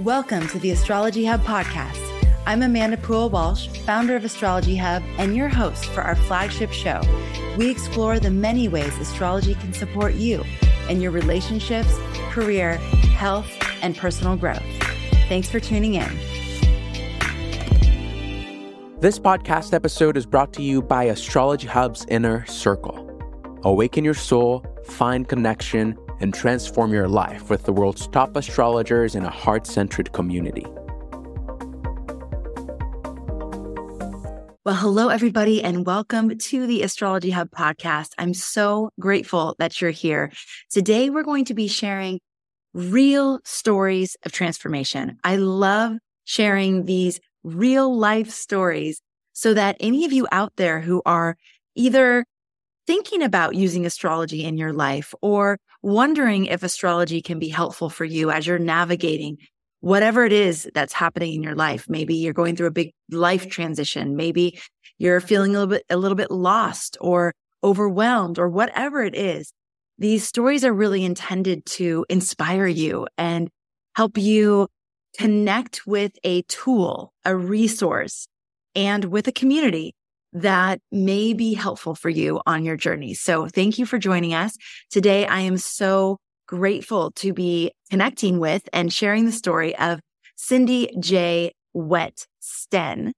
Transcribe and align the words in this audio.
Welcome 0.00 0.48
to 0.48 0.58
the 0.58 0.70
Astrology 0.70 1.26
Hub 1.26 1.42
podcast. 1.42 2.00
I'm 2.46 2.62
Amanda 2.62 2.96
Pool 2.96 3.28
Walsh, 3.28 3.68
founder 3.84 4.16
of 4.16 4.24
Astrology 4.24 4.74
Hub, 4.74 5.02
and 5.18 5.36
your 5.36 5.48
host 5.48 5.84
for 5.84 6.00
our 6.00 6.16
flagship 6.16 6.72
show. 6.72 7.02
We 7.58 7.68
explore 7.68 8.18
the 8.18 8.30
many 8.30 8.66
ways 8.66 8.96
astrology 8.96 9.56
can 9.56 9.74
support 9.74 10.14
you 10.14 10.42
in 10.88 11.02
your 11.02 11.10
relationships, 11.10 11.94
career, 12.30 12.76
health, 13.18 13.46
and 13.82 13.94
personal 13.94 14.36
growth. 14.36 14.62
Thanks 15.28 15.50
for 15.50 15.60
tuning 15.60 15.96
in. 15.96 16.18
This 19.00 19.18
podcast 19.18 19.74
episode 19.74 20.16
is 20.16 20.24
brought 20.24 20.54
to 20.54 20.62
you 20.62 20.80
by 20.80 21.04
Astrology 21.04 21.66
Hub's 21.66 22.06
Inner 22.08 22.46
Circle. 22.46 23.06
Awaken 23.64 24.06
your 24.06 24.14
soul, 24.14 24.64
find 24.82 25.28
connection, 25.28 25.94
and 26.20 26.32
transform 26.32 26.92
your 26.92 27.08
life 27.08 27.50
with 27.50 27.64
the 27.64 27.72
world's 27.72 28.06
top 28.08 28.36
astrologers 28.36 29.14
in 29.14 29.24
a 29.24 29.30
heart 29.30 29.66
centered 29.66 30.12
community. 30.12 30.66
Well, 34.62 34.74
hello, 34.74 35.08
everybody, 35.08 35.62
and 35.62 35.86
welcome 35.86 36.36
to 36.36 36.66
the 36.66 36.82
Astrology 36.82 37.30
Hub 37.30 37.50
podcast. 37.50 38.10
I'm 38.18 38.34
so 38.34 38.90
grateful 39.00 39.56
that 39.58 39.80
you're 39.80 39.90
here. 39.90 40.30
Today, 40.70 41.08
we're 41.10 41.22
going 41.22 41.46
to 41.46 41.54
be 41.54 41.66
sharing 41.66 42.20
real 42.74 43.40
stories 43.44 44.16
of 44.24 44.32
transformation. 44.32 45.16
I 45.24 45.36
love 45.36 45.96
sharing 46.24 46.84
these 46.84 47.20
real 47.42 47.96
life 47.96 48.30
stories 48.30 49.00
so 49.32 49.54
that 49.54 49.76
any 49.80 50.04
of 50.04 50.12
you 50.12 50.28
out 50.30 50.52
there 50.56 50.80
who 50.80 51.00
are 51.06 51.36
either 51.74 52.24
thinking 52.90 53.22
about 53.22 53.54
using 53.54 53.86
astrology 53.86 54.42
in 54.42 54.58
your 54.58 54.72
life 54.72 55.14
or 55.22 55.60
wondering 55.80 56.46
if 56.46 56.64
astrology 56.64 57.22
can 57.22 57.38
be 57.38 57.48
helpful 57.48 57.88
for 57.88 58.04
you 58.04 58.32
as 58.32 58.48
you're 58.48 58.58
navigating 58.58 59.36
whatever 59.78 60.24
it 60.24 60.32
is 60.32 60.68
that's 60.74 60.92
happening 60.92 61.34
in 61.34 61.40
your 61.40 61.54
life. 61.54 61.88
Maybe 61.88 62.16
you're 62.16 62.32
going 62.32 62.56
through 62.56 62.66
a 62.66 62.72
big 62.72 62.90
life 63.08 63.48
transition. 63.48 64.16
Maybe 64.16 64.58
you're 64.98 65.20
feeling 65.20 65.54
a 65.54 65.60
little 65.60 65.68
bit, 65.68 65.84
a 65.88 65.96
little 65.96 66.16
bit 66.16 66.32
lost 66.32 66.96
or 67.00 67.32
overwhelmed 67.62 68.40
or 68.40 68.48
whatever 68.48 69.04
it 69.04 69.14
is. 69.14 69.52
These 69.98 70.26
stories 70.26 70.64
are 70.64 70.72
really 70.72 71.04
intended 71.04 71.66
to 71.66 72.04
inspire 72.08 72.66
you 72.66 73.06
and 73.16 73.50
help 73.94 74.18
you 74.18 74.66
connect 75.16 75.86
with 75.86 76.10
a 76.24 76.42
tool, 76.42 77.12
a 77.24 77.36
resource, 77.36 78.26
and 78.74 79.04
with 79.04 79.28
a 79.28 79.32
community 79.32 79.94
that 80.32 80.80
may 80.92 81.32
be 81.32 81.54
helpful 81.54 81.94
for 81.94 82.08
you 82.08 82.40
on 82.46 82.64
your 82.64 82.76
journey. 82.76 83.14
So 83.14 83.46
thank 83.48 83.78
you 83.78 83.86
for 83.86 83.98
joining 83.98 84.34
us. 84.34 84.56
Today, 84.90 85.26
I 85.26 85.40
am 85.40 85.58
so 85.58 86.18
grateful 86.46 87.10
to 87.12 87.32
be 87.32 87.72
connecting 87.90 88.38
with 88.38 88.68
and 88.72 88.92
sharing 88.92 89.24
the 89.24 89.32
story 89.32 89.76
of 89.76 90.00
Cindy 90.36 90.90
J. 90.98 91.52
Wet 91.74 92.26
Sten. 92.40 93.12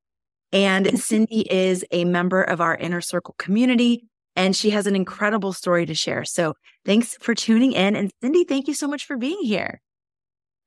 And 0.52 0.98
Cindy 1.00 1.50
is 1.50 1.84
a 1.90 2.04
member 2.04 2.42
of 2.42 2.60
our 2.60 2.76
inner 2.76 3.00
circle 3.00 3.34
community 3.38 4.04
and 4.36 4.56
she 4.56 4.70
has 4.70 4.86
an 4.86 4.96
incredible 4.96 5.52
story 5.52 5.86
to 5.86 5.94
share. 5.94 6.24
So 6.24 6.54
thanks 6.84 7.16
for 7.20 7.34
tuning 7.34 7.72
in. 7.72 7.96
And 7.96 8.10
Cindy, 8.22 8.44
thank 8.44 8.68
you 8.68 8.74
so 8.74 8.86
much 8.86 9.06
for 9.06 9.16
being 9.16 9.40
here. 9.42 9.80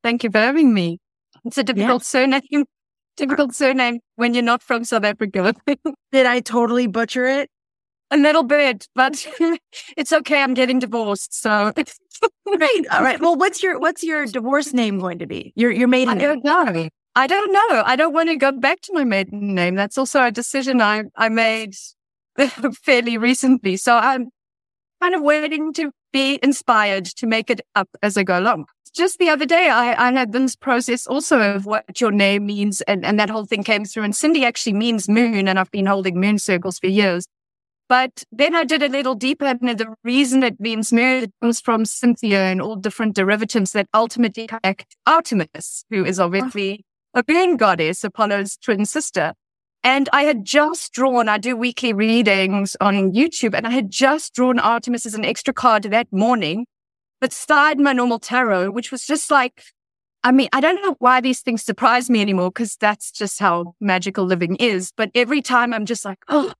Thank 0.03 0.23
you 0.23 0.31
for 0.31 0.37
having 0.37 0.73
me. 0.73 0.99
It's 1.43 1.57
a 1.57 1.63
difficult 1.63 2.01
yeah. 2.01 2.05
surname 2.05 2.65
difficult 3.15 3.53
surname 3.53 3.99
when 4.15 4.33
you're 4.33 4.43
not 4.43 4.61
from 4.63 4.83
South 4.83 5.03
Africa. 5.03 5.53
Did 6.11 6.25
I 6.25 6.39
totally 6.39 6.87
butcher 6.87 7.25
it? 7.25 7.49
A 8.11 8.17
little 8.17 8.43
bit, 8.43 8.87
but 8.93 9.25
it's 9.97 10.13
okay. 10.13 10.41
I'm 10.41 10.53
getting 10.53 10.77
divorced, 10.79 11.33
so 11.33 11.73
great. 12.45 12.87
All 12.91 13.01
right. 13.01 13.19
Well, 13.19 13.35
what's 13.35 13.63
your 13.63 13.79
what's 13.79 14.03
your 14.03 14.27
divorce 14.27 14.73
name 14.73 14.99
going 14.99 15.17
to 15.19 15.25
be? 15.25 15.53
Your 15.55 15.71
your 15.71 15.87
maiden 15.87 16.09
I 16.09 16.17
name? 16.17 16.41
don't 16.41 16.43
know. 16.45 16.89
I 17.15 17.27
don't 17.27 17.51
know. 17.51 17.83
I 17.85 17.95
don't 17.95 18.13
want 18.13 18.29
to 18.29 18.35
go 18.35 18.51
back 18.51 18.81
to 18.81 18.93
my 18.93 19.03
maiden 19.05 19.55
name. 19.55 19.75
That's 19.75 19.97
also 19.97 20.23
a 20.23 20.31
decision 20.31 20.81
I 20.81 21.05
I 21.15 21.29
made 21.29 21.73
fairly 22.83 23.17
recently. 23.17 23.75
So 23.77 23.95
I'm 23.95 24.29
kind 25.01 25.15
of 25.15 25.21
waiting 25.21 25.73
to 25.73 25.91
be 26.13 26.39
inspired 26.43 27.05
to 27.05 27.25
make 27.27 27.49
it 27.49 27.61
up 27.75 27.89
as 28.03 28.17
I 28.17 28.23
go 28.23 28.37
along 28.39 28.65
just 28.95 29.19
the 29.19 29.29
other 29.29 29.45
day, 29.45 29.69
I, 29.69 30.07
I 30.07 30.11
had 30.13 30.31
this 30.31 30.55
process 30.55 31.05
also 31.05 31.39
of 31.39 31.65
what 31.65 31.99
your 31.99 32.11
name 32.11 32.45
means, 32.45 32.81
and, 32.81 33.05
and 33.05 33.19
that 33.19 33.29
whole 33.29 33.45
thing 33.45 33.63
came 33.63 33.85
through. 33.85 34.03
And 34.03 34.15
Cindy 34.15 34.45
actually 34.45 34.73
means 34.73 35.09
moon, 35.09 35.47
and 35.47 35.59
I've 35.59 35.71
been 35.71 35.85
holding 35.85 36.19
moon 36.19 36.39
circles 36.39 36.79
for 36.79 36.87
years. 36.87 37.27
But 37.87 38.23
then 38.31 38.55
I 38.55 38.63
did 38.63 38.81
a 38.81 38.89
little 38.89 39.13
deeper, 39.13 39.45
and 39.45 39.59
the 39.77 39.93
reason 40.03 40.41
it 40.43 40.59
means 40.59 40.91
moon 40.91 41.31
comes 41.41 41.59
from 41.59 41.85
Cynthia 41.85 42.45
and 42.45 42.61
all 42.61 42.75
different 42.75 43.15
derivatives 43.15 43.73
that 43.73 43.87
ultimately 43.93 44.47
connect 44.47 44.95
Artemis, 45.05 45.85
who 45.91 46.03
is 46.03 46.19
obviously 46.19 46.83
a 47.13 47.23
moon 47.27 47.57
goddess, 47.57 48.03
Apollo's 48.03 48.57
twin 48.57 48.85
sister. 48.85 49.33
And 49.83 50.09
I 50.11 50.23
had 50.23 50.45
just 50.45 50.93
drawn, 50.93 51.29
I 51.29 51.37
do 51.37 51.55
weekly 51.55 51.93
readings 51.93 52.75
on 52.81 53.11
YouTube, 53.13 53.53
and 53.53 53.67
I 53.67 53.71
had 53.71 53.91
just 53.91 54.33
drawn 54.33 54.57
Artemis 54.57 55.05
as 55.05 55.13
an 55.13 55.25
extra 55.25 55.53
card 55.53 55.83
that 55.83 56.07
morning 56.11 56.65
started 57.33 57.79
my 57.81 57.93
normal 57.93 58.19
tarot, 58.19 58.71
which 58.71 58.91
was 58.91 59.05
just 59.05 59.31
like, 59.31 59.63
I 60.23 60.31
mean, 60.31 60.49
I 60.53 60.59
don't 60.59 60.81
know 60.81 60.95
why 60.99 61.21
these 61.21 61.41
things 61.41 61.63
surprise 61.63 62.09
me 62.09 62.19
anymore 62.21 62.49
because 62.49 62.75
that's 62.77 63.11
just 63.11 63.39
how 63.39 63.75
magical 63.79 64.25
living 64.25 64.55
is. 64.55 64.91
But 64.97 65.11
every 65.13 65.41
time 65.41 65.73
I'm 65.73 65.85
just 65.85 66.03
like, 66.03 66.17
oh, 66.29 66.51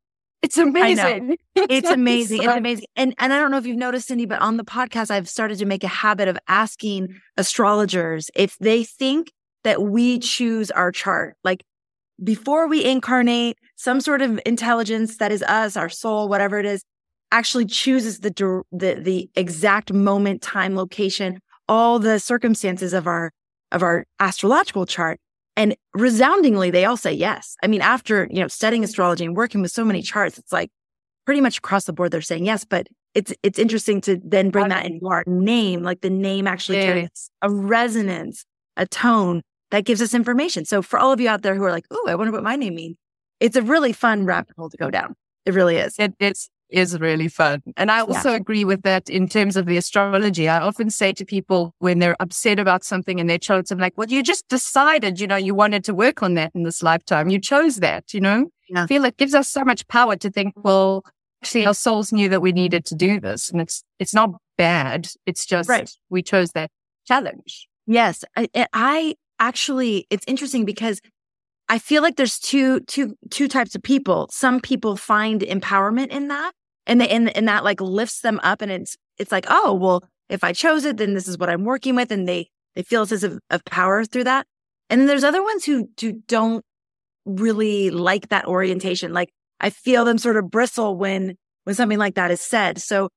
it's 0.41 0.57
amazing. 0.57 1.37
It's 1.55 1.89
amazing. 1.89 2.43
It's 2.43 2.53
amazing. 2.53 2.85
And 2.95 3.15
and 3.17 3.33
I 3.33 3.39
don't 3.39 3.49
know 3.49 3.57
if 3.57 3.65
you've 3.65 3.77
noticed, 3.77 4.09
Cindy, 4.09 4.25
but 4.25 4.41
on 4.41 4.57
the 4.57 4.65
podcast, 4.65 5.09
I've 5.09 5.29
started 5.29 5.57
to 5.59 5.65
make 5.65 5.83
a 5.83 5.87
habit 5.87 6.27
of 6.27 6.37
asking 6.47 7.15
astrologers 7.37 8.29
if 8.35 8.57
they 8.59 8.83
think 8.83 9.31
that 9.63 9.81
we 9.81 10.19
choose 10.19 10.69
our 10.69 10.91
chart. 10.91 11.37
Like 11.43 11.63
before 12.23 12.67
we 12.67 12.83
incarnate, 12.83 13.57
some 13.77 14.01
sort 14.01 14.21
of 14.21 14.39
intelligence 14.45 15.17
that 15.17 15.31
is 15.31 15.41
us, 15.43 15.75
our 15.75 15.89
soul, 15.89 16.27
whatever 16.27 16.59
it 16.59 16.65
is, 16.65 16.83
actually 17.31 17.65
chooses 17.65 18.19
the, 18.19 18.29
the, 18.71 18.99
the 18.99 19.29
exact 19.35 19.91
moment, 19.91 20.41
time, 20.41 20.75
location, 20.75 21.39
all 21.67 21.99
the 21.99 22.19
circumstances 22.19 22.93
of 22.93 23.07
our, 23.07 23.31
of 23.71 23.83
our 23.83 24.05
astrological 24.19 24.85
chart. 24.85 25.19
And 25.57 25.75
resoundingly, 25.93 26.69
they 26.69 26.85
all 26.85 26.97
say 26.97 27.13
yes. 27.13 27.55
I 27.63 27.67
mean, 27.67 27.81
after, 27.81 28.27
you 28.29 28.41
know, 28.41 28.47
studying 28.47 28.83
astrology 28.83 29.25
and 29.25 29.35
working 29.35 29.61
with 29.61 29.71
so 29.71 29.85
many 29.85 30.01
charts, 30.01 30.37
it's 30.37 30.51
like 30.51 30.69
pretty 31.25 31.41
much 31.41 31.59
across 31.59 31.85
the 31.85 31.93
board, 31.93 32.11
they're 32.11 32.21
saying 32.21 32.45
yes, 32.45 32.65
but 32.65 32.87
it's, 33.13 33.33
it's 33.41 33.57
interesting 33.57 34.01
to 34.01 34.19
then 34.23 34.49
bring 34.49 34.67
that 34.67 34.85
into 34.85 35.07
our 35.07 35.23
name. 35.25 35.81
Like 35.81 36.01
the 36.01 36.09
name 36.09 36.47
actually 36.47 36.79
yes. 36.79 36.85
carries 36.85 37.31
a 37.41 37.49
resonance, 37.49 38.45
a 38.75 38.85
tone 38.85 39.41
that 39.71 39.85
gives 39.85 40.01
us 40.01 40.13
information. 40.13 40.65
So 40.65 40.81
for 40.81 40.99
all 40.99 41.11
of 41.11 41.21
you 41.21 41.29
out 41.29 41.41
there 41.41 41.55
who 41.55 41.63
are 41.63 41.71
like, 41.71 41.85
Oh, 41.89 42.05
I 42.07 42.15
wonder 42.15 42.31
what 42.31 42.43
my 42.43 42.57
name 42.57 42.75
means. 42.75 42.97
It's 43.39 43.55
a 43.55 43.61
really 43.61 43.93
fun 43.93 44.25
rabbit 44.25 44.53
hole 44.57 44.69
to 44.69 44.77
go 44.77 44.89
down. 44.89 45.15
It 45.45 45.53
really 45.53 45.77
is. 45.77 45.95
It, 45.97 46.13
it's 46.19 46.49
is 46.69 46.99
really 46.99 47.27
fun. 47.27 47.61
And 47.77 47.91
I 47.91 48.01
also 48.01 48.31
yeah. 48.31 48.37
agree 48.37 48.65
with 48.65 48.81
that 48.83 49.09
in 49.09 49.27
terms 49.27 49.55
of 49.55 49.65
the 49.65 49.77
astrology. 49.77 50.49
I 50.49 50.59
often 50.59 50.89
say 50.89 51.13
to 51.13 51.25
people 51.25 51.73
when 51.79 51.99
they're 51.99 52.15
upset 52.19 52.59
about 52.59 52.83
something 52.83 53.19
in 53.19 53.27
their 53.27 53.37
charts, 53.37 53.71
I'm 53.71 53.79
like, 53.79 53.97
well, 53.97 54.07
you 54.07 54.23
just 54.23 54.47
decided, 54.47 55.19
you 55.19 55.27
know, 55.27 55.35
you 55.35 55.53
wanted 55.53 55.83
to 55.85 55.93
work 55.93 56.23
on 56.23 56.33
that 56.35 56.51
in 56.55 56.63
this 56.63 56.81
lifetime. 56.81 57.29
You 57.29 57.39
chose 57.39 57.77
that, 57.77 58.13
you 58.13 58.19
know? 58.19 58.49
Yeah. 58.69 58.83
I 58.83 58.87
feel 58.87 59.05
it 59.05 59.17
gives 59.17 59.35
us 59.35 59.47
so 59.47 59.63
much 59.63 59.87
power 59.87 60.15
to 60.15 60.29
think, 60.29 60.53
well, 60.57 61.03
actually 61.43 61.65
our 61.67 61.73
souls 61.73 62.11
knew 62.11 62.29
that 62.29 62.41
we 62.41 62.51
needed 62.51 62.85
to 62.85 62.95
do 62.95 63.19
this. 63.19 63.51
And 63.51 63.61
it's, 63.61 63.83
it's 63.99 64.13
not 64.13 64.31
bad. 64.57 65.07
It's 65.25 65.45
just 65.45 65.69
right. 65.69 65.91
we 66.09 66.23
chose 66.23 66.51
that 66.51 66.71
challenge. 67.05 67.67
Yes. 67.85 68.23
I, 68.35 68.49
I 68.73 69.15
actually, 69.39 70.07
it's 70.09 70.25
interesting 70.27 70.65
because 70.65 70.99
I 71.67 71.79
feel 71.79 72.01
like 72.01 72.15
there's 72.15 72.39
two, 72.39 72.81
two, 72.81 73.15
two 73.31 73.47
types 73.47 73.75
of 73.75 73.81
people. 73.81 74.27
Some 74.31 74.59
people 74.59 74.95
find 74.95 75.41
empowerment 75.41 76.07
in 76.07 76.27
that 76.27 76.53
and 76.85 77.01
they, 77.01 77.09
and, 77.09 77.35
and 77.35 77.47
that 77.47 77.63
like 77.63 77.81
lifts 77.81 78.21
them 78.21 78.39
up 78.43 78.61
and 78.61 78.71
it's, 78.71 78.95
it's 79.17 79.31
like, 79.31 79.45
oh, 79.47 79.73
well, 79.73 80.03
if 80.29 80.43
I 80.43 80.53
chose 80.53 80.85
it, 80.85 80.97
then 80.97 81.13
this 81.13 81.27
is 81.27 81.37
what 81.37 81.49
I'm 81.49 81.63
working 81.63 81.95
with. 81.95 82.11
And 82.11 82.27
they, 82.27 82.49
they 82.75 82.83
feel 82.83 83.03
a 83.03 83.07
sense 83.07 83.23
of, 83.23 83.39
of 83.49 83.65
power 83.65 84.05
through 84.05 84.25
that. 84.25 84.45
And 84.89 85.01
then 85.01 85.07
there's 85.07 85.23
other 85.23 85.41
ones 85.41 85.65
who, 85.65 85.89
who 85.99 86.13
don't 86.27 86.63
really 87.25 87.89
like 87.89 88.29
that 88.29 88.45
orientation. 88.45 89.13
Like 89.13 89.31
I 89.59 89.71
feel 89.71 90.05
them 90.05 90.19
sort 90.19 90.37
of 90.37 90.51
bristle 90.51 90.95
when, 90.95 91.35
when 91.63 91.75
something 91.75 91.97
like 91.97 92.13
that 92.15 92.29
is 92.29 92.41
said. 92.41 92.79
So 92.79 93.09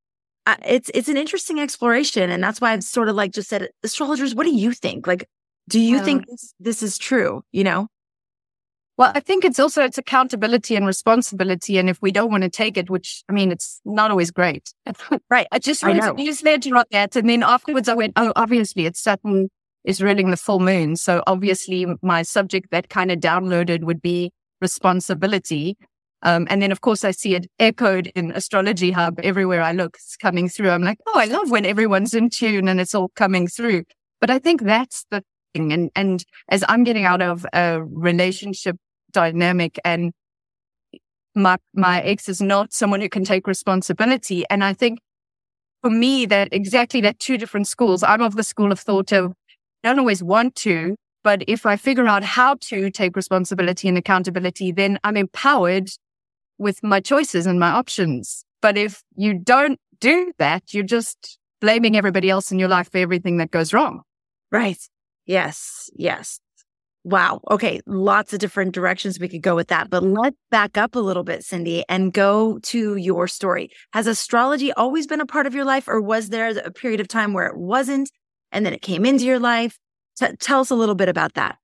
uh, 0.46 0.56
it's, 0.64 0.90
it's 0.94 1.08
an 1.10 1.18
interesting 1.18 1.60
exploration. 1.60 2.30
And 2.30 2.42
that's 2.42 2.62
why 2.62 2.72
I've 2.72 2.84
sort 2.84 3.10
of 3.10 3.16
like 3.16 3.32
just 3.32 3.50
said, 3.50 3.68
astrologers, 3.82 4.34
what 4.34 4.44
do 4.44 4.54
you 4.54 4.72
think? 4.72 5.06
Like, 5.06 5.28
do 5.68 5.78
you 5.78 5.98
um, 5.98 6.04
think 6.04 6.26
this, 6.26 6.54
this 6.58 6.82
is 6.82 6.96
true? 6.96 7.42
You 7.52 7.64
know? 7.64 7.88
Well, 8.98 9.12
I 9.14 9.20
think 9.20 9.44
it's 9.44 9.60
also 9.60 9.84
it's 9.84 9.96
accountability 9.96 10.74
and 10.74 10.84
responsibility. 10.84 11.78
And 11.78 11.88
if 11.88 12.02
we 12.02 12.10
don't 12.10 12.32
want 12.32 12.42
to 12.42 12.50
take 12.50 12.76
it, 12.76 12.90
which 12.90 13.22
I 13.28 13.32
mean, 13.32 13.52
it's 13.52 13.80
not 13.84 14.10
always 14.10 14.32
great. 14.32 14.74
right. 15.30 15.46
I 15.52 15.60
just 15.60 15.84
wrote 15.84 16.02
a 16.02 16.12
newsletter 16.12 16.76
on 16.76 16.84
that. 16.90 17.14
And 17.14 17.28
then 17.30 17.44
afterwards 17.44 17.88
I 17.88 17.94
went, 17.94 18.14
oh, 18.16 18.32
obviously 18.34 18.86
it's 18.86 19.00
Saturn 19.00 19.50
is 19.84 20.02
ruling 20.02 20.32
the 20.32 20.36
full 20.36 20.58
moon. 20.58 20.96
So 20.96 21.22
obviously 21.28 21.86
my 22.02 22.22
subject 22.22 22.72
that 22.72 22.88
kind 22.88 23.12
of 23.12 23.20
downloaded 23.20 23.84
would 23.84 24.02
be 24.02 24.32
responsibility. 24.60 25.78
Um, 26.22 26.48
and 26.50 26.60
then 26.60 26.72
of 26.72 26.80
course 26.80 27.04
I 27.04 27.12
see 27.12 27.36
it 27.36 27.46
echoed 27.60 28.08
in 28.16 28.32
astrology 28.32 28.90
hub 28.90 29.20
everywhere 29.22 29.62
I 29.62 29.70
look. 29.70 29.94
It's 29.94 30.16
coming 30.16 30.48
through. 30.48 30.70
I'm 30.70 30.82
like, 30.82 30.98
oh, 31.06 31.20
I 31.20 31.26
love 31.26 31.52
when 31.52 31.64
everyone's 31.64 32.14
in 32.14 32.30
tune 32.30 32.66
and 32.66 32.80
it's 32.80 32.96
all 32.96 33.10
coming 33.14 33.46
through. 33.46 33.84
But 34.20 34.30
I 34.30 34.40
think 34.40 34.62
that's 34.62 35.06
the 35.12 35.22
thing. 35.54 35.72
And, 35.72 35.92
and 35.94 36.24
as 36.48 36.64
I'm 36.68 36.82
getting 36.82 37.04
out 37.04 37.22
of 37.22 37.46
a 37.52 37.80
relationship 37.80 38.76
dynamic 39.12 39.78
and 39.84 40.12
my, 41.34 41.56
my 41.74 42.00
ex 42.02 42.28
is 42.28 42.40
not 42.40 42.72
someone 42.72 43.00
who 43.00 43.08
can 43.08 43.24
take 43.24 43.46
responsibility. 43.46 44.44
And 44.50 44.64
I 44.64 44.72
think 44.72 44.98
for 45.82 45.90
me 45.90 46.26
that 46.26 46.48
exactly 46.52 47.00
that 47.02 47.18
two 47.18 47.38
different 47.38 47.68
schools, 47.68 48.02
I'm 48.02 48.22
of 48.22 48.36
the 48.36 48.42
school 48.42 48.72
of 48.72 48.80
thought 48.80 49.12
of 49.12 49.34
don't 49.84 49.98
always 49.98 50.22
want 50.22 50.56
to, 50.56 50.96
but 51.22 51.42
if 51.46 51.64
I 51.66 51.76
figure 51.76 52.06
out 52.06 52.24
how 52.24 52.56
to 52.62 52.90
take 52.90 53.16
responsibility 53.16 53.88
and 53.88 53.96
accountability, 53.96 54.72
then 54.72 54.98
I'm 55.04 55.16
empowered 55.16 55.90
with 56.58 56.82
my 56.82 57.00
choices 57.00 57.46
and 57.46 57.60
my 57.60 57.70
options. 57.70 58.44
But 58.60 58.76
if 58.76 59.02
you 59.14 59.34
don't 59.34 59.78
do 60.00 60.32
that, 60.38 60.74
you're 60.74 60.82
just 60.84 61.38
blaming 61.60 61.96
everybody 61.96 62.30
else 62.30 62.50
in 62.50 62.58
your 62.58 62.68
life 62.68 62.90
for 62.90 62.98
everything 62.98 63.36
that 63.38 63.50
goes 63.50 63.72
wrong. 63.72 64.02
Right. 64.50 64.78
Yes. 65.26 65.90
Yes. 65.94 66.40
Wow. 67.08 67.40
Okay. 67.50 67.80
Lots 67.86 68.34
of 68.34 68.38
different 68.38 68.74
directions 68.74 69.18
we 69.18 69.30
could 69.30 69.40
go 69.40 69.56
with 69.56 69.68
that. 69.68 69.88
But 69.88 70.02
let's 70.02 70.36
back 70.50 70.76
up 70.76 70.94
a 70.94 70.98
little 70.98 71.24
bit, 71.24 71.42
Cindy, 71.42 71.82
and 71.88 72.12
go 72.12 72.58
to 72.64 72.96
your 72.96 73.26
story. 73.26 73.70
Has 73.94 74.06
astrology 74.06 74.74
always 74.74 75.06
been 75.06 75.22
a 75.22 75.24
part 75.24 75.46
of 75.46 75.54
your 75.54 75.64
life, 75.64 75.88
or 75.88 76.02
was 76.02 76.28
there 76.28 76.50
a 76.58 76.70
period 76.70 77.00
of 77.00 77.08
time 77.08 77.32
where 77.32 77.46
it 77.46 77.56
wasn't 77.56 78.10
and 78.52 78.66
then 78.66 78.74
it 78.74 78.82
came 78.82 79.06
into 79.06 79.24
your 79.24 79.38
life? 79.38 79.78
T- 80.18 80.36
tell 80.38 80.60
us 80.60 80.68
a 80.68 80.74
little 80.74 80.94
bit 80.94 81.08
about 81.08 81.32
that. 81.32 81.56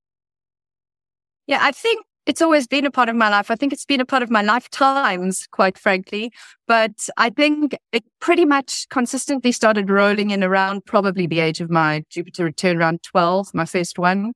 Yeah, 1.47 1.59
I 1.61 1.73
think 1.73 2.07
it's 2.25 2.41
always 2.41 2.67
been 2.67 2.87
a 2.87 2.91
part 2.91 3.11
of 3.11 3.17
my 3.17 3.29
life. 3.29 3.51
I 3.51 3.55
think 3.55 3.75
it's 3.75 3.85
been 3.85 4.01
a 4.01 4.07
part 4.07 4.23
of 4.23 4.31
my 4.31 4.41
lifetimes, 4.41 5.47
quite 5.53 5.77
frankly. 5.77 6.33
But 6.67 7.07
I 7.19 7.29
think 7.29 7.77
it 7.93 8.03
pretty 8.19 8.47
much 8.47 8.89
consistently 8.89 9.53
started 9.53 9.91
rolling 9.91 10.31
in 10.31 10.43
around 10.43 10.87
probably 10.87 11.27
the 11.27 11.41
age 11.41 11.61
of 11.61 11.69
my 11.69 12.03
Jupiter 12.09 12.45
return 12.45 12.79
around 12.79 13.03
12, 13.03 13.49
my 13.53 13.67
first 13.67 13.99
one. 13.99 14.33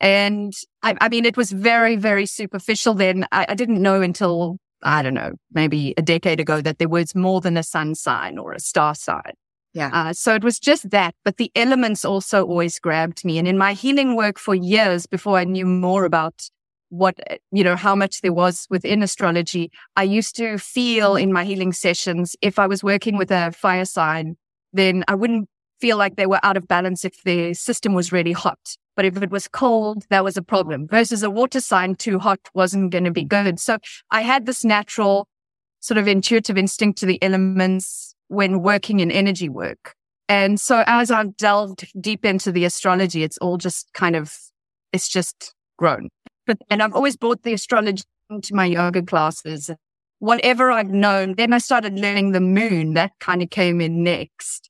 And 0.00 0.54
I, 0.82 0.96
I 1.00 1.08
mean, 1.08 1.24
it 1.24 1.36
was 1.36 1.50
very, 1.50 1.96
very 1.96 2.26
superficial 2.26 2.94
then. 2.94 3.26
I, 3.32 3.46
I 3.48 3.54
didn't 3.54 3.82
know 3.82 4.00
until, 4.00 4.58
I 4.82 5.02
don't 5.02 5.14
know, 5.14 5.32
maybe 5.52 5.94
a 5.96 6.02
decade 6.02 6.40
ago 6.40 6.60
that 6.60 6.78
there 6.78 6.88
was 6.88 7.14
more 7.14 7.40
than 7.40 7.56
a 7.56 7.62
sun 7.62 7.94
sign 7.94 8.38
or 8.38 8.52
a 8.52 8.60
star 8.60 8.94
sign. 8.94 9.32
Yeah. 9.74 9.90
Uh, 9.92 10.12
so 10.12 10.34
it 10.34 10.42
was 10.42 10.58
just 10.58 10.90
that, 10.90 11.14
but 11.24 11.36
the 11.36 11.52
elements 11.54 12.04
also 12.04 12.44
always 12.44 12.78
grabbed 12.78 13.24
me. 13.24 13.38
And 13.38 13.46
in 13.46 13.58
my 13.58 13.74
healing 13.74 14.16
work 14.16 14.38
for 14.38 14.54
years 14.54 15.06
before 15.06 15.38
I 15.38 15.44
knew 15.44 15.66
more 15.66 16.04
about 16.04 16.48
what, 16.88 17.16
you 17.52 17.62
know, 17.62 17.76
how 17.76 17.94
much 17.94 18.22
there 18.22 18.32
was 18.32 18.66
within 18.70 19.02
astrology, 19.02 19.70
I 19.94 20.04
used 20.04 20.36
to 20.36 20.58
feel 20.58 21.16
in 21.16 21.32
my 21.32 21.44
healing 21.44 21.72
sessions, 21.72 22.34
if 22.40 22.58
I 22.58 22.66
was 22.66 22.82
working 22.82 23.18
with 23.18 23.30
a 23.30 23.52
fire 23.52 23.84
sign, 23.84 24.36
then 24.72 25.04
I 25.06 25.14
wouldn't 25.14 25.48
feel 25.80 25.96
like 25.96 26.16
they 26.16 26.26
were 26.26 26.40
out 26.42 26.56
of 26.56 26.68
balance 26.68 27.04
if 27.04 27.22
the 27.24 27.54
system 27.54 27.94
was 27.94 28.12
really 28.12 28.32
hot. 28.32 28.58
But 28.96 29.04
if 29.04 29.22
it 29.22 29.30
was 29.30 29.46
cold, 29.46 30.04
that 30.10 30.24
was 30.24 30.36
a 30.36 30.42
problem 30.42 30.88
versus 30.88 31.22
a 31.22 31.30
water 31.30 31.60
sign 31.60 31.94
too 31.94 32.18
hot 32.18 32.40
wasn't 32.54 32.90
going 32.90 33.04
to 33.04 33.12
be 33.12 33.24
good. 33.24 33.60
So 33.60 33.78
I 34.10 34.22
had 34.22 34.46
this 34.46 34.64
natural 34.64 35.28
sort 35.80 35.98
of 35.98 36.08
intuitive 36.08 36.58
instinct 36.58 36.98
to 36.98 37.06
the 37.06 37.22
elements 37.22 38.14
when 38.26 38.62
working 38.62 39.00
in 39.00 39.10
energy 39.10 39.48
work. 39.48 39.94
And 40.28 40.60
so 40.60 40.84
as 40.86 41.10
I've 41.10 41.36
delved 41.36 41.86
deep 42.00 42.24
into 42.24 42.52
the 42.52 42.64
astrology, 42.64 43.22
it's 43.22 43.38
all 43.38 43.56
just 43.56 43.92
kind 43.94 44.16
of, 44.16 44.36
it's 44.92 45.08
just 45.08 45.54
grown. 45.78 46.08
But, 46.46 46.58
and 46.68 46.82
I've 46.82 46.94
always 46.94 47.16
brought 47.16 47.42
the 47.42 47.54
astrology 47.54 48.02
into 48.30 48.54
my 48.54 48.66
yoga 48.66 49.02
classes. 49.02 49.70
Whatever 50.18 50.70
I've 50.70 50.90
known, 50.90 51.36
then 51.36 51.52
I 51.52 51.58
started 51.58 51.98
learning 51.98 52.32
the 52.32 52.40
moon. 52.40 52.94
That 52.94 53.12
kind 53.20 53.42
of 53.42 53.50
came 53.50 53.80
in 53.80 54.02
next. 54.02 54.68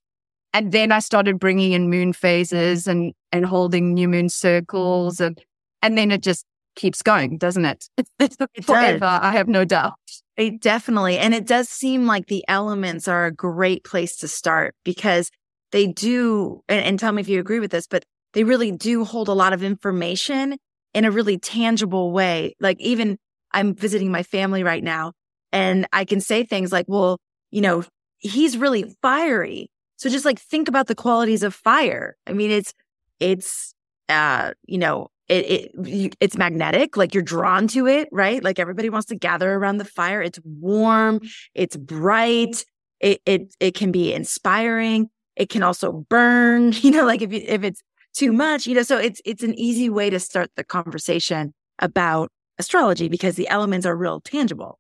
And 0.52 0.72
then 0.72 0.92
I 0.92 0.98
started 1.00 1.38
bringing 1.38 1.72
in 1.72 1.90
moon 1.90 2.12
phases 2.12 2.86
and, 2.86 3.12
and 3.32 3.44
holding 3.44 3.94
new 3.94 4.08
moon 4.08 4.28
circles. 4.28 5.20
And, 5.20 5.38
and 5.82 5.96
then 5.96 6.10
it 6.10 6.22
just 6.22 6.46
keeps 6.74 7.02
going, 7.02 7.38
doesn't 7.38 7.64
it? 7.64 7.84
it 8.18 8.64
Forever, 8.64 8.98
does. 9.00 9.20
I 9.22 9.32
have 9.32 9.48
no 9.48 9.64
doubt. 9.64 9.94
It 10.36 10.60
definitely. 10.60 11.18
And 11.18 11.34
it 11.34 11.46
does 11.46 11.68
seem 11.68 12.06
like 12.06 12.26
the 12.26 12.44
elements 12.48 13.08
are 13.08 13.26
a 13.26 13.32
great 13.32 13.84
place 13.84 14.16
to 14.18 14.28
start 14.28 14.74
because 14.84 15.30
they 15.72 15.86
do, 15.86 16.62
and, 16.68 16.84
and 16.84 16.98
tell 16.98 17.12
me 17.12 17.20
if 17.20 17.28
you 17.28 17.40
agree 17.40 17.60
with 17.60 17.72
this, 17.72 17.86
but 17.86 18.04
they 18.32 18.44
really 18.44 18.70
do 18.70 19.04
hold 19.04 19.28
a 19.28 19.32
lot 19.32 19.52
of 19.52 19.62
information 19.62 20.56
in 20.94 21.04
a 21.04 21.10
really 21.10 21.38
tangible 21.38 22.12
way. 22.12 22.54
Like 22.60 22.80
even 22.80 23.18
I'm 23.52 23.74
visiting 23.74 24.10
my 24.10 24.22
family 24.22 24.62
right 24.62 24.82
now 24.82 25.12
and 25.52 25.86
I 25.92 26.04
can 26.04 26.20
say 26.20 26.44
things 26.44 26.72
like, 26.72 26.86
well, 26.88 27.18
you 27.50 27.60
know, 27.60 27.84
he's 28.18 28.56
really 28.56 28.94
fiery. 29.02 29.70
So 29.98 30.08
just 30.08 30.24
like 30.24 30.40
think 30.40 30.68
about 30.68 30.86
the 30.86 30.94
qualities 30.94 31.42
of 31.42 31.54
fire. 31.54 32.16
I 32.26 32.32
mean, 32.32 32.50
it's, 32.50 32.72
it's, 33.20 33.74
uh, 34.08 34.52
you 34.66 34.78
know, 34.78 35.08
it, 35.28 35.70
it 35.74 36.16
it's 36.20 36.38
magnetic, 36.38 36.96
like 36.96 37.12
you're 37.12 37.22
drawn 37.22 37.68
to 37.68 37.86
it, 37.86 38.08
right? 38.10 38.42
Like 38.42 38.58
everybody 38.58 38.88
wants 38.88 39.06
to 39.08 39.14
gather 39.14 39.52
around 39.52 39.76
the 39.76 39.84
fire. 39.84 40.22
It's 40.22 40.40
warm, 40.44 41.20
it's 41.54 41.76
bright, 41.76 42.64
it 43.00 43.20
it 43.26 43.54
it 43.60 43.74
can 43.74 43.92
be 43.92 44.12
inspiring. 44.12 45.10
It 45.36 45.50
can 45.50 45.62
also 45.62 45.92
burn, 46.08 46.72
you 46.76 46.90
know, 46.90 47.04
like 47.04 47.22
if 47.22 47.32
if 47.32 47.62
it's 47.62 47.82
too 48.14 48.32
much, 48.32 48.66
you 48.66 48.74
know. 48.74 48.82
So 48.82 48.96
it's 48.98 49.20
it's 49.24 49.42
an 49.42 49.58
easy 49.58 49.90
way 49.90 50.10
to 50.10 50.18
start 50.18 50.50
the 50.56 50.64
conversation 50.64 51.52
about 51.78 52.30
astrology 52.58 53.08
because 53.08 53.36
the 53.36 53.48
elements 53.48 53.86
are 53.86 53.96
real 53.96 54.20
tangible, 54.20 54.78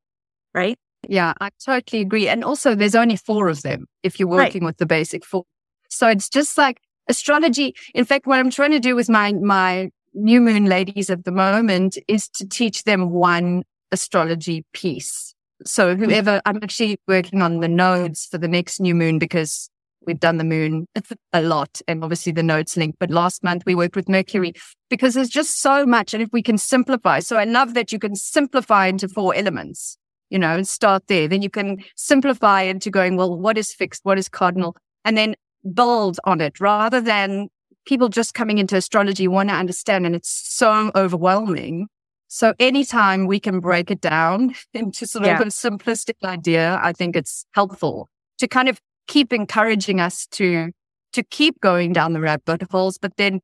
right? 0.54 0.78
Yeah, 1.08 1.32
I 1.40 1.48
totally 1.64 2.02
agree. 2.02 2.28
And 2.28 2.44
also, 2.44 2.74
there's 2.74 2.94
only 2.94 3.16
four 3.16 3.48
of 3.48 3.62
them 3.62 3.86
if 4.02 4.20
you're 4.20 4.28
working 4.28 4.62
right. 4.62 4.68
with 4.68 4.76
the 4.76 4.86
basic 4.86 5.24
four. 5.24 5.44
So 5.88 6.06
it's 6.06 6.28
just 6.28 6.58
like 6.58 6.80
astrology. 7.08 7.74
In 7.94 8.04
fact, 8.04 8.26
what 8.26 8.38
I'm 8.38 8.50
trying 8.50 8.72
to 8.72 8.78
do 8.78 8.94
with 8.94 9.08
my 9.08 9.32
my 9.32 9.90
new 10.14 10.40
moon 10.40 10.66
ladies 10.66 11.10
at 11.10 11.24
the 11.24 11.32
moment 11.32 11.98
is 12.08 12.28
to 12.28 12.46
teach 12.46 12.84
them 12.84 13.10
one 13.10 13.64
astrology 13.90 14.64
piece. 14.72 15.34
So 15.64 15.96
whoever 15.96 16.40
I'm 16.44 16.58
actually 16.62 16.98
working 17.08 17.42
on 17.42 17.60
the 17.60 17.68
nodes 17.68 18.26
for 18.30 18.38
the 18.38 18.48
next 18.48 18.80
new 18.80 18.94
moon 18.94 19.18
because 19.18 19.70
we've 20.06 20.20
done 20.20 20.38
the 20.38 20.44
moon 20.44 20.86
a 21.32 21.42
lot 21.42 21.80
and 21.88 22.02
obviously 22.02 22.32
the 22.32 22.42
nodes 22.42 22.76
link. 22.76 22.96
But 22.98 23.10
last 23.10 23.42
month 23.42 23.64
we 23.66 23.74
worked 23.74 23.96
with 23.96 24.08
Mercury 24.08 24.52
because 24.88 25.14
there's 25.14 25.28
just 25.28 25.60
so 25.60 25.84
much. 25.84 26.14
And 26.14 26.22
if 26.22 26.30
we 26.32 26.42
can 26.42 26.58
simplify, 26.58 27.20
so 27.20 27.36
I 27.36 27.44
love 27.44 27.74
that 27.74 27.92
you 27.92 27.98
can 27.98 28.14
simplify 28.14 28.86
into 28.86 29.08
four 29.08 29.34
elements, 29.34 29.97
you 30.30 30.38
know, 30.38 30.54
and 30.54 30.66
start 30.66 31.04
there. 31.08 31.28
Then 31.28 31.42
you 31.42 31.50
can 31.50 31.82
simplify 31.96 32.62
into 32.62 32.90
going, 32.90 33.16
well, 33.16 33.38
what 33.38 33.58
is 33.58 33.72
fixed? 33.72 34.04
What 34.04 34.18
is 34.18 34.28
cardinal? 34.28 34.76
And 35.04 35.16
then 35.16 35.34
build 35.74 36.18
on 36.24 36.40
it 36.40 36.60
rather 36.60 37.00
than 37.00 37.48
people 37.86 38.08
just 38.08 38.34
coming 38.34 38.58
into 38.58 38.76
astrology 38.76 39.26
want 39.26 39.48
to 39.48 39.54
understand 39.54 40.06
and 40.06 40.14
it's 40.14 40.30
so 40.30 40.90
overwhelming. 40.94 41.88
So 42.28 42.52
anytime 42.60 43.26
we 43.26 43.40
can 43.40 43.60
break 43.60 43.90
it 43.90 44.02
down 44.02 44.54
into 44.74 45.06
sort 45.06 45.24
yeah. 45.24 45.40
of 45.40 45.46
a 45.46 45.50
simplistic 45.50 46.22
idea, 46.22 46.78
I 46.82 46.92
think 46.92 47.16
it's 47.16 47.46
helpful 47.52 48.08
to 48.38 48.46
kind 48.46 48.68
of 48.68 48.78
keep 49.06 49.32
encouraging 49.32 50.00
us 50.00 50.26
to, 50.32 50.70
to 51.14 51.22
keep 51.22 51.60
going 51.60 51.94
down 51.94 52.12
the 52.12 52.20
rabbit 52.20 52.62
holes, 52.70 52.98
but 52.98 53.16
then, 53.16 53.40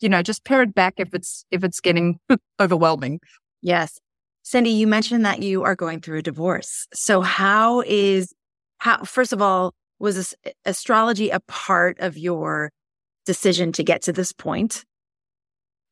you 0.00 0.08
know, 0.08 0.20
just 0.20 0.44
pare 0.44 0.62
it 0.62 0.74
back 0.74 0.94
if 0.98 1.14
it's, 1.14 1.44
if 1.52 1.62
it's 1.62 1.80
getting 1.80 2.18
overwhelming. 2.60 3.20
Yes. 3.62 4.00
Cindy, 4.46 4.70
you 4.70 4.86
mentioned 4.86 5.24
that 5.24 5.42
you 5.42 5.64
are 5.64 5.74
going 5.74 6.00
through 6.00 6.18
a 6.18 6.22
divorce. 6.22 6.86
So 6.94 7.20
how 7.20 7.80
is, 7.80 8.32
how, 8.78 9.02
first 9.02 9.32
of 9.32 9.42
all, 9.42 9.74
was 9.98 10.36
astrology 10.64 11.30
a 11.30 11.40
part 11.40 11.98
of 11.98 12.16
your 12.16 12.70
decision 13.24 13.72
to 13.72 13.82
get 13.82 14.02
to 14.02 14.12
this 14.12 14.30
point. 14.30 14.84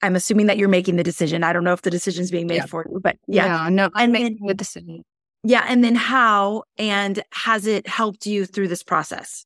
I'm 0.03 0.15
assuming 0.15 0.47
that 0.47 0.57
you're 0.57 0.69
making 0.69 0.95
the 0.95 1.03
decision. 1.03 1.43
I 1.43 1.53
don't 1.53 1.65
know 1.65 1.73
if 1.73 1.83
the 1.83 1.91
decision's 1.91 2.31
being 2.31 2.47
made 2.47 2.59
yeah. 2.59 2.67
for 2.67 2.87
you, 2.89 3.01
but 3.03 3.17
yeah. 3.27 3.65
yeah 3.65 3.69
no, 3.71 3.91
I'm 3.93 4.13
making 4.13 4.47
the 4.47 4.55
decision. 4.55 5.03
Yeah. 5.43 5.65
And 5.67 5.83
then 5.83 5.97
how 5.97 6.63
and 6.79 7.25
has 7.33 7.67
it 7.67 7.89
helped 7.89 8.25
you 8.25 8.47
through 8.47 8.69
this 8.69 8.85
process? 8.85 9.45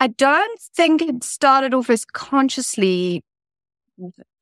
I 0.00 0.08
don't 0.08 0.60
think 0.76 1.00
it 1.00 1.24
started 1.24 1.72
off 1.72 1.88
as 1.88 2.04
consciously 2.04 3.22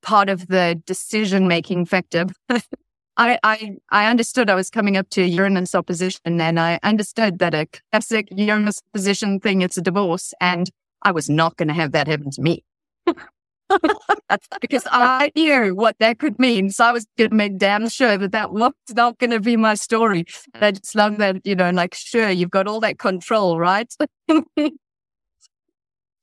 part 0.02 0.28
of 0.28 0.48
the 0.48 0.80
decision 0.86 1.48
making 1.48 1.86
factor. 1.86 2.26
I, 3.20 3.38
I, 3.42 3.76
I 3.90 4.06
understood 4.06 4.48
I 4.48 4.54
was 4.54 4.70
coming 4.70 4.96
up 4.96 5.10
to 5.10 5.22
Uranus 5.22 5.74
opposition 5.74 6.40
and 6.40 6.58
I 6.58 6.80
understood 6.82 7.38
that 7.40 7.52
a 7.52 7.68
classic 7.92 8.28
Uranus 8.30 8.80
opposition 8.94 9.40
thing, 9.40 9.60
it's 9.60 9.76
a 9.76 9.82
divorce. 9.82 10.32
And 10.40 10.70
I 11.02 11.12
was 11.12 11.28
not 11.28 11.58
going 11.58 11.68
to 11.68 11.74
have 11.74 11.92
that 11.92 12.08
happen 12.08 12.30
to 12.30 12.40
me. 12.40 12.64
because 14.62 14.86
I 14.90 15.30
knew 15.36 15.74
what 15.74 15.96
that 16.00 16.18
could 16.18 16.38
mean. 16.38 16.70
So 16.70 16.86
I 16.86 16.92
was 16.92 17.06
going 17.18 17.28
to 17.28 17.36
make 17.36 17.58
damn 17.58 17.90
sure 17.90 18.16
that 18.16 18.32
that 18.32 18.52
was 18.52 18.72
not 18.94 19.18
going 19.18 19.32
to 19.32 19.40
be 19.40 19.54
my 19.58 19.74
story. 19.74 20.24
And 20.54 20.64
I 20.64 20.70
just 20.70 20.94
love 20.94 21.18
that, 21.18 21.44
you 21.44 21.54
know, 21.54 21.68
like, 21.68 21.94
sure, 21.94 22.30
you've 22.30 22.50
got 22.50 22.66
all 22.66 22.80
that 22.80 22.98
control, 22.98 23.58
right? 23.58 23.92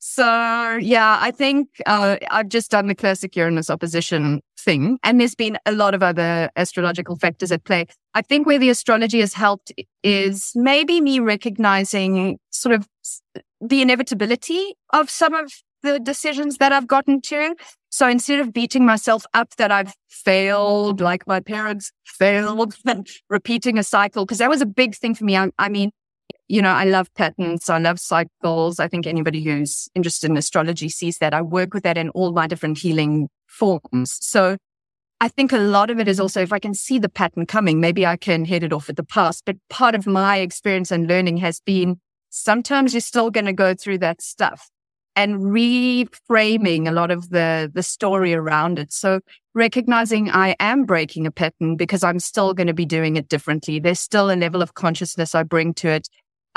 so 0.10 0.78
yeah, 0.82 1.20
I 1.22 1.32
think 1.32 1.68
uh, 1.86 2.16
I've 2.32 2.48
just 2.48 2.72
done 2.72 2.88
the 2.88 2.96
classic 2.96 3.36
Uranus 3.36 3.70
opposition 3.70 4.42
thing. 4.58 4.98
And 5.04 5.20
there's 5.20 5.36
been 5.36 5.58
a 5.66 5.74
lot 5.74 5.94
of 5.94 6.02
other 6.02 6.50
astrological 6.56 7.18
factors 7.18 7.52
at 7.52 7.66
play. 7.66 7.88
I 8.14 8.22
think 8.22 8.48
where 8.48 8.58
the 8.58 8.70
astrology 8.70 9.20
has 9.20 9.34
helped 9.34 9.74
is 10.04 10.54
maybe 10.56 11.02
me 11.02 11.20
recognizing 11.20 12.40
sort 12.52 12.74
of 12.74 12.88
the 13.60 13.82
inevitability 13.82 14.76
of 14.94 15.10
some 15.10 15.34
of 15.34 15.52
the 15.84 16.00
decisions 16.00 16.56
that 16.58 16.72
I've 16.72 16.88
gotten 16.88 17.20
to. 17.24 17.54
So 17.90 18.08
instead 18.08 18.40
of 18.40 18.54
beating 18.54 18.86
myself 18.86 19.26
up 19.34 19.58
that 19.58 19.74
I've 19.74 19.94
failed, 20.08 21.02
like 21.02 21.28
my 21.28 21.42
parents 21.42 21.92
failed, 22.06 22.76
and 22.86 23.06
repeating 23.30 23.78
a 23.78 23.84
cycle, 23.84 24.26
because 24.26 24.38
that 24.38 24.50
was 24.50 24.62
a 24.62 24.66
big 24.66 24.96
thing 24.96 25.16
for 25.16 25.26
me. 25.26 25.36
I, 25.36 25.50
I 25.60 25.68
mean, 25.68 25.92
you 26.48 26.62
know, 26.62 26.70
I 26.70 26.86
love 26.86 27.14
patterns. 27.14 27.70
I 27.70 27.78
love 27.78 28.00
cycles. 28.00 28.80
I 28.80 28.88
think 28.88 29.06
anybody 29.06 29.44
who's 29.44 29.90
interested 29.96 30.30
in 30.30 30.38
astrology 30.38 30.90
sees 30.90 31.18
that. 31.18 31.34
I 31.34 31.42
work 31.42 31.74
with 31.74 31.84
that 31.84 31.98
in 31.98 32.10
all 32.10 32.32
my 32.32 32.48
different 32.48 32.78
healing 32.78 33.30
forms. 33.48 34.18
So 34.22 34.58
I 35.20 35.28
think 35.28 35.52
a 35.52 35.58
lot 35.58 35.90
of 35.90 36.00
it 36.00 36.08
is 36.08 36.20
also 36.20 36.42
if 36.42 36.54
I 36.54 36.60
can 36.60 36.74
see 36.74 37.00
the 37.00 37.10
pattern 37.10 37.46
coming, 37.46 37.82
maybe 37.82 38.06
I 38.06 38.18
can 38.18 38.46
head 38.46 38.64
it 38.64 38.72
off 38.72 38.90
at 38.90 38.96
the 38.96 39.04
past. 39.04 39.44
But 39.46 39.58
part 39.70 39.96
of 39.96 40.08
my 40.08 40.38
experience 40.38 40.92
and 40.92 41.08
learning 41.08 41.38
has 41.38 41.60
been 41.60 42.00
sometimes 42.30 42.94
you're 42.94 43.02
still 43.02 43.32
going 43.32 43.46
to 43.46 43.54
go 43.54 43.74
through 43.74 43.98
that 44.00 44.22
stuff 44.22 44.70
and 45.16 45.38
reframing 45.40 46.88
a 46.88 46.92
lot 46.92 47.10
of 47.10 47.32
the, 47.32 47.72
the 47.74 47.82
story 47.82 48.36
around 48.36 48.78
it. 48.78 48.94
So 48.94 49.20
recognizing 49.56 50.30
I 50.30 50.56
am 50.60 50.86
breaking 50.86 51.26
a 51.26 51.32
pattern 51.32 51.76
because 51.76 52.04
I'm 52.04 52.20
still 52.20 52.54
going 52.54 52.68
to 52.68 52.74
be 52.74 52.86
doing 52.86 53.16
it 53.16 53.28
differently. 53.28 53.80
There's 53.80 54.00
still 54.00 54.30
a 54.30 54.38
level 54.38 54.62
of 54.62 54.76
consciousness 54.76 55.34
I 55.34 55.42
bring 55.42 55.74
to 55.76 55.90
it. 55.90 56.08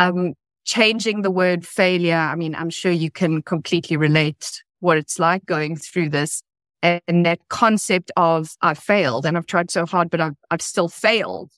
Um, 0.00 0.34
changing 0.64 1.22
the 1.22 1.30
word 1.30 1.66
failure. 1.66 2.16
I 2.16 2.34
mean, 2.34 2.54
I'm 2.54 2.70
sure 2.70 2.92
you 2.92 3.10
can 3.10 3.42
completely 3.42 3.96
relate 3.96 4.62
what 4.80 4.96
it's 4.96 5.18
like 5.18 5.44
going 5.46 5.76
through 5.76 6.08
this 6.10 6.42
and 6.82 7.26
that 7.26 7.40
concept 7.48 8.10
of 8.16 8.56
I 8.62 8.74
failed 8.74 9.26
and 9.26 9.36
I've 9.36 9.46
tried 9.46 9.70
so 9.70 9.86
hard, 9.86 10.10
but 10.10 10.20
I've, 10.20 10.36
I've 10.50 10.62
still 10.62 10.88
failed, 10.88 11.50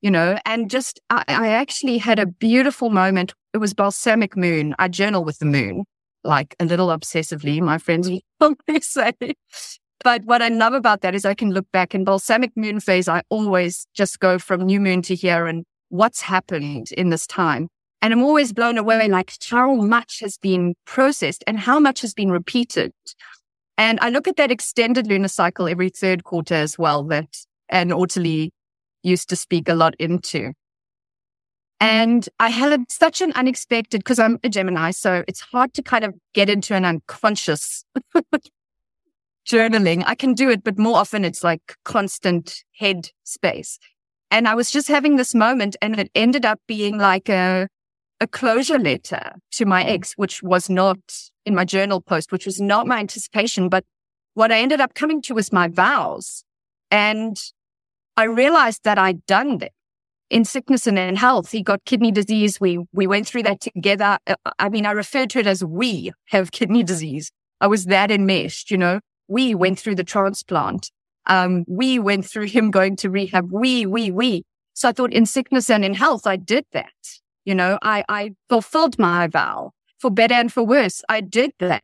you 0.00 0.10
know, 0.10 0.38
and 0.46 0.70
just 0.70 1.00
I, 1.10 1.24
I 1.26 1.48
actually 1.48 1.98
had 1.98 2.18
a 2.18 2.26
beautiful 2.26 2.90
moment. 2.90 3.34
It 3.52 3.58
was 3.58 3.74
balsamic 3.74 4.36
moon. 4.36 4.74
I 4.78 4.88
journal 4.88 5.24
with 5.24 5.38
the 5.38 5.46
moon, 5.46 5.84
like 6.22 6.54
a 6.60 6.64
little 6.64 6.88
obsessively, 6.88 7.60
my 7.60 7.78
friends 7.78 8.08
will 8.40 8.56
say. 8.80 9.12
But 10.02 10.24
what 10.24 10.40
I 10.40 10.48
love 10.48 10.72
about 10.72 11.02
that 11.02 11.14
is 11.14 11.24
I 11.24 11.34
can 11.34 11.50
look 11.50 11.66
back 11.72 11.94
in 11.94 12.04
balsamic 12.04 12.56
moon 12.56 12.80
phase. 12.80 13.08
I 13.08 13.22
always 13.28 13.86
just 13.94 14.20
go 14.20 14.38
from 14.38 14.62
new 14.62 14.80
moon 14.80 15.02
to 15.02 15.14
here 15.14 15.46
and 15.46 15.64
what's 15.88 16.22
happened 16.22 16.92
in 16.92 17.10
this 17.10 17.26
time. 17.26 17.68
And 18.02 18.14
I'm 18.14 18.22
always 18.22 18.52
blown 18.52 18.78
away, 18.78 19.08
like 19.08 19.32
how 19.50 19.74
much 19.74 20.20
has 20.20 20.38
been 20.38 20.74
processed 20.86 21.44
and 21.46 21.58
how 21.58 21.78
much 21.78 22.00
has 22.00 22.14
been 22.14 22.30
repeated 22.30 22.92
and 23.80 23.98
I 24.02 24.10
look 24.10 24.28
at 24.28 24.36
that 24.36 24.50
extended 24.50 25.06
lunar 25.06 25.28
cycle 25.28 25.66
every 25.66 25.88
third 25.88 26.22
quarter 26.22 26.54
as 26.54 26.78
well, 26.78 27.02
that 27.04 27.34
Anne 27.70 27.88
Ortelee 27.88 28.50
used 29.02 29.30
to 29.30 29.36
speak 29.36 29.70
a 29.70 29.74
lot 29.74 29.94
into. 29.98 30.52
And 31.80 32.28
I 32.38 32.50
had 32.50 32.84
such 32.90 33.22
an 33.22 33.32
unexpected, 33.32 34.00
because 34.00 34.18
I'm 34.18 34.38
a 34.44 34.50
Gemini, 34.50 34.90
so 34.90 35.24
it's 35.26 35.40
hard 35.40 35.72
to 35.72 35.82
kind 35.82 36.04
of 36.04 36.14
get 36.34 36.50
into 36.50 36.74
an 36.74 36.84
unconscious 36.84 37.86
journaling. 39.48 40.04
I 40.06 40.14
can 40.14 40.34
do 40.34 40.50
it, 40.50 40.62
but 40.62 40.78
more 40.78 40.98
often 40.98 41.24
it's 41.24 41.42
like 41.42 41.74
constant 41.86 42.62
head 42.78 43.08
space. 43.24 43.78
And 44.30 44.46
I 44.46 44.54
was 44.54 44.70
just 44.70 44.88
having 44.88 45.16
this 45.16 45.34
moment 45.34 45.74
and 45.80 45.98
it 45.98 46.10
ended 46.14 46.44
up 46.44 46.60
being 46.68 46.98
like 46.98 47.30
a, 47.30 47.66
a 48.20 48.26
closure 48.26 48.78
letter 48.78 49.36
to 49.52 49.64
my 49.64 49.82
ex, 49.84 50.12
which 50.14 50.42
was 50.42 50.68
not 50.68 50.98
in 51.46 51.54
my 51.54 51.64
journal 51.64 52.00
post, 52.00 52.32
which 52.32 52.46
was 52.46 52.60
not 52.60 52.86
my 52.86 52.98
anticipation. 52.98 53.68
But 53.68 53.84
what 54.34 54.52
I 54.52 54.58
ended 54.60 54.80
up 54.80 54.94
coming 54.94 55.22
to 55.22 55.34
was 55.34 55.52
my 55.52 55.68
vows. 55.68 56.44
And 56.90 57.40
I 58.16 58.24
realized 58.24 58.84
that 58.84 58.98
I'd 58.98 59.24
done 59.26 59.58
that 59.58 59.72
in 60.28 60.44
sickness 60.44 60.86
and 60.86 60.98
in 60.98 61.16
health. 61.16 61.50
He 61.50 61.62
got 61.62 61.84
kidney 61.84 62.12
disease. 62.12 62.60
We, 62.60 62.78
we 62.92 63.06
went 63.06 63.26
through 63.26 63.44
that 63.44 63.60
together. 63.60 64.18
Uh, 64.26 64.34
I 64.58 64.68
mean, 64.68 64.86
I 64.86 64.92
refer 64.92 65.26
to 65.26 65.38
it 65.38 65.46
as 65.46 65.64
we 65.64 66.12
have 66.28 66.52
kidney 66.52 66.82
disease. 66.82 67.30
I 67.60 67.66
was 67.66 67.86
that 67.86 68.10
enmeshed, 68.10 68.70
you 68.70 68.78
know, 68.78 69.00
we 69.28 69.54
went 69.54 69.78
through 69.78 69.96
the 69.96 70.04
transplant. 70.04 70.90
Um, 71.26 71.64
we 71.68 71.98
went 71.98 72.24
through 72.24 72.46
him 72.46 72.70
going 72.70 72.96
to 72.96 73.10
rehab. 73.10 73.50
We, 73.52 73.86
we, 73.86 74.10
we. 74.10 74.44
So 74.74 74.88
I 74.88 74.92
thought 74.92 75.12
in 75.12 75.26
sickness 75.26 75.68
and 75.68 75.84
in 75.84 75.94
health, 75.94 76.26
I 76.26 76.36
did 76.36 76.64
that. 76.72 76.92
You 77.50 77.56
know, 77.56 77.80
I, 77.82 78.04
I 78.08 78.34
fulfilled 78.48 78.96
my 78.96 79.26
vow 79.26 79.72
for 79.98 80.08
better 80.08 80.34
and 80.34 80.52
for 80.52 80.62
worse. 80.62 81.02
I 81.08 81.20
did 81.20 81.50
that. 81.58 81.82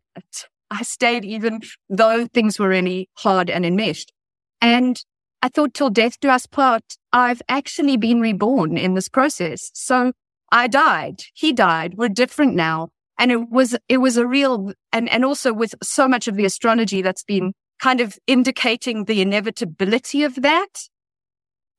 I 0.71 0.85
stayed 0.85 1.25
even 1.25 1.59
though 1.89 2.27
things 2.27 2.61
were 2.61 2.69
really 2.69 3.09
hard 3.15 3.51
and 3.51 3.67
enmeshed. 3.67 4.13
And 4.61 5.03
I 5.43 5.49
thought 5.49 5.75
till 5.75 5.91
death 5.91 6.21
do 6.21 6.29
us 6.29 6.47
part, 6.47 6.85
I've 7.13 7.43
actually 7.49 7.97
been 7.97 8.21
reborn 8.21 8.79
in 8.79 8.95
this 8.95 9.09
process. 9.09 9.73
So 9.75 10.13
I 10.53 10.69
died. 10.69 11.25
He 11.35 11.53
died. 11.53 11.95
We're 11.97 12.11
different 12.11 12.55
now. 12.55 12.91
And 13.19 13.33
it 13.33 13.51
was, 13.51 13.77
it 13.89 13.97
was 13.97 14.17
a 14.17 14.25
real, 14.25 14.73
and, 14.93 15.09
and 15.09 15.25
also 15.25 15.53
with 15.53 15.75
so 15.83 16.07
much 16.07 16.29
of 16.29 16.37
the 16.37 16.45
astrology 16.45 17.03
that's 17.03 17.25
been 17.25 17.55
kind 17.81 18.01
of 18.01 18.21
indicating 18.29 19.07
the 19.07 19.21
inevitability 19.21 20.23
of 20.23 20.37
that, 20.43 20.87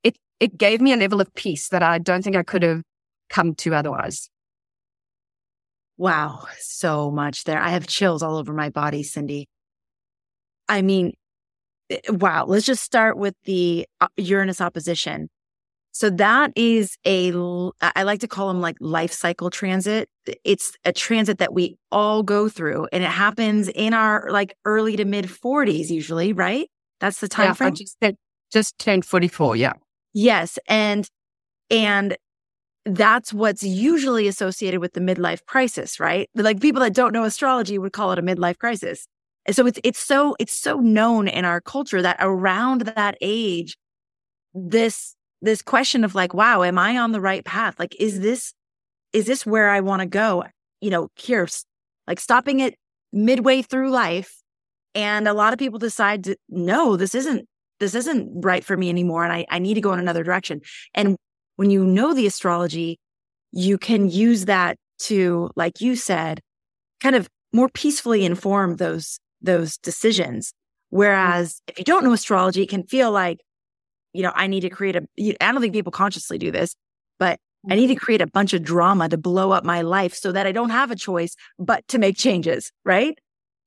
it, 0.04 0.18
it 0.42 0.58
gave 0.58 0.82
me 0.82 0.92
a 0.92 0.98
level 0.98 1.22
of 1.22 1.34
peace 1.36 1.70
that 1.70 1.82
I 1.82 2.00
don't 2.00 2.22
think 2.22 2.36
I 2.36 2.44
could 2.44 2.64
have 2.64 2.82
come 3.30 3.56
to 3.56 3.74
otherwise. 3.76 4.30
Wow, 5.98 6.46
so 6.60 7.10
much 7.10 7.44
there. 7.46 7.60
I 7.60 7.70
have 7.70 7.88
chills 7.88 8.22
all 8.22 8.38
over 8.38 8.54
my 8.54 8.70
body, 8.70 9.02
Cindy. 9.02 9.48
I 10.70 10.82
mean, 10.82 11.14
eh, 11.90 12.00
wow. 12.10 12.46
Let's 12.46 12.66
just 12.66 12.84
start 12.84 13.18
with 13.18 13.34
the 13.46 13.88
uh, 14.00 14.08
Uranus 14.18 14.62
opposition. 14.62 15.30
So 15.98 16.12
that 16.12 16.52
is 16.56 16.96
a, 17.08 17.32
I 17.82 18.04
like 18.04 18.20
to 18.20 18.28
call 18.28 18.50
them 18.50 18.62
like 18.62 18.76
life 18.80 19.12
cycle 19.12 19.50
transit. 19.50 20.08
It's 20.44 20.74
a 20.86 20.94
transit 20.94 21.40
that 21.40 21.56
we 21.56 21.76
all 21.92 22.22
go 22.22 22.50
through 22.50 22.88
and 22.92 23.04
it 23.04 23.10
happens 23.10 23.68
in 23.68 23.96
our 23.96 24.28
like 24.30 24.56
early 24.64 24.96
to 24.98 25.06
mid 25.06 25.26
40s 25.26 25.90
usually, 25.90 26.34
right? 26.34 26.70
That's 27.00 27.20
the 27.20 27.28
time 27.28 27.48
yeah, 27.48 27.54
frame. 27.54 27.74
Just, 27.74 27.98
just 28.52 28.78
turned 28.78 29.06
44. 29.06 29.56
Yeah. 29.56 29.74
Yes. 30.14 30.60
And, 30.68 31.10
and 31.72 32.16
that's 32.96 33.34
what's 33.34 33.64
usually 33.64 34.28
associated 34.28 34.80
with 34.80 34.94
the 34.94 35.00
midlife 35.00 35.46
crisis, 35.46 36.00
right? 36.00 36.30
Like 36.36 36.62
people 36.62 36.82
that 36.82 36.94
don't 36.94 37.14
know 37.14 37.24
astrology 37.24 37.78
would 37.78 37.94
call 37.94 38.12
it 38.12 38.20
a 38.20 38.22
midlife 38.22 38.58
crisis. 38.58 39.08
So 39.52 39.66
it's 39.66 39.80
it's 39.84 40.00
so 40.00 40.36
it's 40.40 40.54
so 40.54 40.78
known 40.78 41.28
in 41.28 41.46
our 41.46 41.62
culture 41.62 42.02
that 42.02 42.18
around 42.20 42.82
that 42.82 43.18
age, 43.22 43.78
this 44.54 45.16
this 45.42 45.62
question 45.62 46.04
of 46.04 46.16
like, 46.16 46.34
wow, 46.34 46.64
am 46.64 46.78
I 46.78 46.98
on 46.98 47.12
the 47.12 47.22
right 47.22 47.46
path? 47.46 47.80
Like, 47.80 47.96
is 48.00 48.20
this 48.20 48.54
is 49.14 49.26
this 49.26 49.46
where 49.46 49.70
I 49.70 49.80
want 49.80 50.02
to 50.02 50.06
go? 50.06 50.44
You 50.82 50.90
know, 50.90 51.10
here, 51.16 51.48
like 52.08 52.20
stopping 52.20 52.60
it 52.60 52.76
midway 53.14 53.62
through 53.62 53.92
life. 53.92 54.42
And 54.96 55.28
a 55.28 55.34
lot 55.34 55.54
of 55.54 55.60
people 55.60 55.80
decide 55.80 56.24
to 56.26 56.36
no, 56.50 56.98
this 56.98 57.16
isn't 57.16 57.48
this 57.80 57.96
isn't 57.96 58.44
right 58.44 58.64
for 58.64 58.76
me 58.76 58.90
anymore. 58.90 59.24
And 59.24 59.32
I, 59.32 59.46
I 59.50 59.60
need 59.60 59.76
to 59.76 59.82
go 59.82 59.94
in 59.94 60.00
another 60.00 60.24
direction. 60.24 60.62
And 60.94 61.16
when 61.58 61.70
you 61.70 61.84
know 61.84 62.14
the 62.14 62.26
astrology, 62.26 63.00
you 63.52 63.78
can 63.78 64.10
use 64.10 64.46
that 64.46 64.78
to, 65.00 65.50
like 65.56 65.82
you 65.82 65.96
said, 65.96 66.40
kind 67.02 67.16
of 67.16 67.28
more 67.54 67.70
peacefully 67.70 68.26
inform 68.26 68.78
those, 68.78 69.20
those 69.42 69.78
decisions. 69.78 70.54
Whereas 70.90 71.62
if 71.68 71.78
you 71.78 71.84
don't 71.84 72.04
know 72.04 72.14
astrology, 72.14 72.64
it 72.64 72.70
can 72.70 72.84
feel 72.84 73.12
like, 73.12 73.40
you 74.14 74.24
know, 74.24 74.32
I 74.34 74.48
need 74.48 74.62
to 74.62 74.70
create 74.70 74.96
a, 74.96 75.06
I 75.42 75.52
don't 75.52 75.62
think 75.62 75.74
people 75.74 75.92
consciously 75.92 76.38
do 76.38 76.52
this, 76.52 76.76
but 77.20 77.40
I 77.70 77.76
need 77.76 77.88
to 77.88 77.94
mm-hmm. 77.94 78.04
create 78.04 78.22
a 78.22 78.28
bunch 78.28 78.54
of 78.54 78.64
drama 78.64 79.10
to 79.10 79.18
blow 79.18 79.52
up 79.52 79.64
my 79.64 79.82
life 79.82 80.14
so 80.14 80.32
that 80.32 80.48
I 80.48 80.52
don't 80.52 80.70
have 80.70 80.92
a 80.92 80.96
choice 80.96 81.36
but 81.60 81.88
to 81.90 81.98
make 81.98 82.18
changes, 82.18 82.72
right? 82.86 83.18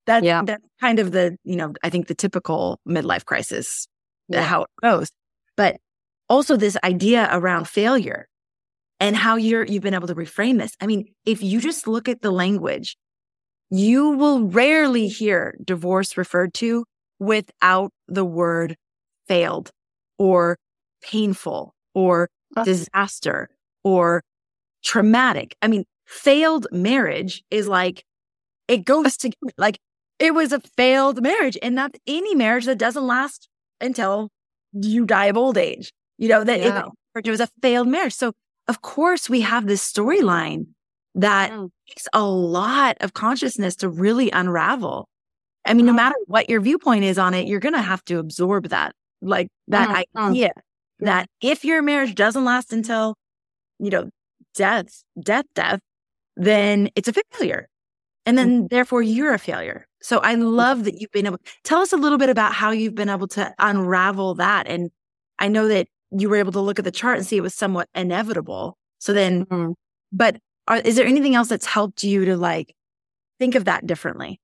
That, 0.07 0.25
yeah. 0.25 0.43
that's 0.45 0.65
kind 0.81 0.99
of 0.99 1.13
the, 1.13 1.37
you 1.45 1.57
know, 1.57 1.75
I 1.83 1.91
think 1.91 2.07
the 2.07 2.15
typical 2.15 2.81
midlife 2.89 3.25
crisis, 3.25 3.87
yeah. 4.29 4.43
how 4.43 4.63
it 4.63 4.71
goes. 4.83 5.11
But 5.57 5.77
also 6.31 6.57
this 6.57 6.79
idea 6.85 7.29
around 7.33 7.69
failure 7.69 8.29
and 9.01 9.17
how 9.17 9.37
you're 9.37 9.65
you've 9.65 9.83
been 9.83 9.95
able 9.95 10.07
to 10.07 10.15
reframe 10.15 10.59
this. 10.59 10.75
I 10.81 10.87
mean, 10.87 11.07
if 11.27 11.43
you 11.43 11.61
just 11.61 11.87
look 11.89 12.09
at 12.09 12.23
the 12.23 12.31
language, 12.31 12.97
you 13.71 14.11
will 14.11 14.47
rarely 14.47 15.09
hear 15.09 15.57
divorce 15.63 16.17
referred 16.17 16.55
to 16.55 16.85
without 17.19 17.93
the 18.09 18.25
word 18.25 18.77
failed 19.29 19.71
or 20.19 20.57
painful 21.03 21.75
or 21.95 22.29
disaster 22.65 23.49
or 23.85 24.23
traumatic. 24.85 25.57
I 25.63 25.69
mean, 25.69 25.85
failed 26.07 26.67
marriage 26.71 27.43
is 27.51 27.69
like 27.69 28.05
it 28.69 28.85
goes 28.85 29.17
to 29.19 29.33
like 29.59 29.79
it 30.21 30.35
was 30.35 30.53
a 30.53 30.61
failed 30.61 31.23
marriage 31.23 31.59
and 31.63 31.75
not 31.75 31.97
any 32.07 32.35
marriage 32.35 32.67
that 32.67 32.79
doesn't 32.79 33.07
last 33.07 33.49
until 33.81 34.29
you 34.73 35.05
die 35.07 35.27
of 35.27 35.37
old 35.37 35.57
age 35.59 35.93
you 36.21 36.29
know, 36.29 36.45
that 36.45 36.61
yeah. 36.61 36.85
it, 37.17 37.27
it 37.27 37.31
was 37.31 37.41
a 37.41 37.49
failed 37.63 37.89
marriage. 37.89 38.13
So 38.13 38.33
of 38.69 38.83
course 38.83 39.29
we 39.29 39.41
have 39.41 39.67
this 39.67 39.83
storyline 39.83 40.67
that 41.15 41.51
mm. 41.51 41.71
takes 41.89 42.07
a 42.13 42.23
lot 42.23 42.97
of 43.01 43.15
consciousness 43.15 43.75
to 43.77 43.89
really 43.89 44.31
unravel. 44.31 45.09
I 45.65 45.75
mean, 45.75 45.87
no 45.87 45.93
matter 45.93 46.15
what 46.27 46.49
your 46.49 46.61
viewpoint 46.61 47.05
is 47.05 47.19
on 47.19 47.35
it, 47.35 47.49
you're 47.49 47.61
going 47.61 47.75
to 47.75 47.83
have 47.83 48.05
to 48.07 48.19
absorb 48.19 48.69
that, 48.69 48.95
like 49.21 49.49
that 49.69 50.07
mm. 50.15 50.31
idea 50.31 50.53
that 51.01 51.27
if 51.41 51.65
your 51.65 51.83
marriage 51.83 52.15
doesn't 52.15 52.45
last 52.45 52.73
until, 52.73 53.17
you 53.79 53.91
know, 53.91 54.11
death, 54.55 55.03
death, 55.23 55.47
death, 55.55 55.81
then 56.37 56.91
it's 56.97 57.09
a 57.09 57.15
failure. 57.33 57.67
And 58.27 58.37
then 58.37 58.69
therefore 58.71 59.03
you're 59.03 59.33
a 59.33 59.39
failure. 59.39 59.87
So 60.03 60.19
I 60.19 60.35
love 60.35 60.85
that 60.85 61.01
you've 61.01 61.11
been 61.11 61.27
able 61.27 61.39
tell 61.65 61.81
us 61.81 61.93
a 61.93 61.97
little 61.97 62.19
bit 62.19 62.29
about 62.29 62.53
how 62.53 62.71
you've 62.71 62.95
been 62.95 63.09
able 63.09 63.29
to 63.29 63.53
unravel 63.59 64.35
that. 64.35 64.67
And 64.67 64.91
I 65.39 65.49
know 65.49 65.69
that 65.69 65.89
you 66.17 66.29
were 66.29 66.37
able 66.37 66.53
to 66.53 66.61
look 66.61 66.79
at 66.79 66.85
the 66.85 66.91
chart 66.91 67.19
and 67.19 67.27
see 67.27 67.37
it 67.37 67.43
was 67.43 67.55
somewhat 67.55 67.89
inevitable. 67.95 68.77
So 68.99 69.13
then, 69.13 69.47
mm-hmm. 69.47 69.73
but 70.13 70.37
are, 70.69 70.79
is 70.79 70.97
there 70.97 71.07
anything 71.07 71.35
else 71.35 71.49
that's 71.49 71.67
helped 71.67 72.05
you 72.05 72.25
to 72.25 72.37
like 72.37 72.75
think 73.39 73.55
of 73.55 73.65
that 73.65 73.87
differently? 73.87 74.41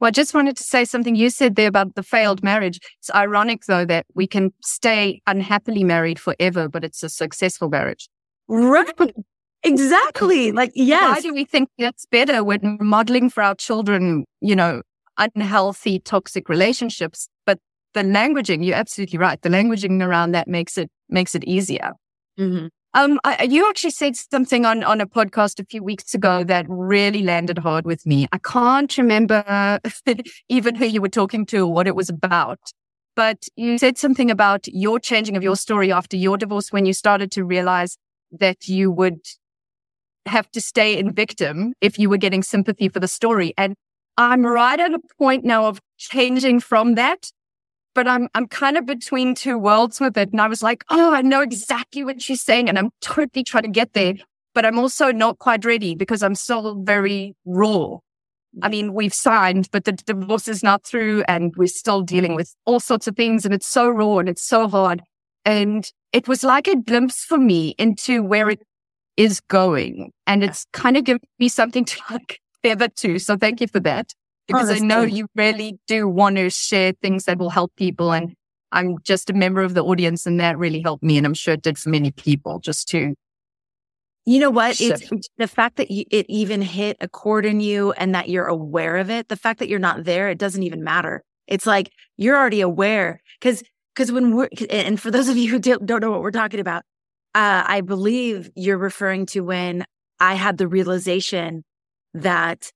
Well, 0.00 0.08
I 0.08 0.10
just 0.10 0.34
wanted 0.34 0.56
to 0.56 0.64
say 0.64 0.84
something 0.84 1.14
you 1.14 1.30
said 1.30 1.54
there 1.54 1.68
about 1.68 1.94
the 1.94 2.02
failed 2.02 2.42
marriage. 2.42 2.80
It's 2.98 3.10
ironic 3.14 3.66
though 3.66 3.84
that 3.84 4.04
we 4.14 4.26
can 4.26 4.52
stay 4.60 5.22
unhappily 5.28 5.84
married 5.84 6.18
forever, 6.18 6.68
but 6.68 6.82
it's 6.82 7.04
a 7.04 7.08
successful 7.08 7.68
marriage. 7.68 8.08
Right. 8.48 9.14
Exactly. 9.62 10.50
Like, 10.52 10.72
yes. 10.74 11.16
Why 11.16 11.20
do 11.20 11.32
we 11.32 11.44
think 11.44 11.68
that's 11.78 12.04
better 12.06 12.42
when 12.42 12.78
modeling 12.80 13.30
for 13.30 13.42
our 13.44 13.54
children, 13.54 14.24
you 14.40 14.56
know, 14.56 14.82
unhealthy, 15.18 16.00
toxic 16.00 16.48
relationships? 16.48 17.28
The 17.94 18.02
languaging, 18.02 18.64
you're 18.64 18.76
absolutely 18.76 19.18
right. 19.18 19.40
The 19.40 19.48
languaging 19.48 20.02
around 20.02 20.32
that 20.32 20.48
makes 20.48 20.78
it, 20.78 20.90
makes 21.08 21.34
it 21.34 21.44
easier. 21.44 21.92
Mm-hmm. 22.38 22.68
Um, 22.94 23.20
I, 23.24 23.44
you 23.44 23.68
actually 23.68 23.90
said 23.90 24.16
something 24.16 24.66
on, 24.66 24.84
on 24.84 25.00
a 25.00 25.06
podcast 25.06 25.58
a 25.58 25.64
few 25.64 25.82
weeks 25.82 26.12
ago 26.14 26.44
that 26.44 26.66
really 26.68 27.22
landed 27.22 27.58
hard 27.58 27.86
with 27.86 28.04
me. 28.04 28.26
I 28.32 28.38
can't 28.38 28.96
remember 28.98 29.80
even 30.50 30.74
who 30.74 30.84
you 30.84 31.00
were 31.00 31.08
talking 31.08 31.46
to 31.46 31.60
or 31.60 31.72
what 31.72 31.86
it 31.86 31.96
was 31.96 32.10
about, 32.10 32.58
but 33.16 33.46
you 33.56 33.78
said 33.78 33.96
something 33.96 34.30
about 34.30 34.68
your 34.68 34.98
changing 34.98 35.38
of 35.38 35.42
your 35.42 35.56
story 35.56 35.90
after 35.90 36.18
your 36.18 36.36
divorce 36.36 36.70
when 36.70 36.84
you 36.84 36.92
started 36.92 37.30
to 37.32 37.44
realize 37.44 37.96
that 38.30 38.68
you 38.68 38.90
would 38.90 39.20
have 40.26 40.50
to 40.50 40.60
stay 40.60 40.98
in 40.98 41.12
victim 41.12 41.72
if 41.80 41.98
you 41.98 42.10
were 42.10 42.18
getting 42.18 42.42
sympathy 42.42 42.90
for 42.90 43.00
the 43.00 43.08
story. 43.08 43.54
And 43.56 43.74
I'm 44.18 44.44
right 44.44 44.78
at 44.78 44.92
a 44.92 45.00
point 45.18 45.44
now 45.44 45.66
of 45.66 45.80
changing 45.96 46.60
from 46.60 46.94
that 46.96 47.30
but 47.94 48.08
I'm 48.08 48.28
I'm 48.34 48.46
kind 48.46 48.76
of 48.76 48.86
between 48.86 49.34
two 49.34 49.58
worlds 49.58 50.00
with 50.00 50.16
it. 50.16 50.32
And 50.32 50.40
I 50.40 50.48
was 50.48 50.62
like, 50.62 50.84
oh, 50.90 51.14
I 51.14 51.22
know 51.22 51.40
exactly 51.40 52.04
what 52.04 52.22
she's 52.22 52.42
saying, 52.42 52.68
and 52.68 52.78
I'm 52.78 52.90
totally 53.00 53.44
trying 53.44 53.64
to 53.64 53.70
get 53.70 53.92
there. 53.92 54.14
But 54.54 54.66
I'm 54.66 54.78
also 54.78 55.12
not 55.12 55.38
quite 55.38 55.64
ready 55.64 55.94
because 55.94 56.22
I'm 56.22 56.34
still 56.34 56.82
very 56.82 57.34
raw. 57.44 57.98
I 58.62 58.68
mean, 58.68 58.92
we've 58.92 59.14
signed, 59.14 59.68
but 59.72 59.84
the 59.84 59.92
divorce 59.92 60.46
is 60.46 60.62
not 60.62 60.84
through, 60.84 61.24
and 61.26 61.54
we're 61.56 61.68
still 61.68 62.02
dealing 62.02 62.34
with 62.34 62.54
all 62.66 62.80
sorts 62.80 63.06
of 63.06 63.16
things, 63.16 63.44
and 63.44 63.54
it's 63.54 63.66
so 63.66 63.88
raw 63.88 64.18
and 64.18 64.28
it's 64.28 64.42
so 64.42 64.68
hard. 64.68 65.02
And 65.44 65.90
it 66.12 66.28
was 66.28 66.44
like 66.44 66.68
a 66.68 66.76
glimpse 66.76 67.24
for 67.24 67.38
me 67.38 67.74
into 67.78 68.22
where 68.22 68.50
it 68.50 68.60
is 69.16 69.40
going, 69.40 70.12
and 70.26 70.44
it's 70.44 70.66
kind 70.72 70.96
of 70.96 71.04
given 71.04 71.22
me 71.38 71.48
something 71.48 71.84
to 71.86 72.00
like 72.10 72.40
pivot 72.62 72.96
to. 72.96 73.18
So 73.18 73.36
thank 73.36 73.60
you 73.60 73.68
for 73.68 73.80
that 73.80 74.12
because 74.46 74.70
oh, 74.70 74.74
I 74.74 74.78
know 74.78 75.02
you 75.02 75.26
really 75.34 75.78
do 75.86 76.08
want 76.08 76.36
to 76.36 76.50
share 76.50 76.92
things 77.00 77.24
that 77.24 77.38
will 77.38 77.50
help 77.50 77.74
people. 77.76 78.12
And 78.12 78.34
I'm 78.72 78.98
just 79.02 79.30
a 79.30 79.32
member 79.32 79.62
of 79.62 79.74
the 79.74 79.84
audience 79.84 80.26
and 80.26 80.40
that 80.40 80.58
really 80.58 80.80
helped 80.80 81.02
me. 81.02 81.16
And 81.16 81.26
I'm 81.26 81.34
sure 81.34 81.54
it 81.54 81.62
did 81.62 81.78
for 81.78 81.90
many 81.90 82.10
people 82.10 82.58
just 82.58 82.88
to. 82.88 83.14
You 84.24 84.38
know 84.38 84.50
what? 84.50 84.76
Shift. 84.76 85.10
It's 85.10 85.28
the 85.36 85.48
fact 85.48 85.76
that 85.76 85.90
you, 85.90 86.04
it 86.10 86.26
even 86.28 86.62
hit 86.62 86.96
a 87.00 87.08
chord 87.08 87.44
in 87.44 87.60
you 87.60 87.92
and 87.92 88.14
that 88.14 88.28
you're 88.28 88.46
aware 88.46 88.96
of 88.96 89.10
it. 89.10 89.28
The 89.28 89.36
fact 89.36 89.58
that 89.58 89.68
you're 89.68 89.78
not 89.78 90.04
there, 90.04 90.28
it 90.28 90.38
doesn't 90.38 90.62
even 90.62 90.84
matter. 90.84 91.22
It's 91.48 91.66
like 91.66 91.90
you're 92.16 92.36
already 92.36 92.60
aware 92.60 93.20
because, 93.40 93.64
because 93.94 94.12
when 94.12 94.34
we're, 94.34 94.48
and 94.70 95.00
for 95.00 95.10
those 95.10 95.28
of 95.28 95.36
you 95.36 95.50
who 95.50 95.58
don't 95.58 96.00
know 96.00 96.10
what 96.10 96.22
we're 96.22 96.30
talking 96.30 96.60
about, 96.60 96.84
uh, 97.34 97.64
I 97.66 97.80
believe 97.80 98.50
you're 98.54 98.78
referring 98.78 99.26
to 99.26 99.40
when 99.40 99.84
I 100.20 100.34
had 100.34 100.56
the 100.56 100.68
realization 100.68 101.64
that 102.14 102.70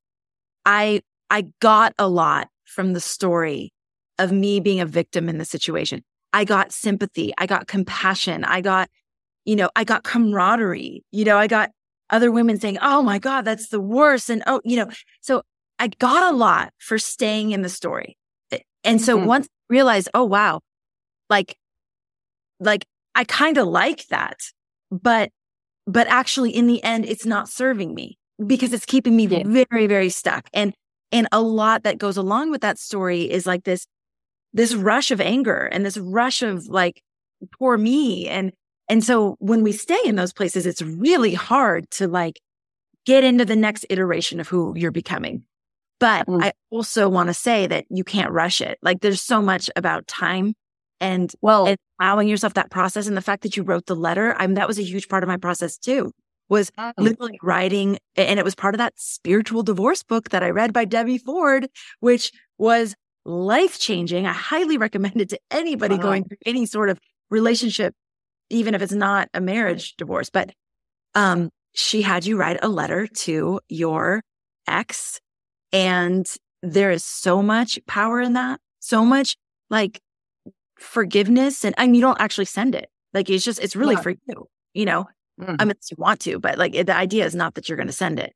I 0.65 1.03
I 1.31 1.47
got 1.61 1.95
a 1.99 2.09
lot 2.09 2.49
from 2.65 2.93
the 2.93 3.01
story 3.01 3.73
of 4.19 4.33
me 4.33 4.61
being 4.61 4.81
a 4.81 4.87
victim 4.87 5.29
in 5.29 5.39
the 5.39 5.45
situation. 5.45 6.03
I 6.33 6.45
got 6.45 6.73
sympathy. 6.73 7.33
I 7.39 7.47
got 7.47 7.67
compassion. 7.67 8.45
I 8.45 8.61
got, 8.61 8.89
you 9.45 9.57
know, 9.57 9.71
I 9.77 9.85
got 9.85 10.05
camaraderie. 10.05 11.05
You 11.11 11.25
know, 11.25 11.37
I 11.39 11.47
got 11.47 11.71
other 12.11 12.31
women 12.31 12.59
saying, 12.59 12.79
Oh 12.83 13.03
my 13.03 13.19
God, 13.19 13.45
that's 13.45 13.69
the 13.69 13.81
worst. 13.81 14.31
And 14.31 14.43
oh, 14.47 14.61
you 14.65 14.77
know, 14.77 14.91
so 15.21 15.43
I 15.79 15.89
got 15.89 16.33
a 16.33 16.37
lot 16.37 16.73
for 16.79 16.99
staying 16.99 17.53
in 17.53 17.63
the 17.63 17.69
story. 17.69 18.17
And 18.85 19.01
so 19.03 19.17
mm-hmm. 19.17 19.27
once 19.27 19.47
I 19.47 19.75
realized, 19.75 20.09
oh 20.15 20.25
wow, 20.25 20.61
like, 21.29 21.57
like 22.61 22.87
I 23.15 23.25
kind 23.25 23.59
of 23.59 23.67
like 23.67 24.07
that, 24.09 24.39
but, 24.91 25.31
but 25.87 26.07
actually 26.07 26.51
in 26.51 26.67
the 26.67 26.83
end, 26.85 27.05
it's 27.05 27.27
not 27.27 27.49
serving 27.49 27.95
me 27.95 28.17
because 28.47 28.73
it's 28.73 28.87
keeping 28.87 29.17
me 29.17 29.27
yeah. 29.27 29.43
very, 29.45 29.87
very 29.87 30.09
stuck. 30.09 30.49
And 30.55 30.73
and 31.13 31.29
a 31.33 31.41
lot 31.41 31.85
that 31.85 31.99
goes 31.99 32.17
along 32.17 32.51
with 32.51 32.61
that 32.63 32.79
story 32.79 33.31
is 33.31 33.47
like 33.47 33.65
this, 33.65 33.87
this 34.53 34.75
rush 34.75 35.11
of 35.11 35.21
anger 35.21 35.69
and 35.73 35.85
this 35.85 35.99
rush 35.99 36.43
of 36.43 36.67
like, 36.67 37.03
poor 37.59 37.77
me. 37.77 38.29
And, 38.29 38.53
and 38.89 39.05
so 39.05 39.37
when 39.39 39.63
we 39.63 39.73
stay 39.73 39.99
in 40.05 40.17
those 40.17 40.33
places, 40.33 40.67
it's 40.67 40.83
really 40.83 41.35
hard 41.35 41.91
to 41.93 42.09
like 42.09 42.41
get 43.05 43.25
into 43.25 43.45
the 43.45 43.57
next 43.57 43.87
iteration 43.91 44.41
of 44.41 44.49
who 44.49 44.75
you're 44.77 44.91
becoming. 44.91 45.45
But 45.99 46.27
mm. 46.27 46.43
I 46.43 46.53
also 46.71 47.09
want 47.09 47.29
to 47.29 47.35
say 47.35 47.67
that 47.67 47.87
you 47.89 48.05
can't 48.05 48.33
rush 48.33 48.61
it. 48.61 48.79
Like 48.83 49.01
there's 49.01 49.23
so 49.23 49.41
much 49.41 49.71
about 49.77 50.07
time 50.07 50.55
and 51.01 51.33
well, 51.41 51.67
and 51.67 51.77
allowing 52.01 52.29
yourself 52.29 52.55
that 52.55 52.71
process 52.71 53.07
and 53.07 53.17
the 53.17 53.23
fact 53.23 53.43
that 53.43 53.57
you 53.57 53.63
wrote 53.63 53.87
the 53.87 53.97
letter. 53.97 54.35
I 54.39 54.47
mean, 54.47 54.55
that 54.55 54.69
was 54.69 54.79
a 54.79 54.83
huge 54.83 55.09
part 55.09 55.23
of 55.23 55.29
my 55.29 55.37
process 55.37 55.79
too 55.79 56.13
was 56.49 56.71
oh. 56.79 56.93
literally 56.99 57.39
writing. 57.43 57.99
And 58.17 58.39
it 58.39 58.45
was 58.45 58.55
part 58.55 58.75
of 58.75 58.79
that 58.79 58.95
spiritual 58.97 59.63
divorce 59.63 60.03
book 60.03 60.31
that 60.31 60.43
I 60.43 60.51
read 60.51 60.73
by 60.73 60.85
Debbie 60.85 61.19
Ford, 61.19 61.69
which 62.01 62.33
was 62.59 62.95
life 63.25 63.79
changing. 63.79 64.27
I 64.27 64.33
highly 64.33 64.79
recommend 64.87 65.21
it 65.21 65.31
to 65.31 65.39
anybody 65.51 65.97
wow. 65.97 66.03
going 66.03 66.25
through 66.25 66.39
any 66.47 66.67
sort 66.67 66.91
of 66.91 66.99
relationship, 67.31 67.95
even 68.51 68.75
if 68.75 68.83
it's 68.83 68.93
not 68.93 69.29
a 69.35 69.41
marriage 69.41 69.95
divorce. 69.97 70.31
But 70.31 70.53
um, 71.15 71.51
she 71.75 72.03
had 72.03 72.25
you 72.25 72.37
write 72.37 72.59
a 72.63 72.69
letter 72.69 73.07
to 73.07 73.61
your 73.69 74.23
ex. 74.67 75.21
And 75.73 76.27
there 76.63 76.91
is 76.91 77.05
so 77.05 77.43
much 77.43 77.79
power 77.87 78.21
in 78.21 78.35
that, 78.35 78.61
so 78.81 79.05
much 79.05 79.37
like 79.69 80.01
forgiveness. 80.79 81.65
And 81.65 81.75
I 81.77 81.87
mean, 81.87 81.97
you 81.97 82.01
don't 82.01 82.21
actually 82.21 82.45
send 82.47 82.75
it. 82.75 82.89
Like 83.13 83.29
it's 83.31 83.45
just, 83.45 83.61
it's 83.61 83.77
really 83.77 83.95
yeah. 83.95 84.01
for 84.01 84.11
you, 84.11 84.47
you 84.73 84.85
know? 84.85 85.07
Mm-hmm. 85.41 85.57
I 85.59 85.65
mean, 85.65 85.75
you 85.91 85.97
want 85.99 86.21
to, 86.21 86.39
but 86.39 86.59
like 86.59 86.73
the 86.73 86.97
idea 86.97 87.25
is 87.25 87.35
not 87.35 87.55
that 87.55 87.69
you're 87.69 87.77
going 87.77 87.89
to 87.89 87.93
send 87.93 88.19
it. 88.19 88.33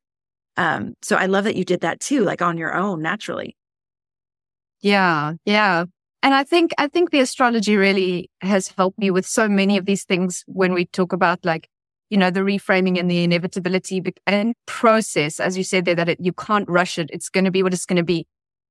Um, 0.57 0.95
so 1.03 1.17
I 1.17 1.27
love 1.27 1.45
that 1.45 1.57
you 1.57 1.65
did 1.65 1.81
that 1.81 2.01
too, 2.01 2.23
like 2.23 2.43
on 2.43 2.59
your 2.59 2.75
own 2.75 3.01
naturally. 3.03 3.57
Yeah. 4.81 5.35
Yeah. 5.45 5.85
And 6.23 6.35
I 6.35 6.45
think, 6.45 6.73
I 6.77 6.89
think 6.89 7.11
the 7.11 7.21
astrology 7.21 7.77
really 7.77 8.31
has 8.43 8.69
helped 8.69 8.99
me 8.99 9.11
with 9.11 9.27
so 9.27 9.49
many 9.49 9.79
of 9.79 9.87
these 9.87 10.05
things 10.05 10.45
when 10.47 10.75
we 10.75 10.85
talk 10.87 11.13
about 11.13 11.45
like, 11.45 11.69
you 12.11 12.19
know, 12.19 12.31
the 12.31 12.41
reframing 12.41 12.99
and 12.99 13.11
the 13.11 13.25
inevitability 13.25 14.03
and 14.27 14.55
process, 14.67 15.41
as 15.41 15.57
you 15.57 15.65
said 15.65 15.85
there, 15.85 15.95
that 15.95 16.09
it, 16.09 16.19
you 16.21 16.33
can't 16.33 16.69
rush 16.69 16.99
it. 16.99 17.09
It's 17.13 17.29
going 17.29 17.45
to 17.45 17.51
be 17.51 17.63
what 17.63 17.73
it's 17.73 17.87
going 17.87 17.97
to 17.97 18.03
be. 18.03 18.27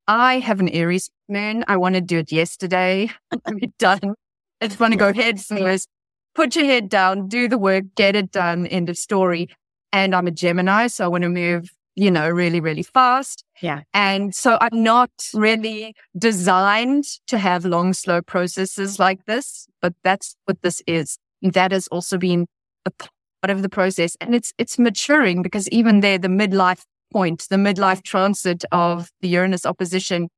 I 0.08 0.40
have 0.40 0.60
an 0.60 0.70
Aries 0.70 1.10
moon. 1.28 1.64
I 1.68 1.78
want 1.78 1.96
to 1.96 2.02
do 2.02 2.20
it 2.20 2.32
yesterday. 2.32 3.10
I'm 3.46 3.60
done. 3.80 4.16
I 4.62 4.68
just 4.68 4.80
want 4.80 4.94
to 4.94 5.00
go 5.00 5.14
head 5.14 5.40
first 5.40 5.88
put 6.40 6.56
your 6.56 6.64
head 6.64 6.88
down, 6.88 7.28
do 7.28 7.50
the 7.50 7.58
work, 7.58 7.84
get 7.96 8.16
it 8.16 8.32
done, 8.32 8.66
end 8.68 8.90
of 8.90 8.98
story. 8.98 9.50
And 9.92 10.16
I'm 10.16 10.26
a 10.26 10.32
Gemini, 10.32 10.88
so 10.88 11.04
I 11.04 11.08
want 11.10 11.24
to 11.24 11.30
move, 11.30 11.70
you 11.96 12.10
know, 12.10 12.30
really, 12.30 12.62
really 12.62 12.82
fast. 12.82 13.44
Yeah. 13.62 13.82
And 13.94 14.34
so 14.34 14.58
I'm 14.62 14.82
not 14.82 15.12
really 15.34 15.96
designed 16.18 17.04
to 17.28 17.38
have 17.38 17.66
long, 17.66 17.92
slow 17.92 18.22
processes 18.22 19.00
like 19.00 19.26
this, 19.26 19.68
but 19.82 19.94
that's 20.06 20.38
what 20.46 20.62
this 20.62 20.82
is. 20.88 21.18
That 21.42 21.74
has 21.74 21.90
also 21.90 22.18
been 22.18 22.46
a 22.86 22.92
part 22.92 23.12
of 23.50 23.62
the 23.62 23.68
process. 23.68 24.16
And 24.22 24.34
it's, 24.34 24.54
it's 24.58 24.80
maturing 24.80 25.42
because 25.42 25.68
even 25.70 26.00
there, 26.00 26.18
the 26.18 26.30
midlife 26.30 26.84
point, 27.12 27.48
the 27.50 27.58
midlife 27.58 28.02
transit 28.04 28.64
of 28.72 29.10
the 29.20 29.28
Uranus 29.28 29.66
opposition, 29.66 30.30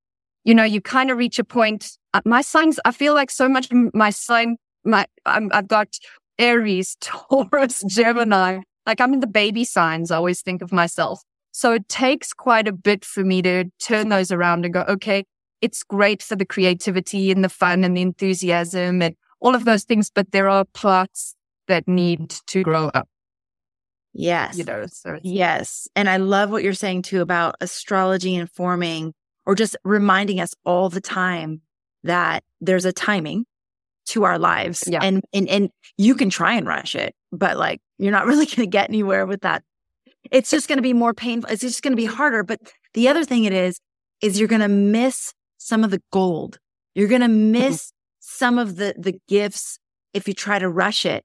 you 0.45 0.55
know, 0.55 0.63
you 0.63 0.81
kind 0.81 1.11
of 1.11 1.19
reach 1.19 1.37
a 1.37 1.43
point. 1.43 1.91
Uh, 2.15 2.21
my 2.25 2.41
signs, 2.41 2.79
I 2.85 2.91
feel 2.91 3.13
like 3.13 3.29
so 3.29 3.47
much 3.47 3.67
my 3.93 4.09
sign 4.09 4.57
my 4.83 5.05
I'm, 5.25 5.49
I've 5.53 5.67
got 5.67 5.87
Aries, 6.39 6.97
Taurus, 7.01 7.83
Gemini. 7.87 8.61
Like 8.85 8.99
I'm 8.99 9.13
in 9.13 9.19
the 9.19 9.27
baby 9.27 9.63
signs. 9.63 10.11
I 10.11 10.17
always 10.17 10.41
think 10.41 10.61
of 10.61 10.71
myself. 10.71 11.21
So 11.51 11.73
it 11.73 11.87
takes 11.89 12.33
quite 12.33 12.67
a 12.67 12.71
bit 12.71 13.03
for 13.03 13.23
me 13.23 13.41
to 13.41 13.65
turn 13.79 14.09
those 14.09 14.31
around 14.31 14.65
and 14.65 14.73
go, 14.73 14.81
okay, 14.87 15.25
it's 15.61 15.83
great 15.83 16.23
for 16.23 16.35
the 16.35 16.45
creativity 16.45 17.31
and 17.31 17.43
the 17.43 17.49
fun 17.49 17.83
and 17.83 17.95
the 17.95 18.01
enthusiasm 18.01 19.01
and 19.01 19.15
all 19.41 19.53
of 19.53 19.65
those 19.65 19.83
things, 19.83 20.09
but 20.13 20.31
there 20.31 20.49
are 20.49 20.65
parts 20.73 21.35
that 21.67 21.87
need 21.87 22.29
to 22.47 22.63
grow 22.63 22.89
up. 22.93 23.07
Yes. 24.13 24.57
You 24.57 24.63
know, 24.63 24.85
so 24.87 25.19
yes. 25.23 25.87
And 25.95 26.09
I 26.09 26.17
love 26.17 26.51
what 26.51 26.63
you're 26.63 26.73
saying 26.73 27.03
too 27.03 27.21
about 27.21 27.55
astrology 27.61 28.35
informing 28.35 29.13
or 29.45 29.55
just 29.55 29.75
reminding 29.83 30.39
us 30.39 30.53
all 30.65 30.89
the 30.89 31.01
time 31.01 31.61
that 32.03 32.43
there's 32.59 32.85
a 32.85 32.91
timing 32.91 33.45
to 34.07 34.23
our 34.23 34.39
lives. 34.39 34.83
Yeah. 34.87 34.99
And, 35.01 35.21
and, 35.33 35.47
and 35.47 35.69
you 35.97 36.15
can 36.15 36.29
try 36.29 36.53
and 36.53 36.67
rush 36.67 36.95
it, 36.95 37.13
but 37.31 37.57
like, 37.57 37.79
you're 37.97 38.11
not 38.11 38.25
really 38.27 38.45
going 38.45 38.57
to 38.57 38.67
get 38.67 38.89
anywhere 38.89 39.25
with 39.25 39.41
that 39.41 39.63
it's 40.29 40.51
just 40.51 40.67
going 40.67 40.77
to 40.77 40.83
be 40.83 40.93
more 40.93 41.13
painful. 41.13 41.49
It's 41.49 41.61
just 41.61 41.81
going 41.81 41.93
to 41.93 41.97
be 41.97 42.05
harder. 42.05 42.43
But 42.43 42.59
the 42.93 43.07
other 43.07 43.23
thing 43.23 43.45
it 43.45 43.53
is, 43.53 43.79
is 44.21 44.39
you're 44.39 44.47
going 44.47 44.61
to 44.61 44.67
miss 44.67 45.33
some 45.57 45.83
of 45.83 45.91
the 45.91 46.01
gold. 46.11 46.59
You're 46.93 47.07
going 47.07 47.21
to 47.21 47.27
mm-hmm. 47.27 47.51
miss 47.51 47.87
mm-hmm. 47.87 47.95
some 48.19 48.59
of 48.59 48.75
the, 48.75 48.93
the 48.97 49.19
gifts 49.27 49.79
if 50.13 50.27
you 50.27 50.33
try 50.33 50.59
to 50.59 50.69
rush 50.69 51.05
it 51.05 51.23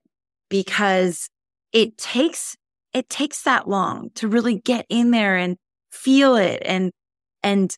because 0.49 1.29
it 1.73 1.97
takes, 1.97 2.55
it 2.93 3.09
takes 3.09 3.43
that 3.43 3.67
long 3.67 4.09
to 4.15 4.27
really 4.27 4.59
get 4.59 4.85
in 4.89 5.11
there 5.11 5.35
and 5.35 5.57
feel 5.91 6.35
it. 6.35 6.61
And, 6.65 6.91
and 7.43 7.75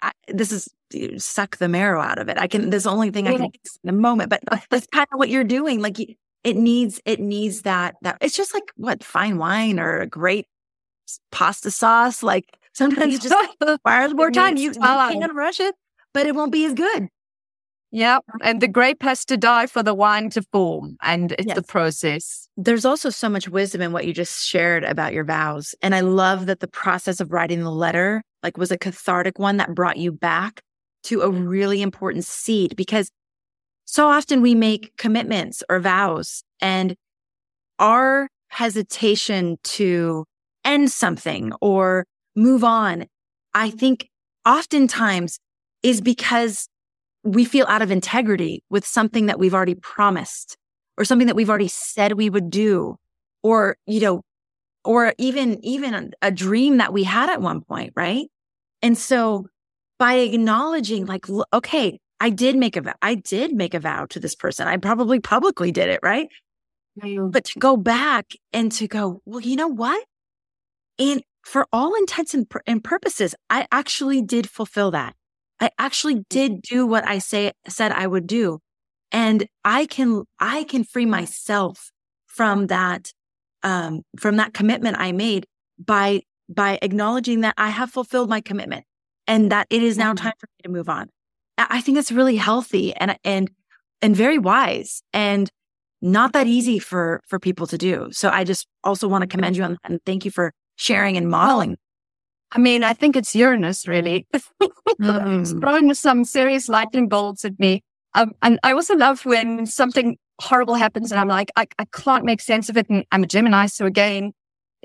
I, 0.00 0.12
this 0.28 0.52
is 0.52 0.68
suck 1.18 1.56
the 1.58 1.68
marrow 1.68 2.00
out 2.00 2.18
of 2.18 2.28
it. 2.28 2.38
I 2.38 2.46
can, 2.46 2.70
this 2.70 2.84
the 2.84 2.90
only 2.90 3.10
thing 3.10 3.26
I 3.28 3.36
can 3.36 3.44
in 3.44 3.50
the 3.84 3.92
moment, 3.92 4.30
but 4.30 4.40
that's 4.70 4.86
kind 4.88 5.06
of 5.12 5.18
what 5.18 5.28
you're 5.28 5.44
doing. 5.44 5.80
Like 5.80 5.98
it 6.44 6.56
needs, 6.56 7.00
it 7.04 7.20
needs 7.20 7.62
that, 7.62 7.96
that 8.02 8.18
it's 8.20 8.36
just 8.36 8.54
like 8.54 8.64
what 8.76 9.02
fine 9.02 9.38
wine 9.38 9.80
or 9.80 10.00
a 10.00 10.06
great 10.06 10.46
pasta 11.32 11.70
sauce. 11.70 12.22
Like 12.22 12.44
sometimes 12.72 13.14
it 13.16 13.22
just 13.22 13.56
requires 13.60 14.14
more 14.14 14.30
time. 14.30 14.56
You, 14.56 14.72
you 14.72 14.80
can't 14.80 15.34
rush 15.34 15.60
it, 15.60 15.74
but 16.14 16.26
it 16.26 16.34
won't 16.34 16.52
be 16.52 16.64
as 16.64 16.74
good. 16.74 17.08
Yeah. 17.92 18.18
And 18.42 18.60
the 18.60 18.68
grape 18.68 19.02
has 19.02 19.24
to 19.26 19.36
die 19.36 19.66
for 19.66 19.82
the 19.82 19.94
wine 19.94 20.28
to 20.30 20.42
form. 20.52 20.96
And 21.02 21.32
it's 21.32 21.46
yes. 21.46 21.56
the 21.56 21.62
process. 21.62 22.48
There's 22.56 22.84
also 22.84 23.10
so 23.10 23.28
much 23.28 23.48
wisdom 23.48 23.80
in 23.80 23.92
what 23.92 24.06
you 24.06 24.12
just 24.12 24.44
shared 24.44 24.84
about 24.84 25.12
your 25.12 25.24
vows. 25.24 25.74
And 25.82 25.94
I 25.94 26.00
love 26.00 26.46
that 26.46 26.60
the 26.60 26.68
process 26.68 27.20
of 27.20 27.32
writing 27.32 27.62
the 27.62 27.70
letter, 27.70 28.22
like 28.42 28.58
was 28.58 28.70
a 28.70 28.78
cathartic 28.78 29.38
one 29.38 29.56
that 29.58 29.74
brought 29.74 29.96
you 29.96 30.12
back 30.12 30.62
to 31.06 31.22
a 31.22 31.30
really 31.30 31.82
important 31.82 32.24
seed 32.24 32.76
because 32.76 33.10
so 33.84 34.08
often 34.08 34.42
we 34.42 34.54
make 34.54 34.96
commitments 34.96 35.62
or 35.68 35.78
vows 35.78 36.42
and 36.60 36.96
our 37.78 38.28
hesitation 38.48 39.56
to 39.62 40.24
end 40.64 40.90
something 40.90 41.52
or 41.60 42.04
move 42.34 42.64
on, 42.64 43.06
I 43.54 43.70
think 43.70 44.08
oftentimes 44.46 45.38
is 45.82 46.00
because 46.00 46.68
we 47.22 47.44
feel 47.44 47.66
out 47.68 47.82
of 47.82 47.90
integrity 47.90 48.62
with 48.70 48.84
something 48.84 49.26
that 49.26 49.38
we've 49.38 49.54
already 49.54 49.74
promised 49.76 50.56
or 50.98 51.04
something 51.04 51.26
that 51.26 51.36
we've 51.36 51.50
already 51.50 51.68
said 51.68 52.12
we 52.12 52.30
would 52.30 52.50
do 52.50 52.96
or, 53.42 53.76
you 53.86 54.00
know, 54.00 54.22
or 54.84 55.14
even, 55.18 55.64
even 55.64 56.12
a 56.22 56.30
dream 56.30 56.78
that 56.78 56.92
we 56.92 57.04
had 57.04 57.30
at 57.30 57.40
one 57.40 57.60
point. 57.60 57.92
Right. 57.96 58.26
And 58.82 58.96
so 58.96 59.46
by 59.98 60.14
acknowledging 60.14 61.06
like, 61.06 61.26
okay, 61.52 61.98
I 62.20 62.30
did 62.30 62.56
make 62.56 62.76
a 62.76 62.80
vow. 62.80 62.94
I 63.02 63.14
did 63.14 63.52
make 63.52 63.74
a 63.74 63.80
vow 63.80 64.06
to 64.06 64.20
this 64.20 64.34
person. 64.34 64.68
I 64.68 64.76
probably 64.76 65.20
publicly 65.20 65.72
did 65.72 65.88
it. 65.88 66.00
Right. 66.02 66.28
Mm. 67.00 67.30
But 67.30 67.44
to 67.46 67.58
go 67.58 67.76
back 67.76 68.32
and 68.52 68.72
to 68.72 68.88
go, 68.88 69.20
well, 69.24 69.40
you 69.40 69.56
know 69.56 69.68
what? 69.68 70.02
And 70.98 71.22
for 71.44 71.66
all 71.72 71.94
intents 71.94 72.34
and, 72.34 72.50
and 72.66 72.82
purposes, 72.82 73.34
I 73.50 73.66
actually 73.70 74.22
did 74.22 74.48
fulfill 74.48 74.90
that. 74.92 75.14
I 75.60 75.70
actually 75.78 76.24
did 76.28 76.62
do 76.62 76.86
what 76.86 77.06
I 77.06 77.18
say 77.18 77.52
said 77.68 77.92
I 77.92 78.06
would 78.06 78.26
do. 78.26 78.60
And 79.12 79.46
I 79.64 79.86
can 79.86 80.24
I 80.38 80.64
can 80.64 80.84
free 80.84 81.06
myself 81.06 81.90
from 82.26 82.66
that 82.66 83.12
um 83.62 84.02
from 84.18 84.36
that 84.36 84.52
commitment 84.52 84.96
I 84.98 85.12
made 85.12 85.46
by 85.78 86.22
by 86.48 86.78
acknowledging 86.82 87.40
that 87.40 87.54
I 87.56 87.70
have 87.70 87.90
fulfilled 87.90 88.28
my 88.28 88.40
commitment 88.40 88.84
and 89.26 89.50
that 89.52 89.66
it 89.70 89.82
is 89.82 89.96
now 89.98 90.12
mm-hmm. 90.12 90.24
time 90.24 90.34
for 90.38 90.46
me 90.46 90.62
to 90.64 90.70
move 90.70 90.88
on. 90.88 91.08
I 91.58 91.80
think 91.80 91.96
that's 91.96 92.12
really 92.12 92.36
healthy 92.36 92.94
and 92.94 93.16
and 93.24 93.50
and 94.02 94.14
very 94.14 94.38
wise 94.38 95.02
and 95.12 95.50
not 96.02 96.32
that 96.34 96.46
easy 96.46 96.78
for 96.78 97.22
for 97.26 97.38
people 97.38 97.66
to 97.68 97.78
do. 97.78 98.08
So 98.12 98.28
I 98.28 98.44
just 98.44 98.66
also 98.84 99.08
want 99.08 99.22
to 99.22 99.26
commend 99.26 99.56
you 99.56 99.64
on 99.64 99.72
that 99.72 99.90
and 99.90 100.00
thank 100.04 100.24
you 100.24 100.30
for 100.30 100.52
sharing 100.76 101.16
and 101.16 101.30
modeling. 101.30 101.76
I 102.52 102.58
mean, 102.58 102.84
I 102.84 102.92
think 102.92 103.16
it's 103.16 103.34
Uranus 103.34 103.88
really. 103.88 104.26
mm. 105.00 105.60
throwing 105.60 105.94
some 105.94 106.24
serious 106.24 106.68
lightning 106.68 107.08
bolts 107.08 107.44
at 107.44 107.58
me. 107.58 107.82
Um, 108.14 108.32
and 108.42 108.58
I 108.62 108.72
also 108.72 108.94
love 108.94 109.24
when 109.24 109.66
something 109.66 110.16
horrible 110.40 110.74
happens 110.74 111.10
and 111.10 111.20
I'm 111.20 111.28
like, 111.28 111.50
I, 111.56 111.66
I 111.78 111.86
can't 111.92 112.24
make 112.24 112.40
sense 112.40 112.68
of 112.68 112.76
it. 112.76 112.88
And 112.88 113.04
I'm 113.12 113.24
a 113.24 113.26
Gemini. 113.26 113.66
So 113.66 113.86
again, 113.86 114.32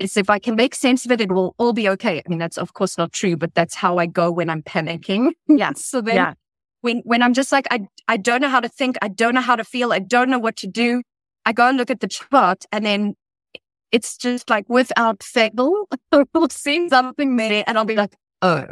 it's 0.02 0.16
if 0.16 0.28
I 0.30 0.38
can 0.38 0.56
make 0.56 0.74
sense 0.74 1.04
of 1.04 1.12
it, 1.12 1.20
it 1.20 1.30
will 1.30 1.54
all 1.58 1.72
be 1.72 1.88
okay. 1.90 2.22
I 2.24 2.28
mean, 2.28 2.38
that's 2.38 2.58
of 2.58 2.74
course 2.74 2.98
not 2.98 3.12
true, 3.12 3.36
but 3.36 3.54
that's 3.54 3.74
how 3.74 3.98
I 3.98 4.06
go 4.06 4.30
when 4.30 4.50
I'm 4.50 4.62
panicking. 4.62 5.32
Yeah. 5.48 5.72
so 5.74 6.00
then 6.00 6.16
yeah. 6.16 6.34
when, 6.80 7.02
when 7.04 7.22
I'm 7.22 7.34
just 7.34 7.52
like, 7.52 7.66
I, 7.70 7.86
I 8.08 8.16
don't 8.16 8.40
know 8.40 8.48
how 8.48 8.60
to 8.60 8.68
think. 8.68 8.96
I 9.02 9.08
don't 9.08 9.34
know 9.34 9.40
how 9.40 9.56
to 9.56 9.64
feel. 9.64 9.92
I 9.92 9.98
don't 9.98 10.30
know 10.30 10.38
what 10.38 10.56
to 10.56 10.66
do. 10.66 11.02
I 11.44 11.52
go 11.52 11.68
and 11.68 11.76
look 11.76 11.90
at 11.90 12.00
the 12.00 12.08
chart 12.08 12.64
and 12.72 12.86
then 12.86 13.14
it's 13.90 14.16
just 14.16 14.48
like 14.48 14.64
without 14.68 15.22
fail, 15.22 15.86
we'll 16.34 16.48
see 16.48 16.88
something 16.88 17.36
there 17.36 17.64
and 17.66 17.76
I'll 17.76 17.84
be 17.84 17.96
like, 17.96 18.14
oh. 18.40 18.66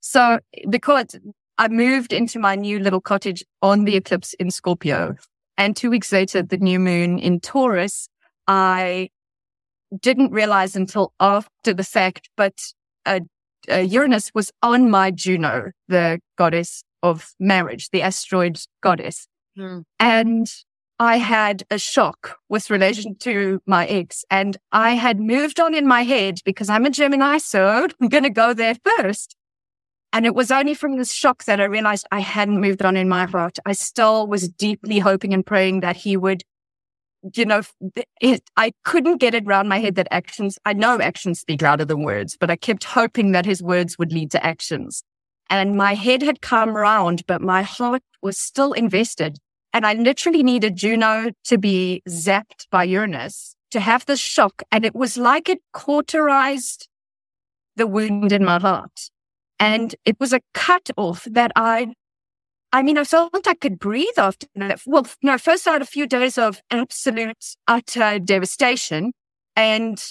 So 0.00 0.38
because 0.68 1.18
I 1.56 1.68
moved 1.68 2.12
into 2.12 2.38
my 2.38 2.54
new 2.54 2.78
little 2.78 3.00
cottage 3.00 3.44
on 3.62 3.84
the 3.84 3.96
eclipse 3.96 4.34
in 4.34 4.50
Scorpio 4.50 5.16
and 5.56 5.76
two 5.76 5.90
weeks 5.90 6.12
later, 6.12 6.42
the 6.42 6.56
new 6.56 6.78
moon 6.78 7.18
in 7.18 7.40
Taurus, 7.40 8.08
I 8.46 9.10
didn't 10.00 10.32
realize 10.32 10.76
until 10.76 11.12
after 11.20 11.72
the 11.72 11.84
fact, 11.84 12.28
but 12.36 12.72
uh, 13.06 13.20
uh, 13.70 13.76
Uranus 13.76 14.30
was 14.34 14.50
on 14.62 14.90
my 14.90 15.10
Juno, 15.10 15.72
the 15.88 16.20
goddess 16.36 16.82
of 17.02 17.34
marriage, 17.38 17.90
the 17.90 18.02
asteroid 18.02 18.60
goddess. 18.82 19.28
Hmm. 19.56 19.80
And 19.98 20.50
I 20.98 21.18
had 21.18 21.62
a 21.70 21.78
shock 21.78 22.38
with 22.48 22.70
relation 22.70 23.14
to 23.20 23.60
my 23.66 23.86
ex 23.86 24.24
and 24.30 24.56
I 24.72 24.92
had 24.92 25.20
moved 25.20 25.60
on 25.60 25.74
in 25.74 25.86
my 25.86 26.02
head 26.02 26.40
because 26.44 26.68
I'm 26.68 26.84
a 26.86 26.90
Gemini. 26.90 27.38
So 27.38 27.86
I'm 28.00 28.08
going 28.08 28.24
to 28.24 28.30
go 28.30 28.52
there 28.52 28.74
first. 28.98 29.36
And 30.12 30.24
it 30.24 30.34
was 30.34 30.50
only 30.50 30.74
from 30.74 30.96
this 30.96 31.12
shock 31.12 31.44
that 31.44 31.60
I 31.60 31.64
realized 31.64 32.06
I 32.10 32.20
hadn't 32.20 32.60
moved 32.60 32.82
on 32.82 32.96
in 32.96 33.08
my 33.08 33.26
heart. 33.26 33.58
I 33.66 33.72
still 33.72 34.26
was 34.26 34.48
deeply 34.48 34.98
hoping 34.98 35.34
and 35.34 35.44
praying 35.44 35.80
that 35.80 35.96
he 35.96 36.16
would, 36.16 36.42
you 37.34 37.44
know, 37.44 37.62
it, 38.20 38.42
I 38.56 38.72
couldn't 38.84 39.18
get 39.18 39.34
it 39.34 39.46
around 39.46 39.68
my 39.68 39.78
head 39.78 39.94
that 39.96 40.08
actions, 40.10 40.58
I 40.64 40.72
know 40.72 41.00
actions 41.00 41.40
speak 41.40 41.62
louder 41.62 41.84
than 41.84 42.02
words, 42.02 42.36
but 42.38 42.50
I 42.50 42.56
kept 42.56 42.84
hoping 42.84 43.32
that 43.32 43.46
his 43.46 43.62
words 43.62 43.98
would 43.98 44.12
lead 44.12 44.30
to 44.32 44.44
actions. 44.44 45.02
And 45.50 45.76
my 45.76 45.94
head 45.94 46.22
had 46.22 46.42
come 46.42 46.76
round, 46.76 47.24
but 47.26 47.40
my 47.40 47.62
heart 47.62 48.02
was 48.22 48.38
still 48.38 48.72
invested 48.72 49.38
and 49.72 49.86
I 49.86 49.94
literally 49.94 50.42
needed 50.42 50.76
Juno 50.76 51.30
to 51.44 51.58
be 51.58 52.02
zapped 52.08 52.66
by 52.70 52.84
Uranus 52.84 53.54
to 53.70 53.80
have 53.80 54.06
this 54.06 54.20
shock. 54.20 54.62
And 54.72 54.84
it 54.84 54.94
was 54.94 55.18
like 55.18 55.48
it 55.48 55.60
cauterized 55.72 56.88
the 57.76 57.86
wound 57.86 58.32
in 58.32 58.44
my 58.44 58.58
heart. 58.58 59.10
And 59.60 59.94
it 60.04 60.18
was 60.18 60.32
a 60.32 60.40
cut 60.54 60.90
off 60.96 61.26
that 61.30 61.52
I, 61.54 61.94
I 62.72 62.82
mean, 62.82 62.98
I 62.98 63.04
felt 63.04 63.46
I 63.46 63.54
could 63.54 63.78
breathe 63.78 64.18
after 64.18 64.46
that. 64.56 64.82
Well, 64.86 65.06
no, 65.22 65.38
first 65.38 65.66
I 65.66 65.72
had 65.72 65.82
a 65.82 65.86
few 65.86 66.06
days 66.06 66.36
of 66.36 66.60
absolute, 66.70 67.56
utter 67.66 68.18
devastation. 68.18 69.12
And 69.56 70.02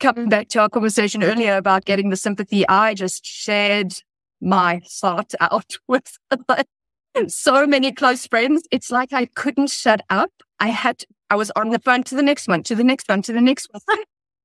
coming 0.00 0.28
back 0.28 0.48
to 0.48 0.60
our 0.60 0.68
conversation 0.68 1.22
earlier 1.22 1.56
about 1.56 1.84
getting 1.84 2.08
the 2.08 2.16
sympathy, 2.16 2.66
I 2.66 2.94
just 2.94 3.26
shared 3.26 3.94
my 4.40 4.80
heart 5.02 5.34
out 5.40 5.76
with 5.86 6.18
so 7.28 7.66
many 7.66 7.92
close 7.92 8.26
friends. 8.26 8.62
It's 8.70 8.90
like 8.90 9.12
I 9.12 9.26
couldn't 9.26 9.70
shut 9.70 10.00
up. 10.08 10.30
I 10.60 10.68
had, 10.68 11.04
I 11.28 11.36
was 11.36 11.50
on 11.56 11.70
the 11.70 11.78
phone 11.78 12.04
to 12.04 12.14
the 12.14 12.22
next 12.22 12.48
one, 12.48 12.62
to 12.64 12.74
the 12.74 12.84
next 12.84 13.06
one, 13.08 13.20
to 13.22 13.32
the 13.32 13.40
next 13.40 13.68
one. 13.70 13.98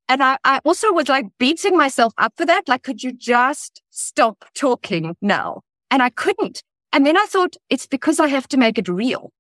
And 0.10 0.22
I, 0.22 0.38
I 0.44 0.60
also 0.66 0.92
was 0.92 1.08
like 1.08 1.28
beating 1.40 1.78
myself 1.78 2.14
up 2.18 2.34
for 2.36 2.46
that. 2.46 2.68
Like, 2.68 2.84
could 2.84 3.04
you 3.04 3.14
just 3.14 3.82
stop 3.90 4.44
talking 4.54 5.16
now? 5.22 5.62
And 5.90 6.04
I 6.04 6.10
couldn't. 6.10 6.62
And 6.94 7.06
then 7.06 7.18
I 7.18 7.26
thought 7.28 7.56
it's 7.70 7.88
because 7.88 8.20
I 8.20 8.28
have 8.28 8.48
to 8.50 8.58
make 8.58 8.78
it 8.78 8.88
real. 8.88 9.32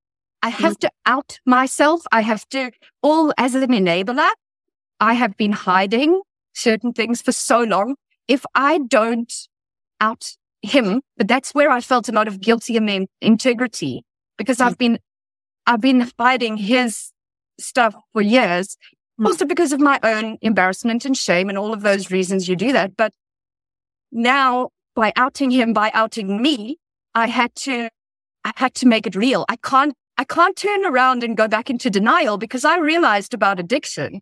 I 0.41 0.49
have 0.49 0.77
to 0.79 0.91
out 1.05 1.39
myself. 1.45 2.01
I 2.11 2.21
have 2.21 2.49
to 2.49 2.71
all 3.01 3.31
as 3.37 3.55
an 3.55 3.71
enabler. 3.71 4.29
I 4.99 5.13
have 5.13 5.37
been 5.37 5.53
hiding 5.53 6.21
certain 6.53 6.91
things 6.91 7.21
for 7.21 7.31
so 7.31 7.61
long. 7.61 7.95
If 8.27 8.45
I 8.53 8.79
don't 8.79 9.31
out 10.01 10.35
him, 10.61 11.01
but 11.15 11.27
that's 11.27 11.53
where 11.53 11.69
I 11.69 11.79
felt 11.79 12.09
a 12.09 12.11
lot 12.11 12.27
of 12.27 12.41
guilty 12.41 12.75
and 12.75 13.07
integrity 13.21 14.03
because 14.37 14.59
I've 14.59 14.77
been, 14.77 14.99
I've 15.67 15.81
been 15.81 16.09
hiding 16.19 16.57
his 16.57 17.11
stuff 17.59 17.95
for 18.11 18.21
years, 18.21 18.77
mm. 19.19 19.25
also 19.25 19.45
because 19.45 19.71
of 19.71 19.79
my 19.79 19.99
own 20.03 20.37
embarrassment 20.41 21.05
and 21.05 21.15
shame 21.15 21.49
and 21.49 21.57
all 21.57 21.73
of 21.73 21.81
those 21.81 22.11
reasons 22.11 22.49
you 22.49 22.55
do 22.55 22.73
that. 22.73 22.97
But 22.97 23.13
now 24.11 24.69
by 24.95 25.13
outing 25.15 25.51
him, 25.51 25.73
by 25.73 25.91
outing 25.93 26.41
me, 26.41 26.79
I 27.15 27.27
had 27.27 27.55
to, 27.55 27.89
I 28.43 28.51
had 28.55 28.73
to 28.75 28.87
make 28.87 29.07
it 29.07 29.15
real. 29.15 29.45
I 29.49 29.55
can't, 29.57 29.93
I 30.17 30.23
can't 30.23 30.55
turn 30.55 30.85
around 30.85 31.23
and 31.23 31.37
go 31.37 31.47
back 31.47 31.69
into 31.69 31.89
denial 31.89 32.37
because 32.37 32.65
I 32.65 32.77
realized 32.77 33.33
about 33.33 33.59
addiction 33.59 34.21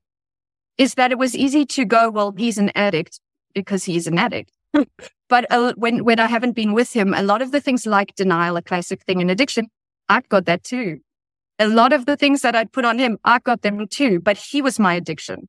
is 0.77 0.95
that 0.95 1.11
it 1.11 1.17
was 1.17 1.35
easy 1.35 1.65
to 1.65 1.85
go, 1.85 2.09
well, 2.09 2.33
he's 2.37 2.57
an 2.57 2.71
addict 2.75 3.19
because 3.53 3.83
he's 3.85 4.07
an 4.07 4.17
addict. 4.17 4.51
But 5.31 5.49
uh, 5.49 5.71
when, 5.77 6.03
when 6.03 6.19
I 6.19 6.25
haven't 6.27 6.57
been 6.57 6.73
with 6.73 6.91
him, 6.91 7.13
a 7.13 7.23
lot 7.23 7.41
of 7.41 7.53
the 7.53 7.61
things 7.61 7.85
like 7.85 8.15
denial, 8.15 8.57
a 8.57 8.61
classic 8.61 9.01
thing 9.03 9.21
in 9.21 9.29
addiction, 9.29 9.67
I've 10.09 10.27
got 10.27 10.43
that 10.43 10.61
too. 10.65 10.99
A 11.57 11.67
lot 11.67 11.93
of 11.93 12.05
the 12.05 12.17
things 12.17 12.41
that 12.41 12.53
I'd 12.53 12.73
put 12.73 12.83
on 12.83 12.99
him, 12.99 13.17
I've 13.23 13.45
got 13.45 13.61
them 13.61 13.87
too, 13.87 14.19
but 14.19 14.35
he 14.35 14.61
was 14.61 14.77
my 14.77 14.93
addiction. 14.93 15.47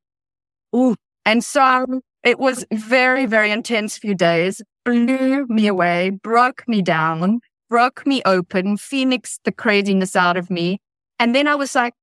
Ooh. 0.73 0.95
And 1.25 1.43
so 1.43 2.01
it 2.23 2.39
was 2.39 2.65
very, 2.73 3.27
very 3.27 3.51
intense 3.51 3.99
few 3.99 4.15
days, 4.15 4.63
blew 4.85 5.47
me 5.47 5.67
away, 5.67 6.11
broke 6.11 6.67
me 6.67 6.83
down, 6.83 7.41
broke 7.69 8.07
me 8.07 8.23
open, 8.25 8.77
phoenixed 8.77 9.41
the 9.45 9.53
craziness 9.53 10.17
out 10.17 10.37
of 10.37 10.51
me. 10.51 10.81
And 11.19 11.35
then 11.35 11.47
I 11.49 11.55
was 11.55 11.75
like, 11.75 11.95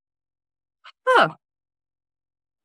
oh, 1.07 1.35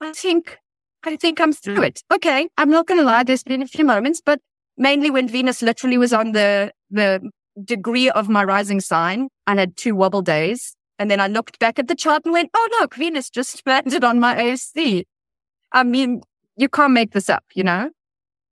I 0.01 0.13
think, 0.13 0.59
I 1.05 1.17
think 1.17 1.41
I'm 1.41 1.53
through 1.53 1.83
it. 1.83 2.03
Okay. 2.13 2.49
I'm 2.57 2.71
not 2.71 2.87
going 2.87 3.01
to 3.01 3.05
lie. 3.05 3.25
There's 3.25 3.43
been 3.43 3.63
a 3.63 3.67
few 3.67 3.85
moments, 3.85 4.21
but 4.25 4.41
mainly 4.77 5.11
when 5.11 5.29
Venus 5.29 5.63
literally 5.63 5.99
was 5.99 6.13
on 6.13 6.33
the, 6.33 6.73
the 6.91 7.29
degree 7.63 8.11
of 8.11 8.29
my 8.29 8.45
rising 8.45 8.81
sign. 8.81 9.29
and 9.47 9.59
had 9.59 9.77
two 9.77 9.95
wobble 9.95 10.23
days. 10.23 10.77
And 10.99 11.11
then 11.11 11.21
I 11.21 11.27
looked 11.27 11.59
back 11.59 11.79
at 11.79 11.89
the 11.89 11.95
chart 11.95 12.23
and 12.25 12.33
went, 12.33 12.51
oh, 12.55 12.69
look, 12.81 12.95
Venus 12.95 13.29
just 13.29 13.67
landed 13.67 14.05
on 14.05 14.21
my 14.21 14.37
ASC. 14.37 15.05
I 15.73 15.83
mean, 15.83 16.23
you 16.57 16.69
can't 16.69 16.93
make 16.93 17.13
this 17.13 17.29
up, 17.29 17.45
you 17.55 17.65
know? 17.65 17.91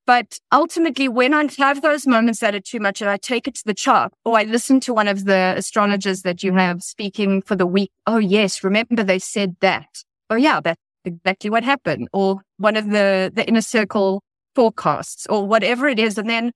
But 0.05 0.39
ultimately, 0.51 1.09
when 1.09 1.33
I 1.33 1.49
have 1.59 1.81
those 1.81 2.07
moments 2.07 2.41
that 2.41 2.55
are 2.55 2.61
too 2.61 2.81
much 2.81 3.01
and 3.01 3.09
I 3.09 3.17
take 3.17 3.47
it 3.47 3.55
to 3.57 3.63
the 3.65 3.75
chart 3.75 4.13
or 4.25 4.37
I 4.37 4.43
listen 4.43 4.81
to 4.81 4.95
one 4.95 5.07
of 5.07 5.25
the 5.27 5.55
astrologers 5.57 6.23
that 6.23 6.43
you 6.43 6.53
have 6.55 6.83
speaking 6.83 7.41
for 7.43 7.55
the 7.55 7.67
week. 7.67 7.93
Oh, 8.07 8.19
yes. 8.19 8.65
Remember 8.65 9.05
they 9.05 9.21
said 9.21 9.57
that. 9.61 9.87
Oh, 10.29 10.35
yeah, 10.35 10.61
that's 10.61 10.81
exactly 11.05 11.51
what 11.51 11.63
happened. 11.63 12.09
Or 12.13 12.41
one 12.57 12.77
of 12.77 12.91
the, 12.91 13.31
the 13.33 13.47
inner 13.47 13.61
circle 13.61 14.23
forecasts 14.57 15.27
or 15.27 15.47
whatever 15.47 15.89
it 15.89 16.01
is. 16.01 16.19
And 16.19 16.29
then 16.29 16.53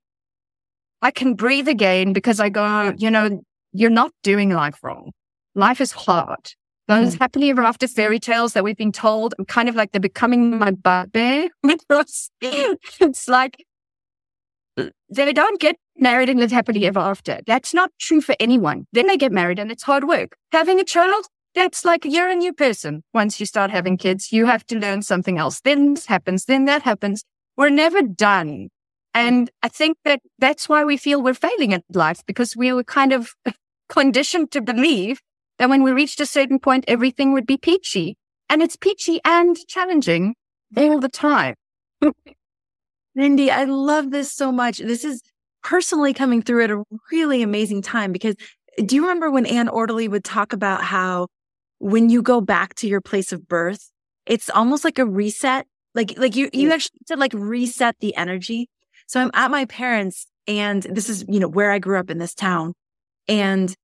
I 1.01 1.13
can 1.13 1.35
breathe 1.35 1.69
again 1.69 2.13
because 2.13 2.41
I 2.41 2.49
go, 2.49 2.95
you 2.99 3.11
know, 3.11 3.43
you're 3.73 3.91
not 3.91 4.11
doing 4.25 4.51
life 4.51 4.83
wrong. 4.83 5.13
Life 5.55 5.81
is 5.81 5.93
hard. 5.93 6.53
Those 6.89 7.17
mm. 7.17 7.19
happily 7.19 7.51
ever 7.51 7.63
after 7.63 7.89
fairy 7.89 8.19
tales 8.21 8.53
that 8.53 8.63
we've 8.63 8.77
been 8.77 8.93
told, 8.93 9.35
I'm 9.39 9.45
kind 9.45 9.69
of 9.69 9.75
like 9.75 9.93
they're 9.93 10.01
becoming 10.01 10.59
my 10.59 10.71
bugbear. 10.71 11.49
it's 12.41 13.29
like 13.29 13.65
they 15.09 15.33
don't 15.33 15.61
get 15.61 15.77
married 15.97 16.29
and 16.29 16.39
live 16.39 16.53
happily 16.53 16.87
ever 16.87 17.01
after. 17.01 17.41
That's 17.47 17.75
not 17.75 17.91
true 17.99 18.21
for 18.21 18.37
anyone. 18.39 18.87
Then 18.93 19.07
they 19.07 19.17
get 19.17 19.33
married 19.33 19.59
and 19.59 19.73
it's 19.73 19.83
hard 19.83 20.07
work. 20.07 20.37
Having 20.53 20.81
a 20.81 20.85
child, 20.85 21.27
that's 21.55 21.85
like 21.85 22.05
you're 22.05 22.29
a 22.29 22.35
new 22.35 22.53
person. 22.53 23.03
Once 23.15 23.41
you 23.41 23.47
start 23.47 23.71
having 23.71 23.97
kids, 23.97 24.31
you 24.31 24.47
have 24.47 24.65
to 24.67 24.79
learn 24.79 25.03
something 25.03 25.39
else. 25.39 25.61
Then 25.63 25.95
this 25.95 26.07
happens, 26.07 26.45
then 26.45 26.67
that 26.67 26.83
happens. 26.83 27.25
We're 27.57 27.71
never 27.71 28.03
done. 28.03 28.69
And 29.15 29.51
I 29.63 29.69
think 29.69 29.97
that 30.05 30.21
that's 30.39 30.69
why 30.69 30.85
we 30.85 30.99
feel 30.99 31.23
we're 31.23 31.35
failing 31.35 31.73
at 31.73 31.83
life 31.95 32.21
because 32.27 32.55
we 32.55 32.73
were 32.73 32.85
kind 32.85 33.13
of 33.13 33.35
conditioned 33.89 34.51
to 34.51 34.61
believe 34.61 35.21
that 35.59 35.69
when 35.69 35.83
we 35.83 35.93
reached 35.93 36.21
a 36.21 36.27
certain 36.27 36.59
point, 36.59 36.85
everything 36.89 37.33
would 37.33 37.47
be 37.47 37.57
peachy. 37.57 38.17
And 38.49 38.63
it's 38.63 38.77
peachy 38.77 39.21
and 39.25 39.57
challenging 39.67 40.35
all 40.77 40.99
the 40.99 41.09
time. 41.09 41.55
Cindy, 43.17 43.51
I 43.51 43.65
love 43.65 44.11
this 44.11 44.33
so 44.33 44.53
much. 44.53 44.79
This 44.79 45.05
is 45.05 45.23
personally 45.63 46.15
coming 46.15 46.43
through 46.43 46.65
at 46.65 46.71
a 46.71 46.85
really 47.11 47.43
amazing 47.43 47.83
time 47.83 48.13
because 48.13 48.37
do 48.85 48.95
you 48.95 49.03
remember 49.03 49.31
when 49.31 49.47
Anne 49.47 49.69
Ortelee 49.69 50.09
would 50.09 50.23
talk 50.23 50.53
about 50.53 50.85
how 50.85 51.29
when 51.79 52.11
you 52.11 52.23
go 52.23 52.41
back 52.41 52.75
to 52.75 52.87
your 52.87 53.01
place 53.01 53.33
of 53.33 53.49
birth, 53.49 53.91
it's 54.27 54.51
almost 54.51 54.85
like 54.85 54.99
a 54.99 55.07
reset. 55.07 55.67
Like, 55.95 56.15
like 56.19 56.37
you, 56.37 56.51
you 56.53 56.69
mm. 56.69 56.73
actually 56.73 57.01
to 57.07 57.17
like 57.17 57.33
reset 57.35 57.97
the 58.01 58.15
energy. 58.17 58.69
So 59.07 59.21
I'm 59.21 59.31
at 59.35 59.51
my 59.51 59.65
parents 59.65 60.27
and 60.47 60.83
this 60.83 61.09
is, 61.09 61.25
you 61.29 61.41
know, 61.41 61.49
where 61.49 61.71
I 61.71 61.79
grew 61.79 61.99
up 61.99 62.11
in 62.11 62.19
this 62.19 62.35
town. 62.35 62.75
And 63.29 63.75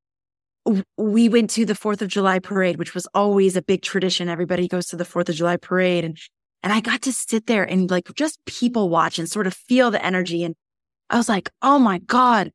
we 0.96 1.29
went 1.29 1.51
to 1.51 1.64
the 1.64 1.75
4th 1.75 2.03
of 2.03 2.09
July 2.09 2.38
parade, 2.38 2.79
which 2.79 2.94
was 2.94 3.07
always 3.14 3.57
a 3.57 3.62
big 3.62 3.83
tradition. 3.83 4.29
Everybody 4.29 4.68
goes 4.68 4.87
to 4.87 4.96
the 4.96 5.05
4th 5.05 5.29
of 5.29 5.35
July 5.35 5.57
parade. 5.57 6.05
And, 6.05 6.16
and 6.62 6.72
I 6.72 6.81
got 6.81 7.03
to 7.03 7.12
sit 7.12 7.46
there 7.46 7.64
and 7.64 7.90
like 7.90 8.12
just 8.14 8.38
people 8.46 8.88
watch 8.88 9.18
and 9.18 9.29
sort 9.29 9.46
of 9.46 9.55
feel 9.55 9.90
the 9.90 10.05
energy. 10.05 10.44
And 10.44 10.55
I 11.11 11.16
was 11.16 11.29
like, 11.29 11.51
Oh 11.62 11.79
my 11.79 11.98
God, 11.98 12.53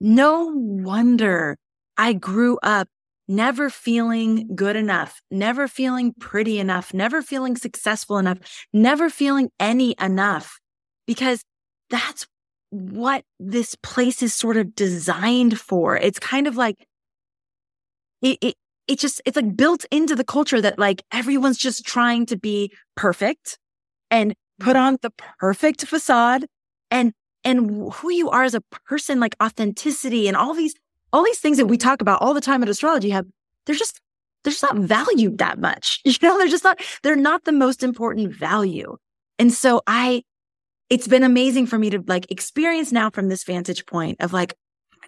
no 0.00 0.52
wonder 0.54 1.56
I 1.96 2.12
grew 2.12 2.58
up 2.62 2.88
never 3.26 3.70
feeling 3.70 4.54
good 4.54 4.76
enough, 4.76 5.20
never 5.30 5.66
feeling 5.66 6.12
pretty 6.20 6.58
enough, 6.58 6.92
never 6.92 7.22
feeling 7.22 7.56
successful 7.56 8.18
enough, 8.18 8.38
never 8.72 9.08
feeling 9.08 9.50
any 9.58 9.94
enough 10.00 10.58
because 11.06 11.42
that's 11.90 12.26
what 12.70 13.24
this 13.38 13.76
place 13.82 14.22
is 14.22 14.34
sort 14.34 14.56
of 14.56 14.74
designed 14.74 15.58
for. 15.58 15.96
It's 15.96 16.18
kind 16.18 16.46
of 16.46 16.56
like 16.56 16.76
it, 18.24 18.38
it, 18.40 18.54
it 18.88 18.98
just, 18.98 19.22
it's 19.24 19.36
like 19.36 19.56
built 19.56 19.84
into 19.90 20.16
the 20.16 20.24
culture 20.24 20.60
that 20.60 20.78
like 20.78 21.04
everyone's 21.12 21.58
just 21.58 21.84
trying 21.86 22.26
to 22.26 22.36
be 22.36 22.72
perfect 22.96 23.58
and 24.10 24.34
put 24.58 24.76
on 24.76 24.98
the 25.02 25.12
perfect 25.38 25.86
facade 25.86 26.46
and, 26.90 27.12
and 27.44 27.92
who 27.92 28.10
you 28.10 28.30
are 28.30 28.42
as 28.42 28.54
a 28.54 28.62
person, 28.86 29.20
like 29.20 29.36
authenticity 29.42 30.26
and 30.26 30.36
all 30.36 30.54
these, 30.54 30.74
all 31.12 31.22
these 31.22 31.38
things 31.38 31.58
that 31.58 31.66
we 31.66 31.76
talk 31.76 32.00
about 32.00 32.22
all 32.22 32.34
the 32.34 32.40
time 32.40 32.62
at 32.62 32.68
astrology 32.68 33.10
hub, 33.10 33.26
they're 33.66 33.76
just, 33.76 34.00
they're 34.42 34.52
just 34.52 34.62
not 34.62 34.76
valued 34.76 35.38
that 35.38 35.58
much. 35.58 36.00
You 36.04 36.14
know, 36.22 36.38
they're 36.38 36.48
just 36.48 36.64
not, 36.64 36.80
they're 37.02 37.16
not 37.16 37.44
the 37.44 37.52
most 37.52 37.82
important 37.82 38.34
value. 38.34 38.96
And 39.38 39.52
so 39.52 39.82
I, 39.86 40.22
it's 40.88 41.08
been 41.08 41.22
amazing 41.22 41.66
for 41.66 41.78
me 41.78 41.90
to 41.90 42.02
like 42.06 42.30
experience 42.30 42.90
now 42.90 43.10
from 43.10 43.28
this 43.28 43.44
vantage 43.44 43.84
point 43.84 44.18
of 44.20 44.32
like 44.32 44.54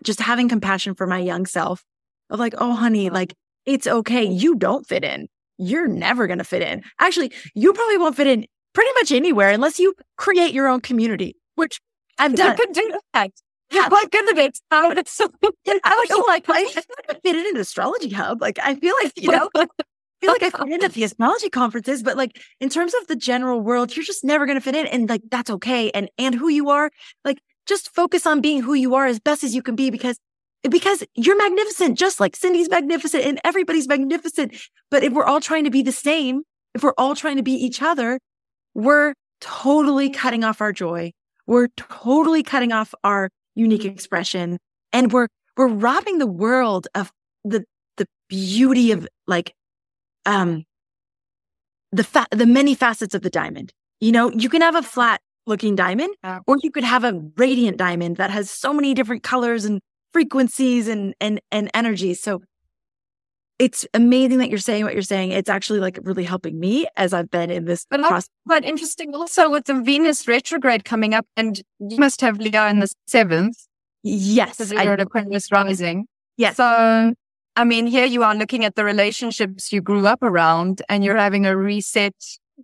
just 0.02 0.20
having 0.20 0.48
compassion 0.48 0.94
for 0.94 1.06
my 1.06 1.18
young 1.18 1.46
self 1.46 1.82
of 2.30 2.38
like, 2.38 2.54
oh, 2.58 2.74
honey, 2.74 3.10
like 3.10 3.34
it's 3.64 3.86
okay. 3.86 4.24
You 4.24 4.54
don't 4.56 4.86
fit 4.86 5.04
in. 5.04 5.28
You're 5.58 5.88
never 5.88 6.26
going 6.26 6.38
to 6.38 6.44
fit 6.44 6.62
in. 6.62 6.82
Actually, 7.00 7.32
you 7.54 7.72
probably 7.72 7.98
won't 7.98 8.16
fit 8.16 8.26
in 8.26 8.46
pretty 8.74 8.90
much 8.94 9.10
anywhere 9.12 9.50
unless 9.50 9.78
you 9.78 9.94
create 10.16 10.52
your 10.52 10.68
own 10.68 10.80
community, 10.80 11.34
which 11.54 11.80
I've 12.18 12.34
done. 12.34 12.56
You 12.58 12.72
do 12.72 12.90
that. 13.14 13.30
Yeah, 13.72 13.88
quite 13.88 14.10
good. 14.10 14.52
I 14.70 14.88
would 14.88 15.08
so, 15.08 15.28
I 15.42 16.06
feel 16.06 16.24
like 16.26 16.44
I 16.48 17.14
fit 17.14 17.36
in 17.36 17.46
an 17.46 17.56
astrology 17.56 18.10
hub. 18.10 18.40
Like 18.40 18.58
I 18.62 18.76
feel 18.76 18.94
like 19.02 19.12
you 19.16 19.30
know, 19.32 19.48
I 19.54 19.66
feel 20.20 20.32
like 20.32 20.42
I 20.42 20.50
fit 20.50 20.68
in 20.68 20.84
at 20.84 20.92
the 20.92 21.04
astrology 21.04 21.50
conferences, 21.50 22.02
but 22.02 22.16
like 22.16 22.40
in 22.60 22.68
terms 22.68 22.94
of 22.94 23.08
the 23.08 23.16
general 23.16 23.60
world, 23.60 23.96
you're 23.96 24.04
just 24.04 24.24
never 24.24 24.46
going 24.46 24.56
to 24.56 24.60
fit 24.60 24.76
in, 24.76 24.86
and 24.86 25.08
like 25.08 25.22
that's 25.30 25.50
okay. 25.50 25.90
And 25.90 26.08
and 26.16 26.34
who 26.34 26.48
you 26.48 26.70
are, 26.70 26.90
like 27.24 27.38
just 27.66 27.92
focus 27.94 28.26
on 28.26 28.40
being 28.40 28.62
who 28.62 28.74
you 28.74 28.94
are 28.94 29.06
as 29.06 29.18
best 29.18 29.42
as 29.42 29.54
you 29.54 29.62
can 29.62 29.74
be, 29.74 29.90
because 29.90 30.18
because 30.70 31.04
you're 31.14 31.36
magnificent, 31.36 31.98
just 31.98 32.20
like 32.20 32.36
Cindy's 32.36 32.68
magnificent 32.68 33.24
and 33.24 33.40
everybody's 33.44 33.88
magnificent. 33.88 34.54
But 34.90 35.02
if 35.04 35.12
we're 35.12 35.24
all 35.24 35.40
trying 35.40 35.64
to 35.64 35.70
be 35.70 35.82
the 35.82 35.92
same, 35.92 36.42
if 36.74 36.82
we're 36.82 36.94
all 36.98 37.14
trying 37.14 37.36
to 37.36 37.42
be 37.42 37.52
each 37.52 37.82
other, 37.82 38.18
we're 38.74 39.14
totally 39.40 40.10
cutting 40.10 40.44
off 40.44 40.60
our 40.60 40.72
joy. 40.72 41.12
We're 41.46 41.68
totally 41.76 42.42
cutting 42.42 42.72
off 42.72 42.94
our 43.04 43.30
unique 43.54 43.84
expression 43.84 44.58
and 44.92 45.12
we're, 45.12 45.28
we're 45.56 45.68
robbing 45.68 46.18
the 46.18 46.26
world 46.26 46.88
of 46.94 47.12
the, 47.44 47.64
the 47.96 48.06
beauty 48.28 48.92
of 48.92 49.08
like, 49.26 49.54
um, 50.26 50.64
the 51.92 52.04
fa- 52.04 52.26
the 52.30 52.46
many 52.46 52.74
facets 52.74 53.14
of 53.14 53.22
the 53.22 53.30
diamond. 53.30 53.72
You 54.00 54.12
know, 54.12 54.30
you 54.30 54.48
can 54.48 54.60
have 54.60 54.74
a 54.74 54.82
flat 54.82 55.20
looking 55.46 55.76
diamond 55.76 56.14
or 56.46 56.56
you 56.62 56.70
could 56.70 56.84
have 56.84 57.04
a 57.04 57.22
radiant 57.36 57.76
diamond 57.76 58.16
that 58.16 58.30
has 58.30 58.50
so 58.50 58.72
many 58.72 58.94
different 58.94 59.22
colors 59.22 59.64
and 59.64 59.80
frequencies 60.16 60.88
and 60.88 61.14
and 61.20 61.42
and 61.52 61.70
energies. 61.74 62.22
So 62.22 62.40
it's 63.58 63.86
amazing 63.92 64.38
that 64.38 64.48
you're 64.48 64.58
saying 64.70 64.84
what 64.84 64.94
you're 64.94 65.02
saying. 65.02 65.32
It's 65.32 65.50
actually 65.50 65.78
like 65.78 65.98
really 66.02 66.24
helping 66.24 66.58
me 66.58 66.86
as 66.96 67.12
I've 67.12 67.30
been 67.30 67.50
in 67.50 67.66
this 67.66 67.86
but 67.90 68.00
process. 68.00 68.30
But 68.46 68.64
interesting 68.64 69.14
also 69.14 69.50
with 69.50 69.66
the 69.66 69.78
Venus 69.82 70.26
retrograde 70.26 70.86
coming 70.86 71.12
up, 71.12 71.26
and 71.36 71.60
you 71.78 71.98
must 71.98 72.22
have 72.22 72.38
Leo 72.38 72.66
in 72.66 72.80
the 72.80 72.90
seventh. 73.06 73.58
Yes, 74.02 74.72
you're 74.72 74.94
at 74.94 75.00
Aquarius 75.00 75.52
rising. 75.52 76.06
Yes. 76.38 76.56
So 76.56 77.12
I 77.56 77.64
mean, 77.64 77.86
here 77.86 78.06
you 78.06 78.22
are 78.22 78.34
looking 78.34 78.64
at 78.64 78.74
the 78.74 78.84
relationships 78.84 79.70
you 79.70 79.82
grew 79.82 80.06
up 80.06 80.22
around, 80.22 80.80
and 80.88 81.04
you're 81.04 81.18
having 81.18 81.44
a 81.44 81.54
reset 81.54 82.14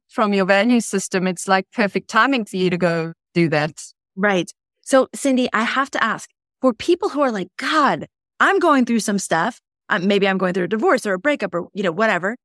from 0.09 0.33
your 0.33 0.47
value 0.47 0.81
system. 0.81 1.27
It's 1.27 1.47
like 1.47 1.67
perfect 1.71 2.09
timing 2.09 2.47
for 2.47 2.57
you 2.57 2.71
to 2.71 2.79
go 2.79 3.13
do 3.35 3.51
that. 3.51 3.83
Right. 4.17 4.51
So, 4.81 5.09
Cindy, 5.15 5.49
I 5.53 5.63
have 5.63 5.91
to 5.93 6.03
ask 6.03 6.29
for 6.63 6.73
people 6.73 7.11
who 7.11 7.21
are 7.21 7.33
like, 7.33 7.49
God, 7.59 8.07
I'm 8.41 8.59
going 8.59 8.87
through 8.87 9.01
some 9.01 9.19
stuff. 9.19 9.61
Uh, 9.89 9.99
maybe 9.99 10.27
I'm 10.27 10.39
going 10.39 10.55
through 10.55 10.65
a 10.65 10.69
divorce 10.69 11.05
or 11.05 11.13
a 11.13 11.19
breakup 11.19 11.55
or, 11.55 11.67
you 11.75 11.83
know, 11.83 11.93
whatever. 11.93 12.37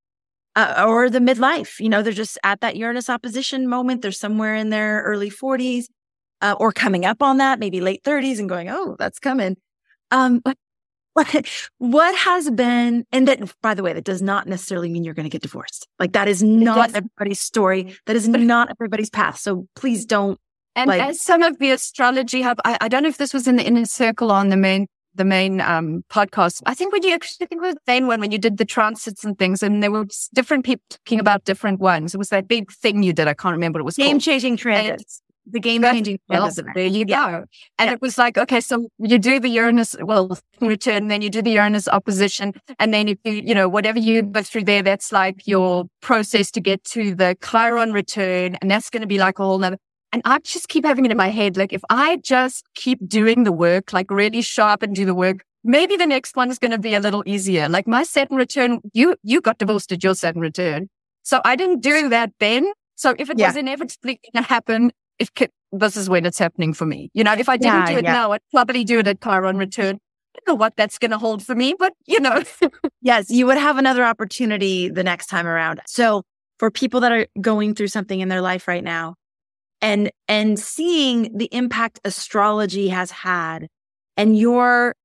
Uh, 0.56 0.86
or 0.88 1.08
the 1.08 1.20
midlife, 1.20 1.80
you 1.80 1.88
know, 1.88 2.02
they're 2.02 2.12
just 2.12 2.40
at 2.44 2.62
that 2.62 2.76
Uranus 2.76 3.12
opposition 3.12 3.70
moment. 3.70 4.02
They're 4.02 4.12
somewhere 4.12 4.56
in 4.56 4.72
their 4.72 5.04
early 5.04 5.30
40s 5.30 5.86
uh, 6.42 6.56
or 6.60 6.72
coming 6.72 7.06
up 7.06 7.22
on 7.22 7.38
that, 7.38 7.60
maybe 7.60 7.80
late 7.80 8.04
30s 8.04 8.40
and 8.40 8.50
going, 8.50 8.68
oh, 8.68 8.96
that's 8.98 9.20
coming. 9.20 9.56
Um, 10.10 10.40
but 10.40 10.58
what, 11.14 11.46
what 11.78 12.16
has 12.16 12.50
been, 12.50 13.06
and 13.12 13.28
that, 13.28 13.40
by 13.62 13.76
the 13.76 13.84
way, 13.84 13.94
that 13.94 14.04
does 14.04 14.22
not 14.22 14.48
necessarily 14.48 14.90
mean 14.90 15.04
you're 15.04 15.14
going 15.14 15.26
to 15.26 15.30
get 15.30 15.44
divorced. 15.44 15.88
Like 16.00 16.14
that 16.14 16.28
is 16.28 16.42
not 16.42 16.96
everybody's 16.96 17.40
story. 17.40 17.96
That 18.08 18.16
is 18.16 18.28
not 18.28 18.70
everybody's 18.72 19.12
path. 19.12 19.38
So 19.38 19.68
please 19.76 20.06
don't 20.06 20.40
and 20.78 20.88
like, 20.88 21.02
as 21.02 21.22
some 21.22 21.42
of 21.42 21.58
the 21.60 21.72
astrology 21.72 22.42
hub, 22.42 22.60
I, 22.64 22.78
I, 22.82 22.88
don't 22.88 23.04
know 23.04 23.10
if 23.10 23.18
this 23.18 23.34
was 23.34 23.48
in 23.48 23.56
the 23.56 23.66
inner 23.66 23.86
circle 23.86 24.32
on 24.32 24.50
the 24.50 24.58
main, 24.58 24.88
the 25.16 25.26
main 25.26 25.60
um, 25.60 26.04
podcast. 26.10 26.62
I 26.66 26.74
think 26.74 26.94
when 26.94 27.04
you 27.04 27.14
actually 27.14 27.46
I 27.46 27.48
think 27.48 27.64
it 27.64 27.66
was 27.66 27.76
the 27.76 27.82
main 27.88 28.08
one 28.08 28.20
when 28.20 28.32
you 28.32 28.38
did 28.38 28.58
the 28.58 28.66
transits 28.66 29.24
and 29.24 29.38
things, 29.38 29.64
and 29.64 29.82
there 29.82 29.92
were 29.92 30.06
different 30.34 30.66
people 30.66 30.84
talking 30.90 31.20
about 31.20 31.46
different 31.46 31.80
ones. 31.80 32.14
It 32.14 32.18
was 32.18 32.30
that 32.30 32.48
big 32.48 32.72
thing 32.72 33.02
you 33.02 33.12
did. 33.12 33.28
I 33.28 33.34
can't 33.34 33.54
remember 33.54 33.78
what 33.78 33.82
it 33.82 33.86
was. 33.86 33.96
Game 33.96 34.20
changing 34.20 34.58
transits. 34.58 35.22
The 35.50 35.62
game 35.62 35.82
changing 35.82 36.20
well, 36.28 36.52
There 36.76 36.86
you 36.86 37.06
go. 37.06 37.46
And 37.80 37.88
yeah. 37.88 37.94
it 37.94 38.02
was 38.02 38.18
like, 38.18 38.38
okay, 38.38 38.60
so 38.60 38.90
you 38.98 39.18
do 39.18 39.40
the 39.40 39.48
Uranus, 39.48 39.96
well, 40.02 40.38
return, 40.60 41.08
then 41.08 41.22
you 41.22 41.30
do 41.30 41.42
the 41.42 41.52
Uranus 41.52 41.88
opposition, 41.88 42.54
and 42.80 42.94
then 42.94 43.08
if 43.08 43.18
you, 43.24 43.32
you 43.32 43.56
know, 43.56 43.70
whatever 43.70 43.98
you 43.98 44.24
go 44.24 44.44
through 44.44 44.66
there, 44.66 44.84
that's 44.84 45.14
like 45.14 45.48
your 45.48 45.86
process 46.02 46.52
to 46.52 46.60
get 46.60 46.84
to 46.84 47.16
the 47.16 47.38
Chiron 47.42 47.94
return, 47.94 48.58
and 48.62 48.70
that's 48.70 48.90
going 48.90 49.02
to 49.02 49.08
be 49.08 49.18
like 49.18 49.40
a 49.40 49.44
whole 49.44 49.58
nother. 49.58 49.78
And 50.14 50.22
I 50.26 50.40
just 50.40 50.70
keep 50.70 50.86
having 50.86 51.06
it 51.06 51.12
in 51.12 51.18
my 51.18 51.30
head. 51.30 51.58
Like 51.58 51.74
if 51.74 51.82
I 51.90 52.18
just 52.18 52.66
keep 52.76 53.00
doing 53.08 53.44
the 53.44 53.52
work, 53.52 53.94
like 53.94 54.10
really 54.10 54.42
sharp 54.42 54.82
and 54.82 54.96
do 54.96 55.06
the 55.06 55.14
work, 55.14 55.44
maybe 55.64 55.98
the 55.98 56.08
next 56.08 56.36
one 56.36 56.50
is 56.50 56.60
going 56.60 56.72
to 56.72 56.80
be 56.80 56.94
a 56.94 57.00
little 57.00 57.24
easier. 57.26 57.68
Like 57.68 57.88
my 57.88 58.04
Saturn 58.04 58.38
return, 58.38 58.80
you, 58.94 59.16
you 59.24 59.42
got 59.42 59.58
divorced 59.58 59.92
at 59.92 60.04
your 60.04 60.16
Saturn 60.16 60.42
return. 60.42 60.88
So 61.24 61.42
I 61.44 61.56
didn't 61.56 61.82
do 61.82 62.10
that 62.10 62.32
then. 62.40 62.72
So 62.96 63.16
if 63.20 63.30
it 63.30 63.38
yeah. 63.38 63.48
was 63.48 63.58
inevitably 63.58 64.20
going 64.34 64.44
to 64.44 64.48
happen, 64.48 64.92
it 65.20 65.34
could, 65.36 65.52
this 65.72 65.98
is 65.98 66.10
when 66.10 66.26
it's 66.26 66.40
happening 66.40 66.74
for 66.74 66.86
me. 66.86 67.12
You 67.14 67.24
know, 67.24 67.34
if 67.34 67.50
I 67.50 67.58
didn't 67.58 67.82
yeah, 67.82 67.86
do 67.88 67.98
it 67.98 68.06
yeah. 68.06 68.14
now, 68.14 68.32
I'd 68.32 68.42
probably 68.52 68.84
do 68.84 69.00
it 69.00 69.08
at 69.08 69.22
Chiron 69.22 69.58
return. 69.58 69.96
I 69.96 70.40
don't 70.40 70.54
know 70.54 70.56
what 70.56 70.76
that's 70.78 70.98
going 70.98 71.12
to 71.12 71.18
hold 71.18 71.44
for 71.44 71.54
me, 71.54 71.76
but 71.78 71.94
you 72.06 72.20
know. 72.20 72.44
yes, 73.02 73.30
you 73.30 73.46
would 73.48 73.58
have 73.58 73.78
another 73.78 74.06
opportunity 74.06 74.88
the 74.88 75.04
next 75.04 75.28
time 75.28 75.48
around. 75.48 75.82
So 75.86 76.24
for 76.60 76.72
people 76.72 77.02
that 77.02 77.12
are 77.12 77.28
going 77.42 77.76
through 77.76 77.88
something 77.88 78.20
in 78.20 78.30
their 78.30 78.42
life 78.42 78.68
right 78.68 78.84
now, 78.84 79.16
and 79.82 80.12
and 80.28 80.60
seeing 80.60 81.36
the 81.38 81.50
impact 81.52 82.00
astrology 82.04 82.88
has 82.90 83.12
had 83.12 83.68
and 84.16 84.38
your 84.38 84.96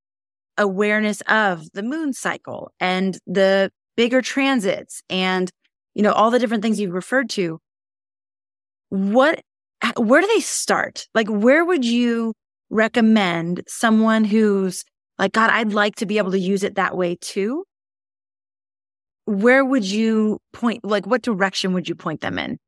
awareness 0.58 1.20
of 1.22 1.70
the 1.72 1.82
moon 1.82 2.12
cycle 2.12 2.72
and 2.80 3.18
the 3.26 3.70
bigger 3.96 4.22
transits 4.22 5.02
and 5.08 5.50
you 5.94 6.02
know 6.02 6.12
all 6.12 6.30
the 6.30 6.38
different 6.38 6.62
things 6.62 6.80
you've 6.80 6.94
referred 6.94 7.28
to 7.30 7.58
what 8.88 9.40
where 9.96 10.20
do 10.20 10.28
they 10.28 10.40
start? 10.40 11.06
Like 11.14 11.28
where 11.28 11.64
would 11.64 11.84
you 11.84 12.34
recommend 12.72 13.62
someone 13.68 14.24
who's 14.24 14.82
like 15.18 15.32
god 15.32 15.50
i'd 15.50 15.74
like 15.74 15.94
to 15.94 16.06
be 16.06 16.16
able 16.16 16.30
to 16.30 16.38
use 16.38 16.64
it 16.64 16.76
that 16.76 16.96
way 16.96 17.14
too 17.20 17.64
where 19.26 19.62
would 19.62 19.84
you 19.84 20.38
point 20.54 20.82
like 20.82 21.06
what 21.06 21.20
direction 21.20 21.74
would 21.74 21.86
you 21.86 21.94
point 21.94 22.22
them 22.22 22.38
in 22.38 22.58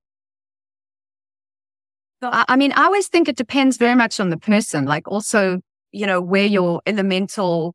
I 2.33 2.57
mean, 2.57 2.73
I 2.73 2.85
always 2.85 3.09
think 3.09 3.29
it 3.29 3.37
depends 3.37 3.77
very 3.77 3.95
much 3.95 4.21
on 4.21 4.31
the 4.31 4.37
person. 4.37 4.85
Like 4.85 5.09
also, 5.09 5.61
you 5.93 6.07
know, 6.07 6.21
where 6.21 6.47
your 6.47 6.81
elemental, 6.87 7.75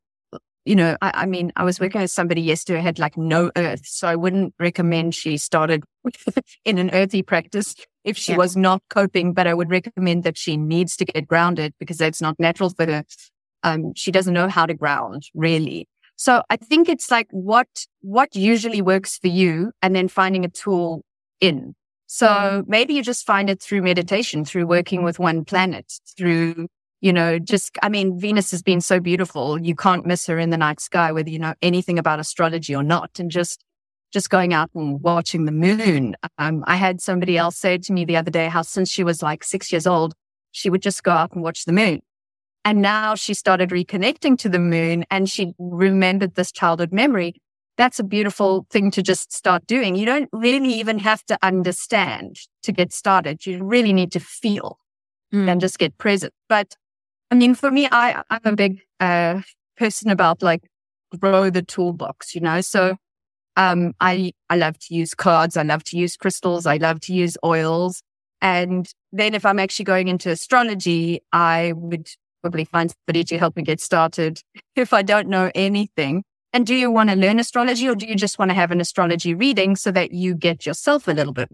you 0.64 0.74
know, 0.76 0.96
I, 1.00 1.12
I 1.14 1.26
mean, 1.26 1.52
I 1.56 1.64
was 1.64 1.80
working 1.80 2.00
with 2.00 2.10
somebody 2.10 2.42
yesterday 2.42 2.80
who 2.80 2.84
had 2.84 2.98
like 2.98 3.16
no 3.16 3.50
earth. 3.56 3.82
So 3.84 4.08
I 4.08 4.16
wouldn't 4.16 4.54
recommend 4.58 5.14
she 5.14 5.36
started 5.36 5.84
in 6.64 6.78
an 6.78 6.90
earthy 6.92 7.22
practice 7.22 7.74
if 8.04 8.16
she 8.16 8.32
yeah. 8.32 8.38
was 8.38 8.56
not 8.56 8.82
coping, 8.90 9.32
but 9.32 9.46
I 9.46 9.54
would 9.54 9.70
recommend 9.70 10.24
that 10.24 10.38
she 10.38 10.56
needs 10.56 10.96
to 10.96 11.04
get 11.04 11.26
grounded 11.26 11.74
because 11.78 11.98
that's 11.98 12.20
not 12.20 12.38
natural 12.38 12.70
for 12.70 12.86
her. 12.86 13.04
Um, 13.62 13.92
she 13.94 14.10
doesn't 14.10 14.32
know 14.32 14.48
how 14.48 14.66
to 14.66 14.74
ground 14.74 15.24
really. 15.34 15.86
So 16.16 16.42
I 16.50 16.56
think 16.56 16.88
it's 16.88 17.10
like 17.10 17.28
what, 17.30 17.68
what 18.02 18.34
usually 18.36 18.82
works 18.82 19.16
for 19.18 19.28
you 19.28 19.72
and 19.80 19.96
then 19.96 20.08
finding 20.08 20.44
a 20.44 20.48
tool 20.48 21.02
in. 21.40 21.74
So 22.12 22.64
maybe 22.66 22.94
you 22.94 23.04
just 23.04 23.24
find 23.24 23.48
it 23.48 23.62
through 23.62 23.82
meditation, 23.82 24.44
through 24.44 24.66
working 24.66 25.04
with 25.04 25.20
one 25.20 25.44
planet, 25.44 25.92
through, 26.18 26.66
you 27.00 27.12
know, 27.12 27.38
just, 27.38 27.78
I 27.84 27.88
mean, 27.88 28.18
Venus 28.18 28.50
has 28.50 28.64
been 28.64 28.80
so 28.80 28.98
beautiful. 28.98 29.60
You 29.60 29.76
can't 29.76 30.04
miss 30.04 30.26
her 30.26 30.36
in 30.36 30.50
the 30.50 30.56
night 30.56 30.80
sky, 30.80 31.12
whether 31.12 31.30
you 31.30 31.38
know 31.38 31.54
anything 31.62 32.00
about 32.00 32.18
astrology 32.18 32.74
or 32.74 32.82
not. 32.82 33.20
And 33.20 33.30
just, 33.30 33.64
just 34.12 34.28
going 34.28 34.52
out 34.52 34.70
and 34.74 35.00
watching 35.00 35.44
the 35.44 35.52
moon. 35.52 36.16
Um, 36.36 36.64
I 36.66 36.74
had 36.74 37.00
somebody 37.00 37.38
else 37.38 37.56
say 37.56 37.78
to 37.78 37.92
me 37.92 38.04
the 38.04 38.16
other 38.16 38.32
day 38.32 38.48
how 38.48 38.62
since 38.62 38.90
she 38.90 39.04
was 39.04 39.22
like 39.22 39.44
six 39.44 39.70
years 39.70 39.86
old, 39.86 40.14
she 40.50 40.68
would 40.68 40.82
just 40.82 41.04
go 41.04 41.12
out 41.12 41.30
and 41.30 41.44
watch 41.44 41.64
the 41.64 41.72
moon. 41.72 42.00
And 42.64 42.82
now 42.82 43.14
she 43.14 43.34
started 43.34 43.70
reconnecting 43.70 44.36
to 44.38 44.48
the 44.48 44.58
moon 44.58 45.04
and 45.12 45.30
she 45.30 45.54
remembered 45.60 46.34
this 46.34 46.50
childhood 46.50 46.92
memory 46.92 47.40
that's 47.80 47.98
a 47.98 48.04
beautiful 48.04 48.66
thing 48.68 48.90
to 48.90 49.02
just 49.02 49.32
start 49.32 49.66
doing. 49.66 49.96
You 49.96 50.04
don't 50.04 50.28
really 50.34 50.74
even 50.74 50.98
have 50.98 51.24
to 51.24 51.38
understand 51.42 52.36
to 52.62 52.72
get 52.72 52.92
started. 52.92 53.46
You 53.46 53.64
really 53.64 53.94
need 53.94 54.12
to 54.12 54.20
feel 54.20 54.78
mm. 55.32 55.48
and 55.48 55.62
just 55.62 55.78
get 55.78 55.96
present. 55.96 56.34
But 56.46 56.76
I 57.30 57.36
mean, 57.36 57.54
for 57.54 57.70
me, 57.70 57.88
I, 57.90 58.22
I'm 58.28 58.40
a 58.44 58.54
big 58.54 58.82
uh, 59.00 59.40
person 59.78 60.10
about 60.10 60.42
like 60.42 60.68
grow 61.18 61.48
the 61.48 61.62
toolbox, 61.62 62.34
you 62.34 62.42
know? 62.42 62.60
So 62.60 62.96
um, 63.56 63.94
I, 63.98 64.32
I 64.50 64.56
love 64.56 64.78
to 64.80 64.94
use 64.94 65.14
cards. 65.14 65.56
I 65.56 65.62
love 65.62 65.82
to 65.84 65.96
use 65.96 66.18
crystals. 66.18 66.66
I 66.66 66.76
love 66.76 67.00
to 67.00 67.14
use 67.14 67.38
oils. 67.42 68.02
And 68.42 68.86
then 69.10 69.34
if 69.34 69.46
I'm 69.46 69.58
actually 69.58 69.86
going 69.86 70.08
into 70.08 70.28
astrology, 70.28 71.22
I 71.32 71.72
would 71.74 72.10
probably 72.42 72.66
find 72.66 72.90
somebody 72.90 73.24
to 73.24 73.38
help 73.38 73.56
me 73.56 73.62
get 73.62 73.80
started 73.80 74.42
if 74.76 74.92
I 74.92 75.00
don't 75.00 75.28
know 75.28 75.50
anything. 75.54 76.24
And 76.52 76.66
do 76.66 76.74
you 76.74 76.90
want 76.90 77.10
to 77.10 77.16
learn 77.16 77.38
astrology 77.38 77.88
or 77.88 77.94
do 77.94 78.06
you 78.06 78.16
just 78.16 78.38
want 78.38 78.50
to 78.50 78.54
have 78.54 78.70
an 78.70 78.80
astrology 78.80 79.34
reading 79.34 79.76
so 79.76 79.90
that 79.92 80.12
you 80.12 80.34
get 80.34 80.66
yourself 80.66 81.06
a 81.06 81.12
little 81.12 81.32
bit? 81.32 81.48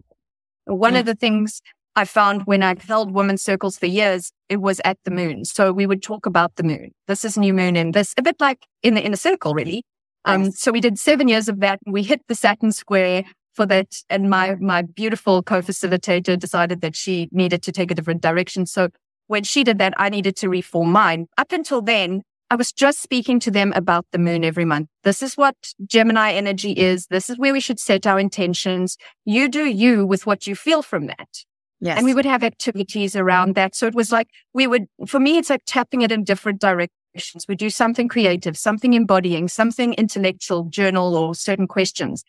One 0.65 0.95
mm. 0.95 1.01
of 1.01 1.07
the 1.07 1.15
things 1.15 1.61
I 1.95 2.05
found 2.05 2.43
when 2.45 2.63
I 2.63 2.77
held 2.79 3.13
women's 3.13 3.43
circles 3.43 3.79
for 3.79 3.87
years, 3.87 4.33
it 4.49 4.61
was 4.61 4.81
at 4.85 4.99
the 5.05 5.11
moon. 5.11 5.45
So 5.45 5.73
we 5.73 5.87
would 5.87 6.03
talk 6.03 6.27
about 6.27 6.57
the 6.57 6.63
moon. 6.63 6.93
This 7.09 7.25
is 7.25 7.37
new 7.37 7.55
moon 7.55 7.77
and 7.77 7.95
this, 7.95 8.15
a 8.17 8.23
bit 8.23 8.37
like 8.41 8.67
in 8.83 8.95
the 8.95 9.03
inner 9.03 9.17
circle, 9.17 9.55
really. 9.55 9.85
Um, 10.25 10.51
so 10.51 10.73
we 10.73 10.81
did 10.81 10.99
seven 10.99 11.29
years 11.29 11.49
of 11.49 11.61
that. 11.61 11.79
We 11.87 12.03
hit 12.03 12.21
the 12.27 12.35
Saturn 12.35 12.73
square 12.73 13.25
for 13.55 13.65
that. 13.67 14.03
And 14.11 14.29
my, 14.29 14.57
my 14.57 14.83
beautiful 14.83 15.43
co-facilitator 15.43 16.39
decided 16.39 16.81
that 16.81 16.97
she 16.97 17.29
needed 17.33 17.63
to 17.63 17.73
take 17.73 17.91
a 17.91 17.95
different 17.95 18.23
direction. 18.23 18.67
So 18.67 18.89
when 19.29 19.45
she 19.45 19.65
did 19.65 19.79
that, 19.79 19.95
I 19.97 20.09
needed 20.09 20.37
to 20.37 20.49
reform 20.49 20.93
mine. 20.93 21.27
Up 21.39 21.53
until 21.53 21.81
then, 21.81 22.23
I 22.51 22.55
was 22.55 22.73
just 22.73 23.03
speaking 23.03 23.41
to 23.41 23.51
them 23.51 23.73
about 23.75 24.07
the 24.13 24.19
moon 24.19 24.45
every 24.45 24.65
month. 24.65 24.89
This 25.03 25.23
is 25.23 25.37
what 25.37 25.57
Gemini 25.85 26.33
energy 26.33 26.73
is. 26.73 27.07
This 27.07 27.29
is 27.29 27.39
where 27.39 27.53
we 27.53 27.61
should 27.61 27.81
set 27.81 28.07
our 28.07 28.21
intentions. 28.21 28.97
You 29.25 29.49
do 29.49 29.65
you 29.65 30.07
with 30.07 30.27
what 30.27 30.47
you 30.47 30.55
feel 30.55 30.83
from 30.83 31.07
that. 31.07 31.29
Yes. 31.81 31.99
And 31.99 32.07
we 32.07 32.15
would 32.15 32.25
have 32.25 32.45
activities 32.45 33.17
around 33.17 33.55
that. 33.57 33.75
So 33.75 33.87
it 33.87 33.95
was 33.95 34.13
like 34.13 34.29
we 34.55 34.67
would, 34.67 34.87
for 35.07 35.21
me, 35.21 35.39
it's 35.39 35.51
like 35.51 35.63
tapping 35.67 36.03
it 36.03 36.13
in 36.13 36.25
different 36.25 36.61
directions. 36.61 37.47
We 37.49 37.57
do 37.57 37.69
something 37.69 38.09
creative, 38.09 38.57
something 38.57 38.95
embodying, 38.95 39.49
something 39.49 39.95
intellectual, 39.95 40.65
journal 40.65 41.17
or 41.17 41.35
certain 41.35 41.67
questions. 41.67 42.25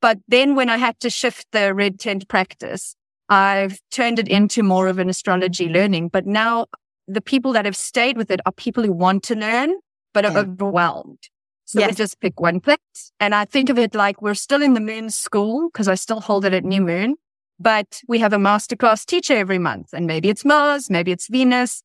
But 0.00 0.18
then 0.28 0.54
when 0.54 0.68
I 0.68 0.78
had 0.78 0.98
to 1.00 1.10
shift 1.10 1.46
the 1.52 1.74
red 1.74 2.00
tent 2.00 2.28
practice, 2.28 2.96
I've 3.28 3.80
turned 3.90 4.18
it 4.18 4.28
into 4.28 4.62
more 4.62 4.88
of 4.88 4.98
an 4.98 5.08
astrology 5.08 5.68
learning. 5.68 6.08
But 6.08 6.26
now 6.26 6.66
the 7.08 7.20
people 7.20 7.52
that 7.54 7.64
have 7.64 7.76
stayed 7.76 8.16
with 8.16 8.30
it 8.30 8.40
are 8.46 8.52
people 8.52 8.84
who 8.84 8.92
want 8.92 9.24
to 9.24 9.34
learn, 9.34 9.74
but 10.12 10.24
are 10.24 10.32
yeah. 10.32 10.40
overwhelmed. 10.40 11.28
So 11.64 11.80
yes. 11.80 11.90
we 11.90 11.94
just 11.96 12.20
pick 12.20 12.40
one 12.40 12.60
place. 12.60 13.12
And 13.18 13.34
I 13.34 13.44
think 13.44 13.68
of 13.68 13.78
it 13.78 13.94
like 13.94 14.22
we're 14.22 14.34
still 14.34 14.62
in 14.62 14.74
the 14.74 14.80
moon 14.80 15.10
school 15.10 15.68
because 15.70 15.88
I 15.88 15.96
still 15.96 16.20
hold 16.20 16.44
it 16.44 16.54
at 16.54 16.64
New 16.64 16.80
Moon, 16.80 17.16
but 17.58 18.00
we 18.08 18.18
have 18.20 18.32
a 18.32 18.38
masterclass 18.38 19.04
teacher 19.04 19.34
every 19.34 19.58
month 19.58 19.88
and 19.92 20.06
maybe 20.06 20.28
it's 20.28 20.44
Mars, 20.44 20.88
maybe 20.88 21.12
it's 21.12 21.28
Venus. 21.28 21.82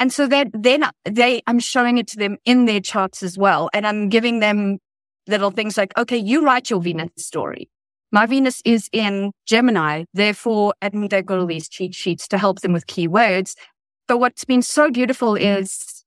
And 0.00 0.12
so 0.12 0.26
that 0.28 0.48
then 0.52 0.84
they, 1.04 1.42
I'm 1.46 1.58
showing 1.60 1.98
it 1.98 2.08
to 2.08 2.16
them 2.16 2.38
in 2.44 2.64
their 2.64 2.80
charts 2.80 3.22
as 3.22 3.36
well. 3.36 3.70
And 3.72 3.86
I'm 3.86 4.08
giving 4.08 4.40
them 4.40 4.78
little 5.28 5.50
things 5.50 5.76
like, 5.76 5.96
okay, 5.96 6.16
you 6.16 6.44
write 6.44 6.70
your 6.70 6.80
Venus 6.80 7.10
story. 7.18 7.68
My 8.10 8.26
Venus 8.26 8.60
is 8.64 8.88
in 8.92 9.30
Gemini. 9.46 10.04
Therefore, 10.12 10.74
and 10.82 11.08
they've 11.08 11.24
got 11.24 11.38
all 11.38 11.46
these 11.46 11.68
cheat 11.68 11.94
sheets 11.94 12.26
to 12.28 12.38
help 12.38 12.60
them 12.60 12.72
with 12.72 12.86
keywords. 12.86 13.54
But 14.10 14.18
what's 14.18 14.44
been 14.44 14.60
so 14.60 14.90
beautiful 14.90 15.36
is 15.36 16.04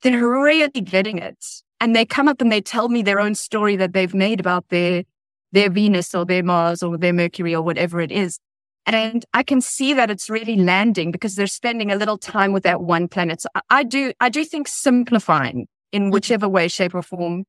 they're 0.00 0.26
really 0.26 0.70
getting 0.70 1.18
it. 1.18 1.36
And 1.80 1.94
they 1.94 2.06
come 2.06 2.26
up 2.26 2.40
and 2.40 2.50
they 2.50 2.62
tell 2.62 2.88
me 2.88 3.02
their 3.02 3.20
own 3.20 3.34
story 3.34 3.76
that 3.76 3.92
they've 3.92 4.14
made 4.14 4.40
about 4.40 4.70
their, 4.70 5.04
their 5.52 5.68
Venus 5.68 6.14
or 6.14 6.24
their 6.24 6.42
Mars 6.42 6.82
or 6.82 6.96
their 6.96 7.12
Mercury 7.12 7.54
or 7.54 7.60
whatever 7.60 8.00
it 8.00 8.10
is. 8.10 8.38
And 8.86 9.26
I 9.34 9.42
can 9.42 9.60
see 9.60 9.92
that 9.92 10.10
it's 10.10 10.30
really 10.30 10.56
landing 10.56 11.10
because 11.12 11.36
they're 11.36 11.46
spending 11.46 11.92
a 11.92 11.96
little 11.96 12.16
time 12.16 12.54
with 12.54 12.62
that 12.62 12.80
one 12.80 13.06
planet. 13.06 13.42
So 13.42 13.50
I, 13.68 13.82
do, 13.82 14.14
I 14.18 14.30
do 14.30 14.46
think 14.46 14.66
simplifying 14.66 15.66
in 15.92 16.04
mm-hmm. 16.04 16.12
whichever 16.12 16.48
way, 16.48 16.68
shape 16.68 16.94
or 16.94 17.02
form 17.02 17.44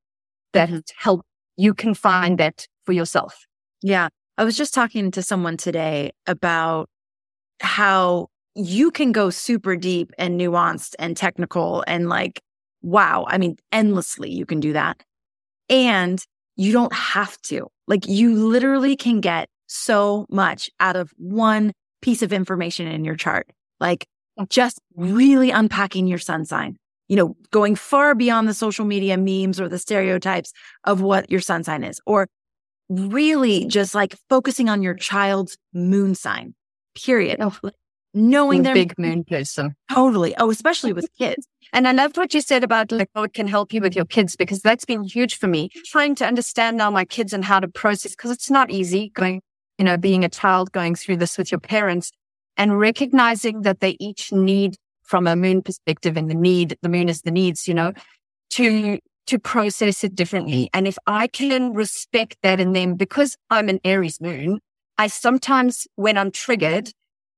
that 0.51 0.69
help 0.97 1.25
you 1.55 1.73
can 1.73 1.93
find 1.93 2.37
that 2.39 2.67
for 2.85 2.91
yourself. 2.91 3.45
Yeah. 3.81 4.09
I 4.37 4.43
was 4.43 4.57
just 4.57 4.73
talking 4.73 5.11
to 5.11 5.21
someone 5.21 5.55
today 5.55 6.11
about 6.27 6.89
how 7.61 8.27
you 8.55 8.91
can 8.91 9.11
go 9.11 9.29
super 9.29 9.75
deep 9.75 10.11
and 10.17 10.39
nuanced 10.39 10.95
and 10.99 11.17
technical 11.17 11.83
and 11.87 12.09
like, 12.09 12.41
wow. 12.81 13.25
I 13.27 13.37
mean, 13.37 13.57
endlessly 13.71 14.31
you 14.31 14.45
can 14.45 14.59
do 14.59 14.73
that. 14.73 15.01
And 15.69 16.23
you 16.55 16.71
don't 16.71 16.93
have 16.93 17.41
to. 17.43 17.67
Like, 17.87 18.07
you 18.07 18.35
literally 18.35 18.95
can 18.95 19.21
get 19.21 19.49
so 19.67 20.25
much 20.29 20.69
out 20.79 20.95
of 20.95 21.11
one 21.17 21.71
piece 22.01 22.21
of 22.21 22.31
information 22.31 22.87
in 22.87 23.03
your 23.03 23.15
chart. 23.15 23.49
Like, 23.79 24.05
just 24.49 24.79
really 24.95 25.49
unpacking 25.51 26.07
your 26.07 26.19
sun 26.19 26.45
sign, 26.45 26.77
you 27.07 27.15
know, 27.15 27.35
going 27.51 27.75
far 27.75 28.13
beyond 28.15 28.47
the 28.47 28.53
social 28.53 28.85
media 28.85 29.17
memes 29.17 29.59
or 29.59 29.67
the 29.69 29.79
stereotypes 29.79 30.51
of 30.83 31.01
what 31.01 31.29
your 31.31 31.41
sun 31.41 31.63
sign 31.63 31.83
is, 31.83 31.99
or 32.05 32.27
really 32.89 33.65
just 33.65 33.95
like 33.95 34.15
focusing 34.29 34.69
on 34.69 34.81
your 34.81 34.93
child's 34.93 35.57
moon 35.73 36.13
sign, 36.15 36.53
period. 36.95 37.37
Oh, 37.39 37.57
Knowing 38.13 38.61
their 38.61 38.75
big 38.75 38.97
moon 38.99 39.23
person. 39.23 39.75
totally. 39.91 40.35
Oh, 40.37 40.51
especially 40.51 40.93
with 40.93 41.09
kids. 41.17 41.47
And 41.71 41.87
I 41.87 41.91
loved 41.91 42.17
what 42.17 42.33
you 42.33 42.41
said 42.41 42.63
about 42.63 42.91
like 42.91 43.09
how 43.15 43.23
it 43.23 43.33
can 43.33 43.47
help 43.47 43.73
you 43.73 43.81
with 43.81 43.95
your 43.95 44.05
kids 44.05 44.35
because 44.35 44.61
that's 44.61 44.85
been 44.85 45.03
huge 45.03 45.37
for 45.37 45.47
me. 45.47 45.69
Trying 45.85 46.15
to 46.15 46.25
understand 46.25 46.77
now 46.77 46.91
my 46.91 47.05
kids 47.05 47.33
and 47.33 47.43
how 47.43 47.59
to 47.59 47.67
process 47.67 48.11
because 48.11 48.29
it's 48.29 48.51
not 48.51 48.69
easy 48.69 49.09
going, 49.09 49.41
you 49.79 49.85
know, 49.85 49.97
being 49.97 50.23
a 50.23 50.29
child 50.29 50.71
going 50.71 50.93
through 50.93 51.17
this 51.17 51.37
with 51.37 51.51
your 51.51 51.59
parents 51.59 52.11
and 52.55 52.79
recognizing 52.79 53.61
that 53.61 53.79
they 53.79 53.97
each 53.99 54.31
need 54.31 54.75
from 55.01 55.27
a 55.27 55.35
moon 55.35 55.61
perspective 55.61 56.15
and 56.15 56.29
the 56.29 56.35
need, 56.35 56.77
the 56.81 56.89
moon 56.89 57.09
is 57.09 57.21
the 57.21 57.31
needs, 57.31 57.67
you 57.67 57.73
know, 57.73 57.93
to 58.51 58.99
to 59.25 59.39
process 59.39 60.03
it 60.03 60.15
differently. 60.15 60.69
And 60.73 60.87
if 60.87 60.97
I 61.07 61.27
can 61.27 61.73
respect 61.73 62.37
that 62.43 62.59
in 62.59 62.73
them 62.73 62.95
because 62.95 63.37
I'm 63.49 63.69
an 63.69 63.79
Aries 63.83 64.19
moon, 64.19 64.59
I 64.97 65.07
sometimes 65.07 65.87
when 65.95 66.17
I'm 66.17 66.29
triggered, 66.29 66.91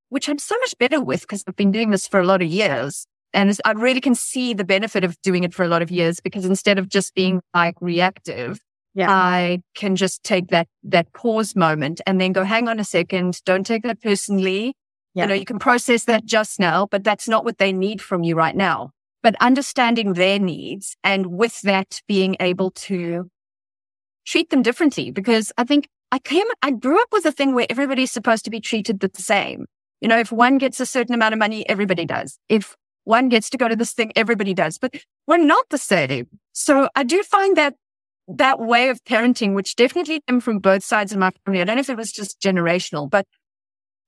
which 0.10 0.30
I'm 0.30 0.38
so 0.40 0.56
much 0.60 0.78
better 0.78 1.02
with 1.02 1.22
because 1.22 1.44
I've 1.48 1.56
been 1.56 1.72
doing 1.72 1.92
this 1.92 2.08
for 2.08 2.20
a 2.20 2.26
lot 2.26 2.42
of 2.42 2.48
years. 2.48 3.08
And 3.34 3.58
I 3.66 3.72
really 3.72 4.02
can 4.02 4.16
see 4.16 4.54
the 4.54 4.64
benefit 4.64 5.04
of 5.04 5.22
doing 5.22 5.44
it 5.44 5.54
for 5.54 5.64
a 5.64 5.68
lot 5.68 5.82
of 5.82 5.92
years 5.92 6.20
because 6.22 6.46
instead 6.46 6.80
of 6.80 6.88
just 6.88 7.14
being 7.16 7.42
like 7.54 7.76
reactive, 7.82 8.60
Yeah. 8.94 9.12
I 9.12 9.60
can 9.76 9.98
just 9.98 10.24
take 10.24 10.48
that, 10.50 10.68
that 10.84 11.12
pause 11.12 11.54
moment 11.56 12.00
and 12.08 12.22
then 12.22 12.32
go, 12.32 12.46
hang 12.46 12.70
on 12.70 12.80
a 12.80 12.86
second. 12.86 13.42
Don't 13.46 13.66
take 13.66 13.84
that 13.84 14.02
personally. 14.02 14.74
Yeah. 15.14 15.24
You 15.24 15.28
know, 15.30 15.34
you 15.36 15.46
can 15.46 15.60
process 15.60 16.06
that 16.06 16.26
just 16.26 16.60
now, 16.60 16.88
but 16.90 17.04
that's 17.04 17.28
not 17.28 17.44
what 17.44 17.58
they 17.58 17.74
need 17.74 18.02
from 18.02 18.24
you 18.24 18.36
right 18.36 18.56
now. 18.56 18.92
But 19.22 19.36
understanding 19.42 20.14
their 20.14 20.40
needs 20.40 20.96
and 21.04 21.26
with 21.28 21.62
that 21.64 22.02
being 22.08 22.38
able 22.40 22.72
to 22.72 23.30
treat 24.26 24.50
them 24.50 24.62
differently 24.62 25.12
because 25.12 25.52
I 25.58 25.64
think 25.66 25.90
I 26.12 26.20
came, 26.20 26.46
I 26.62 26.72
grew 26.72 27.02
up 27.02 27.10
with 27.12 27.26
a 27.26 27.32
thing 27.32 27.54
where 27.54 27.68
everybody's 27.70 28.12
supposed 28.12 28.46
to 28.46 28.52
be 28.52 28.62
treated 28.62 29.00
the 29.02 29.12
same. 29.16 29.66
You 30.02 30.08
know, 30.08 30.20
if 30.20 30.32
one 30.32 30.58
gets 30.58 30.80
a 30.80 30.86
certain 30.86 31.16
amount 31.16 31.34
of 31.34 31.40
money, 31.40 31.68
everybody 31.70 32.06
does. 32.06 32.38
If 32.50 32.76
one 33.06 33.30
gets 33.30 33.50
to 33.52 33.58
go 33.58 33.68
to 33.68 33.76
this 33.76 33.94
thing, 33.94 34.12
everybody 34.16 34.54
does, 34.54 34.78
but 34.78 34.96
we're 35.28 35.38
not 35.38 35.66
the 35.70 35.78
same. 35.78 36.28
So 36.54 36.90
I 36.96 37.04
do 37.04 37.24
find 37.24 37.56
that 37.58 37.76
that 38.28 38.60
way 38.60 38.90
of 38.90 39.04
parenting, 39.04 39.54
which 39.54 39.76
definitely 39.76 40.22
came 40.28 40.40
from 40.40 40.60
both 40.60 40.84
sides 40.84 41.12
of 41.12 41.20
my 41.20 41.32
family. 41.46 41.62
I 41.62 41.66
don't 41.66 41.76
know 41.76 41.82
if 41.82 41.90
it 41.90 41.98
was 41.98 42.12
just 42.12 42.42
generational, 42.42 43.10
but 43.10 43.26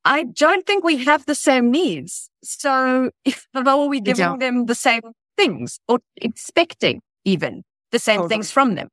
I 0.04 0.24
don't 0.24 0.66
think 0.66 0.84
we 0.84 1.04
have 1.06 1.26
the 1.26 1.36
same 1.36 1.70
needs. 1.72 2.30
So 2.44 3.12
if 3.26 3.48
are 3.56 3.88
we 3.88 4.02
giving 4.02 4.40
them 4.40 4.66
the 4.66 4.76
same 4.76 5.02
things 5.38 5.80
or 5.88 6.00
expecting 6.16 7.02
even 7.26 7.64
the 7.92 8.00
same 8.00 8.18
Totally. 8.18 8.30
things 8.30 8.52
from 8.52 8.76
them? 8.76 8.90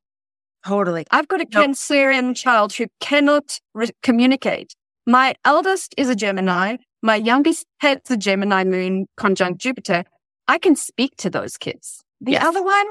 Totally. 0.65 1.05
I've 1.11 1.27
got 1.27 1.41
a 1.41 1.47
Nope. 1.51 1.63
Cancerian 1.63 2.35
child 2.35 2.73
who 2.73 2.87
cannot 2.99 3.59
re- 3.73 3.91
communicate. 4.03 4.73
My 5.05 5.35
eldest 5.45 5.93
is 5.97 6.09
a 6.09 6.15
Gemini. 6.15 6.77
My 7.05 7.17
youngest 7.17 7.67
has 7.81 7.99
the 8.05 8.17
Gemini 8.17 8.63
moon 8.63 9.05
conjunct 9.15 9.61
Jupiter. 9.61 10.05
I 10.47 10.57
can 10.57 10.75
speak 10.75 11.15
to 11.17 11.29
those 11.29 11.55
kids. 11.55 12.01
The 12.19 12.31
Yes. 12.31 12.43
other 12.43 12.63
one, 12.63 12.87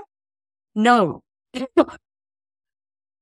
no. 0.77 1.23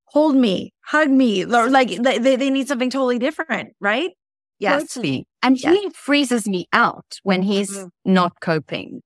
Hold 0.09 0.37
me, 0.37 0.75
hug 0.85 1.09
me. 1.09 1.47
Like 1.47 1.89
they, 2.03 2.19
they 2.19 2.51
need 2.51 2.69
something 2.69 2.91
totally 2.91 3.19
different, 3.19 3.73
right? 3.81 4.11
Yes. 4.59 4.83
Totally. 4.93 5.25
And 5.43 5.59
Yes. 5.59 5.75
he 5.79 5.89
freezes 5.95 6.47
me 6.47 6.67
out 6.75 7.19
when 7.23 7.41
he's 7.41 7.71
Mhm. 7.71 7.89
not 8.05 8.33
coping. 8.43 9.01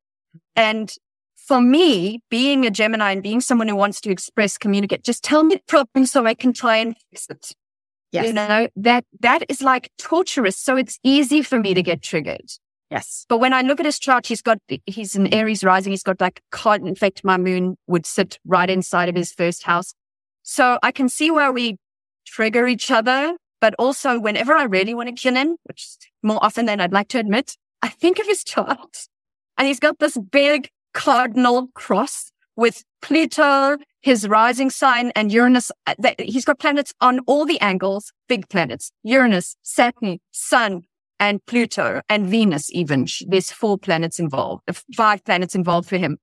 And 0.56 0.92
for 1.36 1.60
me, 1.60 2.18
being 2.30 2.66
a 2.66 2.70
Gemini 2.72 3.12
and 3.12 3.22
being 3.22 3.40
someone 3.40 3.68
who 3.68 3.76
wants 3.76 4.00
to 4.00 4.10
express, 4.10 4.58
communicate, 4.58 5.04
just 5.04 5.22
tell 5.22 5.44
me 5.44 5.54
the 5.54 5.62
problem 5.68 6.04
so 6.06 6.26
I 6.26 6.34
can 6.34 6.52
try 6.52 6.78
and 6.78 6.96
fix 7.12 7.26
it. 7.30 7.52
Yes. 8.16 8.26
You 8.26 8.32
know, 8.32 8.68
that, 8.76 9.04
that 9.20 9.44
is 9.48 9.62
like 9.62 9.90
torturous. 9.98 10.56
So 10.56 10.76
it's 10.76 10.98
easy 11.02 11.42
for 11.42 11.58
me 11.60 11.74
to 11.74 11.82
get 11.82 12.02
triggered. 12.02 12.50
Yes. 12.90 13.26
But 13.28 13.38
when 13.38 13.52
I 13.52 13.62
look 13.62 13.80
at 13.80 13.86
his 13.86 13.98
chart, 13.98 14.26
he's 14.26 14.42
got, 14.42 14.58
he's 14.86 15.16
an 15.16 15.32
Aries 15.32 15.64
rising. 15.64 15.92
He's 15.92 16.02
got 16.02 16.20
like 16.20 16.40
card. 16.50 16.86
In 16.86 16.94
fact, 16.94 17.24
my 17.24 17.36
moon 17.36 17.76
would 17.86 18.06
sit 18.06 18.38
right 18.44 18.70
inside 18.70 19.08
of 19.08 19.14
his 19.14 19.32
first 19.32 19.64
house. 19.64 19.94
So 20.42 20.78
I 20.82 20.92
can 20.92 21.08
see 21.08 21.30
where 21.30 21.52
we 21.52 21.78
trigger 22.26 22.66
each 22.66 22.90
other. 22.90 23.36
But 23.60 23.74
also 23.78 24.20
whenever 24.20 24.52
I 24.52 24.64
really 24.64 24.94
want 24.94 25.08
to 25.08 25.14
kill 25.14 25.34
him, 25.34 25.56
which 25.64 25.96
more 26.22 26.38
often 26.44 26.66
than 26.66 26.80
I'd 26.80 26.92
like 26.92 27.08
to 27.08 27.18
admit, 27.18 27.56
I 27.82 27.88
think 27.88 28.18
of 28.18 28.26
his 28.26 28.44
chart 28.44 29.08
and 29.56 29.66
he's 29.66 29.80
got 29.80 29.98
this 29.98 30.18
big 30.18 30.70
cardinal 30.92 31.68
cross 31.74 32.32
with 32.56 32.84
Pluto, 33.02 33.76
his 34.00 34.26
rising 34.28 34.70
sign 34.70 35.12
and 35.14 35.30
Uranus. 35.30 35.70
uh, 35.86 35.94
He's 36.18 36.44
got 36.44 36.58
planets 36.58 36.92
on 37.00 37.20
all 37.26 37.44
the 37.44 37.60
angles, 37.60 38.12
big 38.28 38.48
planets, 38.48 38.90
Uranus, 39.02 39.56
Saturn, 39.62 40.18
Sun, 40.32 40.82
and 41.18 41.44
Pluto 41.46 42.00
and 42.08 42.26
Venus 42.26 42.70
even. 42.72 43.06
There's 43.26 43.50
four 43.52 43.78
planets 43.78 44.18
involved, 44.18 44.62
uh, 44.68 44.74
five 44.94 45.24
planets 45.24 45.54
involved 45.54 45.88
for 45.88 45.96
him. 45.96 46.18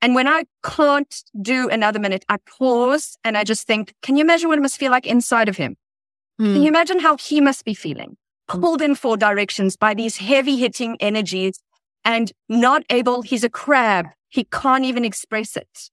And 0.00 0.14
when 0.14 0.28
I 0.28 0.44
can't 0.62 1.14
do 1.40 1.68
another 1.70 1.98
minute, 1.98 2.24
I 2.28 2.36
pause 2.58 3.16
and 3.24 3.38
I 3.38 3.44
just 3.44 3.66
think, 3.66 3.94
can 4.02 4.16
you 4.16 4.22
imagine 4.24 4.48
what 4.48 4.58
it 4.58 4.62
must 4.62 4.78
feel 4.78 4.90
like 4.90 5.06
inside 5.06 5.48
of 5.48 5.56
him? 5.56 5.76
Can 6.38 6.62
you 6.62 6.68
imagine 6.68 6.98
how 6.98 7.16
he 7.16 7.40
must 7.40 7.64
be 7.64 7.74
feeling? 7.74 8.16
Pulled 8.48 8.82
in 8.82 8.96
four 8.96 9.16
directions 9.16 9.76
by 9.76 9.94
these 9.94 10.16
heavy 10.18 10.56
hitting 10.56 10.96
energies 11.00 11.60
and 12.04 12.32
not 12.48 12.82
able, 12.90 13.22
he's 13.22 13.44
a 13.44 13.48
crab. 13.48 14.06
He 14.34 14.42
can't 14.42 14.84
even 14.84 15.04
express 15.04 15.56
it. 15.56 15.90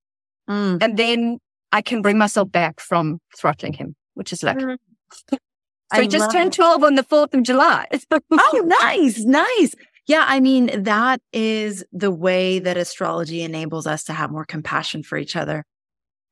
Mm. 0.49 0.81
And 0.81 0.97
then 0.97 1.37
I 1.71 1.83
can 1.83 2.01
bring 2.01 2.17
myself 2.17 2.51
back 2.51 2.79
from 2.79 3.19
throttling 3.37 3.73
him, 3.73 3.95
which 4.15 4.33
is 4.33 4.41
lucky. 4.41 4.65
So 5.13 5.37
I 5.91 6.01
he 6.01 6.07
just 6.07 6.31
turned 6.31 6.47
it. 6.47 6.55
12 6.55 6.83
on 6.83 6.95
the 6.95 7.03
4th 7.03 7.35
of 7.35 7.43
July. 7.43 7.85
Oh, 8.31 8.77
nice, 8.81 9.19
nice. 9.25 9.75
Yeah, 10.07 10.25
I 10.27 10.39
mean, 10.39 10.83
that 10.83 11.21
is 11.31 11.85
the 11.91 12.09
way 12.09 12.57
that 12.57 12.77
astrology 12.77 13.43
enables 13.43 13.85
us 13.85 14.03
to 14.05 14.13
have 14.13 14.31
more 14.31 14.45
compassion 14.45 15.03
for 15.03 15.19
each 15.19 15.35
other. 15.35 15.63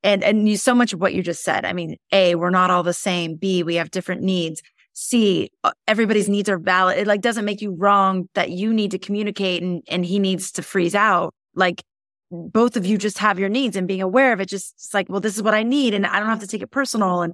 And 0.02 0.24
and 0.24 0.50
you 0.50 0.58
so 0.58 0.74
much 0.74 0.94
of 0.94 1.00
what 1.00 1.14
you 1.14 1.22
just 1.22 1.44
said. 1.44 1.64
I 1.64 1.74
mean, 1.74 1.98
A, 2.12 2.34
we're 2.36 2.50
not 2.50 2.72
all 2.72 2.84
the 2.84 2.94
same. 2.94 3.36
B, 3.36 3.62
we 3.62 3.76
have 3.76 3.92
different 3.92 4.22
needs. 4.24 4.64
C, 4.94 5.50
uh, 5.64 5.72
everybody's 5.88 6.28
needs 6.28 6.50
are 6.50 6.58
valid. 6.58 6.98
It 6.98 7.06
like 7.06 7.22
doesn't 7.22 7.46
make 7.46 7.62
you 7.62 7.76
wrong 7.76 8.28
that 8.34 8.50
you 8.50 8.74
need 8.74 8.92
to 8.92 8.98
communicate 8.98 9.62
and 9.62 9.84
and 9.88 10.06
he 10.06 10.18
needs 10.18 10.52
to 10.54 10.64
freeze 10.64 10.96
out. 10.96 11.34
Like 11.54 11.84
both 12.32 12.78
of 12.78 12.86
you 12.86 12.98
just 12.98 13.18
have 13.18 13.40
your 13.40 13.50
needs 13.50 13.76
and 13.76 13.88
being 13.88 14.02
aware 14.02 14.34
of 14.34 14.40
it 14.40 14.48
just 14.48 14.74
it's 14.76 14.94
like, 14.94 15.10
well, 15.10 15.20
this 15.20 15.36
is 15.36 15.44
what 15.44 15.54
I 15.54 15.64
need 15.64 15.94
and 15.94 16.06
I 16.06 16.20
don't 16.20 16.30
have 16.30 16.40
to 16.42 16.48
take 16.48 16.62
it 16.62 16.72
personal 16.72 17.22
and 17.22 17.34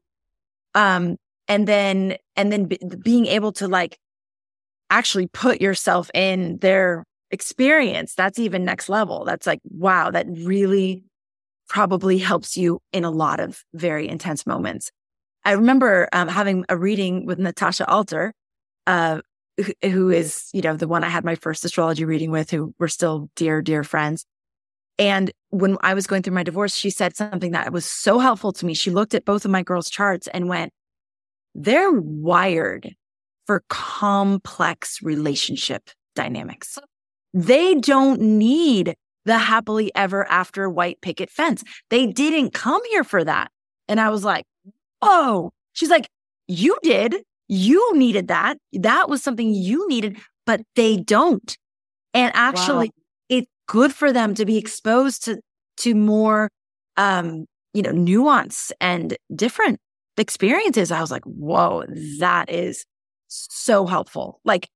um 0.73 1.17
and 1.47 1.67
then 1.67 2.17
and 2.35 2.51
then 2.51 2.65
be, 2.65 2.79
being 3.03 3.25
able 3.25 3.51
to 3.53 3.67
like 3.67 3.97
actually 4.89 5.27
put 5.27 5.61
yourself 5.61 6.09
in 6.13 6.57
their 6.57 7.03
experience 7.31 8.13
that's 8.15 8.39
even 8.39 8.63
next 8.63 8.87
level. 8.89 9.25
That's 9.25 9.47
like 9.47 9.59
wow 9.69 10.11
that 10.11 10.27
really 10.29 11.03
probably 11.67 12.17
helps 12.17 12.55
you 12.55 12.79
in 12.93 13.03
a 13.03 13.11
lot 13.11 13.39
of 13.39 13.63
very 13.73 14.07
intense 14.07 14.45
moments. 14.45 14.91
I 15.43 15.51
remember 15.51 16.07
um, 16.13 16.27
having 16.27 16.65
a 16.69 16.77
reading 16.77 17.25
with 17.25 17.39
natasha 17.39 17.87
alter 17.87 18.33
uh, 18.87 19.21
who 19.83 20.09
is 20.09 20.49
you 20.53 20.61
know 20.61 20.75
the 20.75 20.87
one 20.87 21.03
i 21.03 21.09
had 21.09 21.23
my 21.23 21.35
first 21.35 21.63
astrology 21.63 22.03
reading 22.03 22.29
with 22.29 22.51
who 22.51 22.73
were 22.77 22.89
still 22.89 23.29
dear 23.35 23.61
dear 23.61 23.83
friends 23.83 24.25
and 24.97 25.31
when 25.49 25.77
i 25.81 25.93
was 25.93 26.07
going 26.07 26.21
through 26.21 26.33
my 26.33 26.43
divorce 26.43 26.75
she 26.75 26.89
said 26.89 27.15
something 27.15 27.51
that 27.51 27.71
was 27.71 27.85
so 27.85 28.19
helpful 28.19 28.51
to 28.51 28.65
me 28.65 28.73
she 28.73 28.91
looked 28.91 29.13
at 29.13 29.25
both 29.25 29.45
of 29.45 29.51
my 29.51 29.63
girls 29.63 29.89
charts 29.89 30.27
and 30.27 30.47
went 30.47 30.71
they're 31.55 31.91
wired 31.91 32.95
for 33.47 33.63
complex 33.69 35.01
relationship 35.01 35.89
dynamics. 36.15 36.77
They 37.33 37.75
don't 37.75 38.19
need 38.19 38.95
the 39.25 39.37
happily 39.37 39.91
ever 39.95 40.25
after 40.29 40.69
white 40.69 41.01
picket 41.01 41.29
fence. 41.29 41.63
They 41.89 42.07
didn't 42.07 42.53
come 42.53 42.81
here 42.89 43.03
for 43.03 43.23
that. 43.23 43.51
And 43.87 43.99
I 43.99 44.09
was 44.09 44.23
like, 44.23 44.45
oh, 45.01 45.51
she's 45.73 45.89
like, 45.89 46.07
you 46.47 46.77
did. 46.83 47.15
You 47.47 47.95
needed 47.95 48.27
that. 48.27 48.57
That 48.73 49.09
was 49.09 49.23
something 49.23 49.53
you 49.53 49.87
needed, 49.87 50.17
but 50.45 50.61
they 50.75 50.97
don't. 50.97 51.57
And 52.13 52.31
actually, 52.35 52.87
it's 52.87 53.04
good 53.67 53.93
for 53.93 54.11
them 54.11 54.35
to 54.35 54.45
be 54.45 54.57
exposed 54.57 55.25
to, 55.25 55.39
to 55.77 55.95
more, 55.95 56.49
um, 56.97 57.45
you 57.73 57.81
know, 57.81 57.91
nuance 57.91 58.71
and 58.79 59.17
different 59.35 59.79
experiences. 60.17 60.91
I 60.91 61.01
was 61.01 61.11
like, 61.11 61.23
whoa, 61.23 61.83
that 62.19 62.49
is 62.49 62.85
so 63.27 63.85
helpful. 63.85 64.39
Like, 64.45 64.69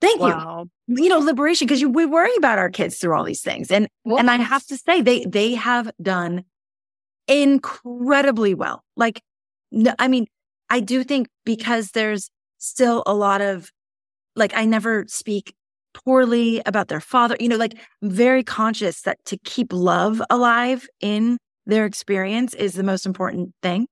thank 0.00 0.20
you. 0.20 0.26
wow. 0.26 0.66
You 0.86 1.08
know, 1.08 1.18
liberation 1.18 1.66
because 1.66 1.80
you 1.80 1.88
we 1.88 2.04
worry 2.04 2.34
about 2.36 2.58
our 2.58 2.68
kids 2.68 2.98
through 2.98 3.16
all 3.16 3.24
these 3.24 3.40
things, 3.40 3.70
and 3.70 3.88
and 4.04 4.30
I 4.30 4.36
have 4.36 4.66
to 4.66 4.76
say 4.76 5.00
they 5.00 5.24
they 5.24 5.54
have 5.54 5.90
done 6.02 6.44
incredibly 7.26 8.54
well. 8.54 8.84
Like, 8.96 9.22
no, 9.70 9.94
I 9.98 10.08
mean, 10.08 10.26
I 10.68 10.80
do 10.80 11.04
think 11.04 11.28
because 11.46 11.92
there's 11.92 12.28
still 12.58 13.02
a 13.06 13.14
lot 13.14 13.40
of 13.40 13.70
like 14.36 14.54
I 14.54 14.66
never 14.66 15.04
speak 15.08 15.54
poorly 15.94 16.60
about 16.66 16.88
their 16.88 17.00
father. 17.00 17.36
You 17.40 17.48
know, 17.48 17.56
like 17.56 17.74
very 18.02 18.42
conscious 18.42 19.02
that 19.02 19.18
to 19.26 19.38
keep 19.44 19.72
love 19.72 20.20
alive 20.30 20.86
in 21.00 21.38
their 21.66 21.86
experience 21.86 22.54
is 22.54 22.74
the 22.74 22.82
most 22.82 23.06
important 23.06 23.52
thing. 23.62 23.86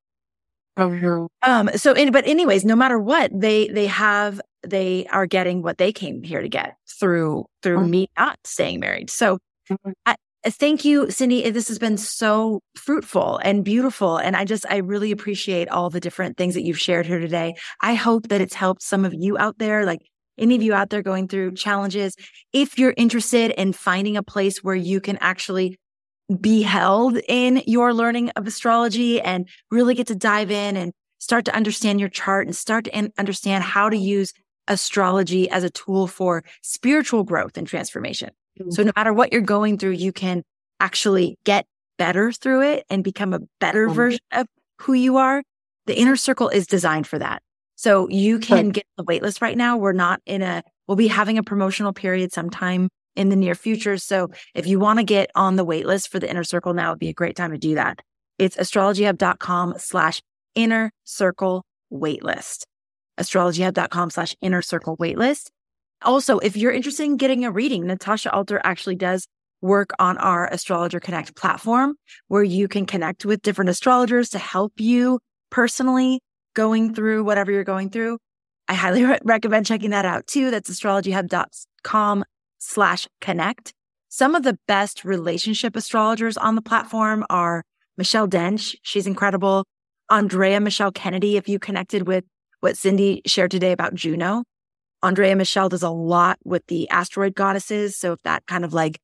Oh, 0.76 1.28
Um, 1.42 1.70
so, 1.76 1.92
in, 1.92 2.12
but 2.12 2.26
anyways, 2.26 2.64
no 2.64 2.76
matter 2.76 2.98
what, 2.98 3.30
they, 3.34 3.68
they 3.68 3.86
have, 3.86 4.40
they 4.66 5.06
are 5.10 5.26
getting 5.26 5.62
what 5.62 5.78
they 5.78 5.92
came 5.92 6.22
here 6.22 6.40
to 6.40 6.48
get 6.48 6.76
through, 7.00 7.44
through 7.62 7.78
Mhm. 7.78 7.90
me 7.90 8.08
not 8.18 8.38
staying 8.44 8.80
married. 8.80 9.10
So 9.10 9.38
Mhm. 9.70 9.92
I, 10.06 10.12
uh, 10.44 10.50
thank 10.50 10.84
you, 10.84 11.10
Cindy. 11.10 11.48
This 11.50 11.68
has 11.68 11.78
been 11.78 11.96
so 11.96 12.60
fruitful 12.76 13.38
and 13.44 13.64
beautiful. 13.64 14.16
And 14.18 14.36
I 14.36 14.44
just, 14.44 14.64
I 14.70 14.76
really 14.78 15.10
appreciate 15.12 15.68
all 15.68 15.90
the 15.90 16.00
different 16.00 16.36
things 16.36 16.54
that 16.54 16.62
you've 16.62 16.78
shared 16.80 17.06
here 17.06 17.18
today. 17.18 17.54
I 17.80 17.94
hope 17.94 18.28
that 18.28 18.40
it's 18.40 18.54
helped 18.54 18.82
some 18.82 19.04
of 19.04 19.12
you 19.14 19.36
out 19.38 19.58
there, 19.58 19.84
like 19.84 20.00
any 20.38 20.54
of 20.56 20.62
you 20.62 20.74
out 20.74 20.90
there 20.90 21.02
going 21.02 21.28
through 21.28 21.52
challenges. 21.54 22.16
If 22.52 22.78
you're 22.78 22.94
interested 22.96 23.50
in 23.52 23.72
finding 23.72 24.16
a 24.16 24.22
place 24.22 24.62
where 24.62 24.74
you 24.74 25.00
can 25.00 25.18
actually 25.18 25.78
be 26.40 26.62
held 26.62 27.18
in 27.28 27.62
your 27.66 27.92
learning 27.92 28.30
of 28.30 28.46
astrology 28.46 29.20
and 29.20 29.48
really 29.70 29.94
get 29.94 30.06
to 30.06 30.14
dive 30.14 30.50
in 30.50 30.76
and 30.76 30.92
start 31.18 31.44
to 31.44 31.54
understand 31.54 32.00
your 32.00 32.08
chart 32.08 32.46
and 32.46 32.56
start 32.56 32.84
to 32.84 33.10
understand 33.18 33.64
how 33.64 33.88
to 33.88 33.96
use 33.96 34.32
astrology 34.68 35.50
as 35.50 35.64
a 35.64 35.70
tool 35.70 36.06
for 36.06 36.42
spiritual 36.62 37.24
growth 37.24 37.56
and 37.56 37.66
transformation. 37.66 38.30
So 38.70 38.82
no 38.82 38.92
matter 38.96 39.12
what 39.12 39.32
you're 39.32 39.40
going 39.40 39.78
through, 39.78 39.92
you 39.92 40.12
can 40.12 40.42
actually 40.78 41.38
get 41.44 41.66
better 41.98 42.32
through 42.32 42.62
it 42.62 42.84
and 42.88 43.04
become 43.04 43.32
a 43.34 43.40
better 43.60 43.88
Mhm. 43.88 43.94
version 43.94 44.20
of 44.32 44.46
who 44.80 44.92
you 44.92 45.16
are. 45.16 45.42
The 45.86 45.98
inner 45.98 46.16
circle 46.16 46.48
is 46.48 46.66
designed 46.66 47.06
for 47.06 47.18
that. 47.18 47.42
So 47.82 48.08
you 48.08 48.38
can 48.38 48.68
get 48.68 48.86
the 48.96 49.02
waitlist 49.02 49.42
right 49.42 49.56
now. 49.56 49.76
We're 49.76 49.92
not 49.92 50.20
in 50.24 50.40
a, 50.40 50.62
we'll 50.86 50.94
be 50.94 51.08
having 51.08 51.36
a 51.36 51.42
promotional 51.42 51.92
period 51.92 52.32
sometime 52.32 52.88
in 53.16 53.28
the 53.28 53.34
near 53.34 53.56
future. 53.56 53.98
So 53.98 54.28
if 54.54 54.68
you 54.68 54.78
want 54.78 55.00
to 55.00 55.04
get 55.04 55.32
on 55.34 55.56
the 55.56 55.66
waitlist 55.66 56.06
for 56.06 56.20
the 56.20 56.30
inner 56.30 56.44
circle 56.44 56.74
now, 56.74 56.90
it'd 56.90 57.00
be 57.00 57.08
a 57.08 57.12
great 57.12 57.34
time 57.34 57.50
to 57.50 57.58
do 57.58 57.74
that. 57.74 57.98
It's 58.38 58.56
astrologyhub.com 58.56 59.74
slash 59.78 60.22
inner 60.54 60.92
circle 61.02 61.64
waitlist. 61.92 62.66
Astrologyhub.com 63.18 64.10
slash 64.10 64.36
inner 64.40 64.62
circle 64.62 64.96
waitlist. 64.98 65.50
Also, 66.02 66.38
if 66.38 66.56
you're 66.56 66.70
interested 66.70 67.02
in 67.02 67.16
getting 67.16 67.44
a 67.44 67.50
reading, 67.50 67.84
Natasha 67.84 68.30
Alter 68.32 68.60
actually 68.62 68.94
does 68.94 69.26
work 69.60 69.90
on 69.98 70.18
our 70.18 70.46
Astrologer 70.52 71.00
Connect 71.00 71.34
platform 71.34 71.96
where 72.28 72.44
you 72.44 72.68
can 72.68 72.86
connect 72.86 73.24
with 73.24 73.42
different 73.42 73.70
astrologers 73.70 74.28
to 74.28 74.38
help 74.38 74.74
you 74.78 75.18
personally 75.50 76.20
going 76.54 76.94
through 76.94 77.24
whatever 77.24 77.50
you're 77.52 77.64
going 77.64 77.90
through. 77.90 78.18
I 78.68 78.74
highly 78.74 79.04
re- 79.06 79.18
recommend 79.24 79.66
checking 79.66 79.90
that 79.90 80.04
out 80.04 80.26
too. 80.26 80.50
That's 80.50 80.70
astrologyhub.com 80.70 82.24
slash 82.58 83.08
connect. 83.20 83.72
Some 84.08 84.34
of 84.34 84.42
the 84.42 84.58
best 84.68 85.04
relationship 85.04 85.74
astrologers 85.74 86.36
on 86.36 86.54
the 86.54 86.62
platform 86.62 87.24
are 87.30 87.64
Michelle 87.96 88.28
Dench. 88.28 88.74
She's 88.82 89.06
incredible. 89.06 89.64
Andrea 90.10 90.60
Michelle 90.60 90.92
Kennedy. 90.92 91.36
If 91.36 91.48
you 91.48 91.58
connected 91.58 92.06
with 92.06 92.24
what 92.60 92.76
Cindy 92.76 93.22
shared 93.26 93.50
today 93.50 93.72
about 93.72 93.94
Juno, 93.94 94.44
Andrea 95.02 95.34
Michelle 95.34 95.68
does 95.68 95.82
a 95.82 95.90
lot 95.90 96.38
with 96.44 96.66
the 96.66 96.88
asteroid 96.90 97.34
goddesses. 97.34 97.96
So 97.96 98.12
if 98.12 98.22
that 98.24 98.46
kind 98.46 98.64
of 98.64 98.72
like 98.72 99.00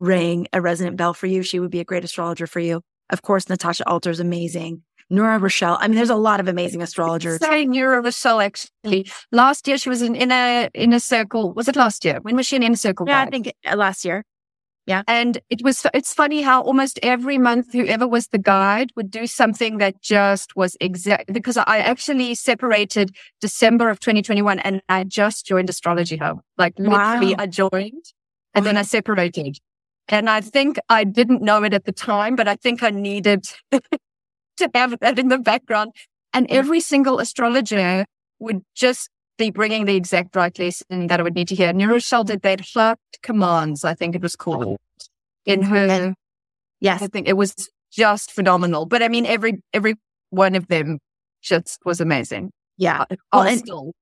rang 0.00 0.46
a 0.52 0.60
resonant 0.60 0.96
bell 0.96 1.12
for 1.12 1.26
you, 1.26 1.42
she 1.42 1.60
would 1.60 1.70
be 1.70 1.80
a 1.80 1.84
great 1.84 2.04
astrologer 2.04 2.46
for 2.46 2.60
you. 2.60 2.80
Of 3.10 3.22
course, 3.22 3.48
Natasha 3.48 3.86
Alter 3.88 4.10
is 4.10 4.20
amazing. 4.20 4.82
Nora 5.12 5.38
Rochelle. 5.38 5.76
I 5.80 5.88
mean, 5.88 5.96
there's 5.96 6.10
a 6.10 6.16
lot 6.16 6.40
of 6.40 6.48
amazing 6.48 6.82
astrologers. 6.82 7.38
Saying 7.40 7.70
Nora 7.70 8.00
Rochelle 8.00 8.40
actually. 8.40 9.10
Last 9.30 9.68
year 9.68 9.76
she 9.76 9.88
was 9.88 10.00
in 10.00 10.16
inner 10.16 10.70
inner 10.74 10.98
circle. 10.98 11.52
Was 11.52 11.68
it 11.68 11.76
last 11.76 12.04
year? 12.04 12.18
When 12.22 12.34
was 12.34 12.46
she 12.46 12.56
in 12.56 12.62
inner 12.62 12.76
circle? 12.76 13.06
Yeah, 13.06 13.20
I 13.20 13.26
think 13.30 13.52
uh, 13.70 13.76
last 13.76 14.04
year. 14.04 14.24
Yeah. 14.86 15.02
And 15.06 15.38
it 15.48 15.62
was, 15.62 15.86
it's 15.94 16.12
funny 16.12 16.42
how 16.42 16.62
almost 16.62 16.98
every 17.02 17.38
month, 17.38 17.72
whoever 17.72 18.08
was 18.08 18.28
the 18.28 18.38
guide 18.38 18.90
would 18.96 19.10
do 19.10 19.28
something 19.28 19.78
that 19.78 20.02
just 20.02 20.56
was 20.56 20.76
exact, 20.80 21.32
because 21.32 21.56
I 21.56 21.78
actually 21.78 22.34
separated 22.34 23.14
December 23.40 23.90
of 23.90 24.00
2021 24.00 24.58
and 24.58 24.82
I 24.88 25.04
just 25.04 25.46
joined 25.46 25.70
Astrology 25.70 26.16
Hub. 26.16 26.40
Like 26.58 26.74
literally 26.78 27.34
Wow. 27.34 27.42
I 27.44 27.46
joined 27.46 28.04
and 28.54 28.66
then 28.66 28.76
I 28.76 28.82
separated. 28.82 29.58
And 30.08 30.28
I 30.28 30.40
think 30.40 30.78
I 30.88 31.04
didn't 31.04 31.42
know 31.42 31.62
it 31.62 31.74
at 31.74 31.84
the 31.84 31.92
time, 31.92 32.34
but 32.34 32.48
I 32.48 32.56
think 32.56 32.82
I 32.82 32.90
needed 32.90 33.44
to 34.56 34.70
have 34.74 34.98
that 35.00 35.18
in 35.18 35.28
the 35.28 35.38
background. 35.38 35.92
And 36.32 36.46
every 36.50 36.80
single 36.80 37.18
astrologer 37.18 38.04
would 38.38 38.62
just 38.74 39.10
be 39.38 39.50
bringing 39.50 39.84
the 39.84 39.96
exact 39.96 40.34
right 40.36 40.56
lesson 40.58 41.06
that 41.08 41.20
I 41.20 41.22
would 41.22 41.34
need 41.34 41.48
to 41.48 41.54
hear. 41.54 41.72
Nora 41.72 41.94
Rochelle 41.94 42.24
did 42.24 42.42
that 42.42 42.60
Heart 42.74 42.98
Commands, 43.22 43.84
I 43.84 43.94
think 43.94 44.14
it 44.14 44.22
was 44.22 44.36
called, 44.36 44.64
oh. 44.64 44.78
in 45.44 45.60
mm-hmm. 45.60 45.72
her. 45.72 46.14
Yes. 46.80 47.02
I 47.02 47.06
think 47.06 47.28
it 47.28 47.36
was 47.36 47.68
just 47.90 48.32
phenomenal. 48.32 48.86
But 48.86 49.02
I 49.02 49.08
mean, 49.08 49.26
every 49.26 49.62
every 49.72 49.96
one 50.30 50.54
of 50.54 50.68
them 50.68 50.98
just 51.42 51.78
was 51.84 52.00
amazing. 52.00 52.50
Yeah. 52.76 53.02
Uh, 53.10 53.16
well, 53.32 53.42
and- 53.42 53.92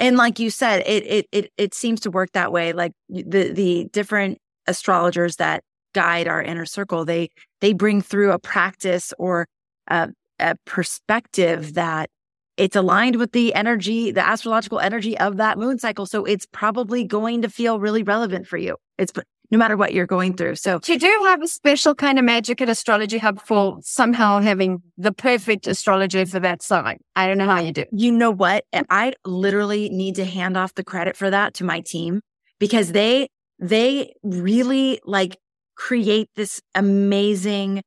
And 0.00 0.16
like 0.16 0.40
you 0.40 0.50
said, 0.50 0.82
it, 0.86 1.04
it, 1.06 1.26
it, 1.30 1.52
it 1.56 1.72
seems 1.72 2.00
to 2.00 2.10
work 2.10 2.32
that 2.32 2.50
way. 2.50 2.72
Like 2.72 2.92
the, 3.08 3.52
the 3.52 3.88
different 3.92 4.38
astrologers 4.66 5.36
that 5.36 5.62
guide 5.94 6.26
our 6.26 6.42
inner 6.42 6.66
circle, 6.66 7.04
they, 7.04 7.30
they 7.60 7.72
bring 7.72 8.02
through 8.02 8.32
a 8.32 8.38
practice 8.40 9.14
or 9.18 9.46
a, 9.88 10.10
a 10.38 10.56
perspective 10.64 11.74
that 11.74 12.10
it's 12.56 12.76
aligned 12.76 13.16
with 13.16 13.32
the 13.32 13.54
energy, 13.54 14.12
the 14.12 14.26
astrological 14.26 14.78
energy 14.78 15.18
of 15.18 15.38
that 15.38 15.58
moon 15.58 15.78
cycle. 15.78 16.06
So 16.06 16.24
it's 16.24 16.46
probably 16.46 17.04
going 17.04 17.42
to 17.42 17.48
feel 17.48 17.80
really 17.80 18.02
relevant 18.02 18.46
for 18.46 18.56
you. 18.56 18.76
It's 18.96 19.12
no 19.50 19.58
matter 19.58 19.76
what 19.76 19.92
you're 19.92 20.06
going 20.06 20.34
through. 20.34 20.56
So 20.56 20.80
you 20.86 20.98
do 20.98 21.22
have 21.26 21.42
a 21.42 21.46
special 21.48 21.94
kind 21.94 22.18
of 22.18 22.24
magic 22.24 22.60
at 22.60 22.68
Astrology 22.68 23.18
Hub 23.18 23.40
for 23.40 23.78
somehow 23.82 24.40
having 24.40 24.82
the 24.96 25.12
perfect 25.12 25.66
astrologer 25.66 26.24
for 26.26 26.40
that 26.40 26.62
sign. 26.62 26.98
I 27.14 27.26
don't 27.26 27.38
know 27.38 27.46
how 27.46 27.60
you 27.60 27.72
do. 27.72 27.84
You 27.92 28.12
know 28.12 28.30
what? 28.30 28.64
And 28.72 28.86
I 28.90 29.14
literally 29.24 29.88
need 29.90 30.16
to 30.16 30.24
hand 30.24 30.56
off 30.56 30.74
the 30.74 30.84
credit 30.84 31.16
for 31.16 31.30
that 31.30 31.54
to 31.54 31.64
my 31.64 31.80
team 31.80 32.20
because 32.58 32.92
they, 32.92 33.28
they 33.58 34.14
really 34.22 35.00
like 35.04 35.36
create 35.76 36.30
this 36.36 36.60
amazing, 36.74 37.82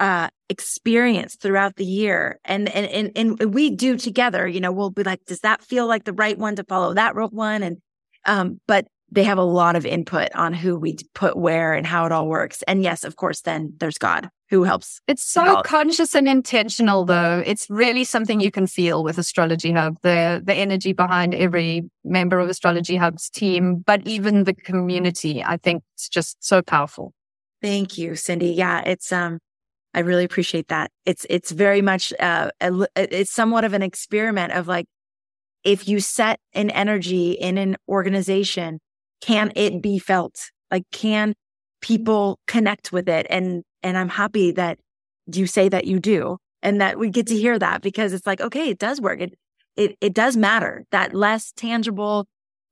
uh, 0.00 0.28
experience 0.48 1.36
throughout 1.36 1.76
the 1.76 1.84
year. 1.84 2.38
And, 2.44 2.68
and, 2.68 2.86
and, 3.16 3.38
and 3.40 3.54
we 3.54 3.70
do 3.70 3.96
together, 3.96 4.46
you 4.46 4.60
know, 4.60 4.72
we'll 4.72 4.90
be 4.90 5.02
like, 5.02 5.24
does 5.26 5.40
that 5.40 5.62
feel 5.62 5.86
like 5.86 6.04
the 6.04 6.12
right 6.12 6.38
one 6.38 6.56
to 6.56 6.64
follow 6.64 6.94
that 6.94 7.14
one? 7.32 7.62
And, 7.62 7.78
um, 8.24 8.60
but 8.66 8.86
they 9.10 9.24
have 9.24 9.38
a 9.38 9.42
lot 9.42 9.76
of 9.76 9.86
input 9.86 10.28
on 10.34 10.52
who 10.52 10.78
we 10.78 10.96
put 11.14 11.36
where 11.36 11.72
and 11.72 11.86
how 11.86 12.06
it 12.06 12.12
all 12.12 12.26
works. 12.26 12.62
And 12.62 12.82
yes, 12.82 13.04
of 13.04 13.16
course, 13.16 13.42
then 13.42 13.74
there's 13.78 13.98
God 13.98 14.28
who 14.50 14.64
helps. 14.64 15.00
It's 15.06 15.24
so 15.24 15.62
conscious 15.62 16.14
and 16.14 16.28
intentional, 16.28 17.04
though. 17.04 17.42
It's 17.44 17.68
really 17.68 18.04
something 18.04 18.40
you 18.40 18.50
can 18.50 18.66
feel 18.66 19.02
with 19.02 19.18
Astrology 19.18 19.72
Hub, 19.72 19.96
the 20.02 20.42
the 20.44 20.54
energy 20.54 20.92
behind 20.92 21.34
every 21.34 21.88
member 22.04 22.38
of 22.38 22.48
Astrology 22.48 22.96
Hub's 22.96 23.28
team, 23.28 23.82
but 23.86 24.06
even 24.06 24.44
the 24.44 24.54
community. 24.54 25.42
I 25.42 25.56
think 25.56 25.82
it's 25.94 26.08
just 26.08 26.44
so 26.44 26.62
powerful. 26.62 27.12
Thank 27.62 27.98
you, 27.98 28.14
Cindy. 28.14 28.50
Yeah, 28.50 28.82
it's 28.82 29.12
um 29.12 29.38
I 29.96 30.00
really 30.00 30.24
appreciate 30.24 30.68
that. 30.68 30.90
It's 31.06 31.26
it's 31.30 31.50
very 31.50 31.82
much 31.82 32.12
uh 32.20 32.50
a 32.60 32.86
it's 32.96 33.32
somewhat 33.32 33.64
of 33.64 33.72
an 33.72 33.82
experiment 33.82 34.52
of 34.52 34.68
like 34.68 34.86
if 35.64 35.88
you 35.88 36.00
set 36.00 36.38
an 36.54 36.70
energy 36.70 37.32
in 37.32 37.58
an 37.58 37.76
organization, 37.88 38.78
can 39.20 39.52
it 39.56 39.82
be 39.82 39.98
felt? 39.98 40.50
Like 40.70 40.84
can 40.92 41.34
people 41.80 42.38
connect 42.46 42.92
with 42.92 43.08
it? 43.08 43.26
And 43.30 43.64
and 43.82 43.98
I'm 43.98 44.10
happy 44.10 44.52
that 44.52 44.78
you 45.32 45.46
say 45.46 45.68
that 45.70 45.86
you 45.86 45.98
do 45.98 46.38
and 46.62 46.80
that 46.80 46.98
we 46.98 47.10
get 47.10 47.26
to 47.28 47.36
hear 47.36 47.58
that 47.58 47.82
because 47.82 48.12
it's 48.12 48.26
like 48.26 48.40
okay, 48.42 48.68
it 48.68 48.78
does 48.78 49.00
work. 49.00 49.20
It 49.20 49.34
it 49.76 49.96
it 50.02 50.14
does 50.14 50.36
matter. 50.36 50.84
That 50.92 51.14
less 51.14 51.52
tangible 51.56 52.26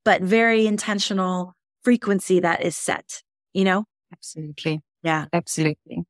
but 0.05 0.21
very 0.23 0.67
intentional 0.67 1.55
frequency 1.83 2.41
that 2.41 2.63
is 2.63 2.77
set, 2.77 3.23
you 3.55 3.65
know? 3.65 3.85
Absolutely. 4.13 4.83
Yeah. 5.03 5.27
Absolutely. 5.33 6.05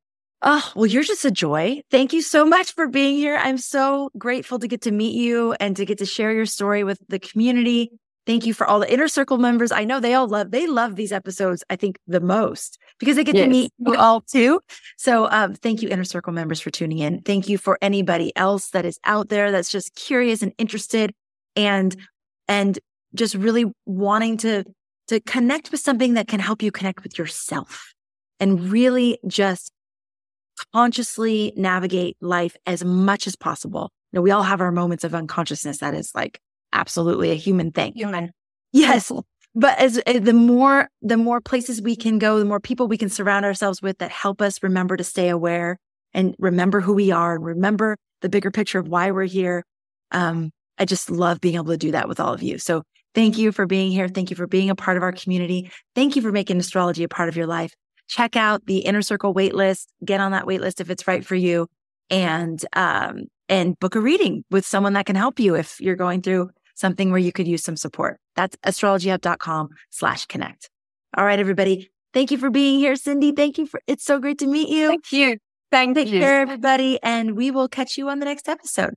Oh, 0.47 0.71
well, 0.75 0.85
you're 0.85 1.03
just 1.03 1.25
a 1.25 1.31
joy. 1.31 1.81
Thank 1.89 2.13
you 2.13 2.21
so 2.21 2.45
much 2.45 2.73
for 2.75 2.87
being 2.87 3.15
here. 3.15 3.35
I'm 3.35 3.57
so 3.57 4.11
grateful 4.15 4.59
to 4.59 4.67
get 4.67 4.81
to 4.81 4.91
meet 4.91 5.15
you 5.15 5.53
and 5.53 5.75
to 5.75 5.85
get 5.85 5.97
to 5.97 6.05
share 6.05 6.31
your 6.31 6.45
story 6.45 6.83
with 6.83 6.99
the 7.09 7.17
community. 7.17 7.89
Thank 8.27 8.45
you 8.45 8.53
for 8.53 8.67
all 8.67 8.79
the 8.79 8.91
inner 8.91 9.07
circle 9.07 9.39
members. 9.39 9.71
I 9.71 9.85
know 9.85 9.99
they 9.99 10.13
all 10.13 10.27
love, 10.27 10.51
they 10.51 10.67
love 10.67 10.95
these 10.95 11.11
episodes, 11.11 11.63
I 11.71 11.75
think 11.75 11.97
the 12.05 12.19
most 12.19 12.77
because 12.99 13.15
they 13.15 13.23
get 13.23 13.33
to 13.33 13.47
meet 13.47 13.71
you 13.79 13.95
all 13.95 14.21
too. 14.21 14.61
So, 14.97 15.29
um, 15.31 15.55
thank 15.55 15.81
you, 15.81 15.89
inner 15.89 16.03
circle 16.03 16.31
members 16.31 16.61
for 16.61 16.69
tuning 16.69 16.99
in. 16.99 17.21
Thank 17.21 17.49
you 17.49 17.57
for 17.57 17.77
anybody 17.81 18.35
else 18.35 18.69
that 18.69 18.85
is 18.85 18.99
out 19.03 19.29
there 19.29 19.51
that's 19.51 19.71
just 19.71 19.95
curious 19.95 20.41
and 20.43 20.53
interested 20.57 21.11
and, 21.55 21.95
and 22.47 22.77
just 23.15 23.33
really 23.33 23.65
wanting 23.85 24.37
to, 24.37 24.63
to 25.07 25.19
connect 25.21 25.71
with 25.71 25.79
something 25.79 26.13
that 26.13 26.27
can 26.27 26.39
help 26.39 26.61
you 26.61 26.71
connect 26.71 27.03
with 27.03 27.17
yourself 27.17 27.93
and 28.39 28.71
really 28.71 29.19
just 29.27 29.71
consciously 30.73 31.53
navigate 31.55 32.17
life 32.21 32.55
as 32.65 32.83
much 32.83 33.27
as 33.27 33.35
possible. 33.35 33.91
You 34.11 34.17
know, 34.17 34.21
we 34.21 34.31
all 34.31 34.43
have 34.43 34.61
our 34.61 34.71
moments 34.71 35.03
of 35.03 35.13
unconsciousness. 35.13 35.79
That 35.79 35.93
is 35.93 36.11
like 36.15 36.39
absolutely 36.73 37.31
a 37.31 37.35
human 37.35 37.71
thing. 37.71 37.93
Human. 37.95 38.31
Yes. 38.71 39.11
but 39.55 39.79
as, 39.79 39.97
as, 39.99 40.21
the 40.21 40.33
more 40.33 40.89
the 41.01 41.17
more 41.17 41.39
places 41.39 41.81
we 41.81 41.95
can 41.95 42.19
go 42.19 42.37
the 42.37 42.45
more 42.45 42.59
people 42.59 42.87
we 42.87 42.97
can 42.97 43.09
surround 43.09 43.45
ourselves 43.45 43.81
with 43.81 43.97
that 43.99 44.11
help 44.11 44.41
us 44.41 44.61
remember 44.61 44.97
to 44.97 45.03
stay 45.03 45.29
aware 45.29 45.77
and 46.13 46.35
remember 46.37 46.81
who 46.81 46.93
we 46.93 47.11
are 47.11 47.35
and 47.35 47.45
remember 47.45 47.97
the 48.21 48.29
bigger 48.29 48.51
picture 48.51 48.79
of 48.79 48.87
why 48.87 49.11
we're 49.11 49.23
here 49.23 49.63
um, 50.11 50.51
i 50.77 50.85
just 50.85 51.09
love 51.09 51.39
being 51.39 51.55
able 51.55 51.65
to 51.65 51.77
do 51.77 51.91
that 51.91 52.09
with 52.09 52.19
all 52.19 52.33
of 52.33 52.43
you 52.43 52.57
so 52.57 52.83
thank 53.15 53.37
you 53.37 53.51
for 53.51 53.65
being 53.65 53.91
here 53.91 54.09
thank 54.09 54.29
you 54.29 54.35
for 54.35 54.47
being 54.47 54.69
a 54.69 54.75
part 54.75 54.97
of 54.97 55.03
our 55.03 55.13
community 55.13 55.71
thank 55.95 56.15
you 56.15 56.21
for 56.21 56.31
making 56.31 56.57
astrology 56.57 57.03
a 57.03 57.09
part 57.09 57.29
of 57.29 57.37
your 57.37 57.47
life 57.47 57.73
check 58.07 58.35
out 58.35 58.65
the 58.65 58.79
inner 58.79 59.01
circle 59.01 59.33
waitlist 59.33 59.85
get 60.03 60.19
on 60.19 60.31
that 60.31 60.45
waitlist 60.45 60.79
if 60.79 60.89
it's 60.89 61.07
right 61.07 61.25
for 61.25 61.35
you 61.35 61.67
and 62.09 62.65
um, 62.73 63.25
and 63.49 63.79
book 63.79 63.95
a 63.95 63.99
reading 63.99 64.43
with 64.51 64.65
someone 64.65 64.93
that 64.93 65.05
can 65.05 65.15
help 65.15 65.39
you 65.39 65.55
if 65.55 65.79
you're 65.79 65.95
going 65.95 66.21
through 66.21 66.49
something 66.75 67.09
where 67.09 67.19
you 67.19 67.31
could 67.31 67.47
use 67.47 67.63
some 67.63 67.77
support. 67.77 68.19
That's 68.35 68.55
astrologyhub.com 68.57 69.69
slash 69.89 70.25
connect. 70.25 70.69
All 71.17 71.25
right, 71.25 71.39
everybody. 71.39 71.89
Thank 72.13 72.31
you 72.31 72.37
for 72.37 72.49
being 72.49 72.79
here, 72.79 72.95
Cindy. 72.95 73.31
Thank 73.31 73.57
you 73.57 73.65
for, 73.65 73.81
it's 73.87 74.03
so 74.03 74.19
great 74.19 74.39
to 74.39 74.47
meet 74.47 74.69
you. 74.69 74.87
Thank 74.87 75.11
you. 75.11 75.37
Thank 75.71 75.95
Take 75.95 76.09
you. 76.09 76.19
care, 76.19 76.41
everybody. 76.41 76.99
And 77.01 77.35
we 77.35 77.51
will 77.51 77.67
catch 77.67 77.97
you 77.97 78.09
on 78.09 78.19
the 78.19 78.25
next 78.25 78.47
episode. 78.47 78.93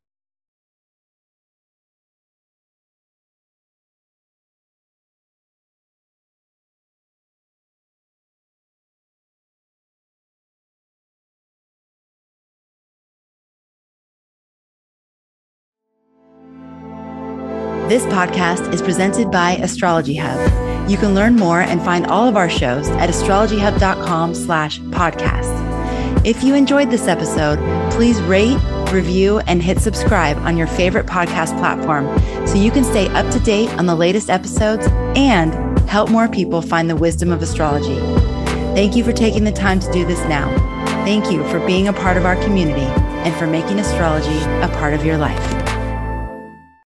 This 17.89 18.05
podcast 18.05 18.75
is 18.75 18.83
presented 18.83 19.31
by 19.31 19.53
Astrology 19.53 20.15
Hub. 20.15 20.91
You 20.91 20.99
can 20.99 21.15
learn 21.15 21.37
more 21.37 21.63
and 21.63 21.81
find 21.81 22.05
all 22.05 22.29
of 22.29 22.37
our 22.37 22.51
shows 22.51 22.87
at 22.91 23.09
astrologyhub.com 23.09 24.35
slash 24.35 24.79
podcast. 24.79 26.27
If 26.27 26.45
you 26.45 26.55
enjoyed 26.55 26.91
this 26.91 27.09
episode, 27.09 27.59
please 27.91 28.21
rate, 28.21 28.59
review, 28.93 29.39
and 29.47 29.63
hit 29.63 29.79
subscribe 29.79 30.37
on 30.41 30.59
your 30.59 30.67
favorite 30.67 31.07
podcast 31.07 31.59
platform 31.59 32.07
so 32.47 32.57
you 32.57 32.71
can 32.71 32.85
stay 32.85 33.09
up 33.09 33.33
to 33.33 33.41
date 33.41 33.71
on 33.79 33.87
the 33.87 33.97
latest 33.97 34.29
episodes 34.29 34.87
and 35.17 35.55
help 35.89 36.11
more 36.11 36.29
people 36.29 36.61
find 36.61 36.91
the 36.91 36.97
wisdom 36.97 37.33
of 37.33 37.41
astrology. 37.41 37.97
Thank 38.75 38.97
you 38.97 39.03
for 39.03 39.15
taking 39.15 39.45
the 39.45 39.53
time 39.53 39.81
to 39.81 39.91
do 39.93 40.05
this 40.05 40.21
now. 40.25 40.55
Thank 41.07 41.31
you 41.33 41.43
for 41.49 41.59
being 41.67 41.89
a 41.89 41.95
part 41.95 42.19
of 42.19 42.27
our 42.27 42.37
community 42.43 42.85
and 43.25 43.35
for 43.37 43.47
making 43.47 43.79
astrology 43.79 44.41
a 44.61 44.69
part 44.77 44.93
of 44.93 45.07
your 45.07 45.17
life. 45.17 45.68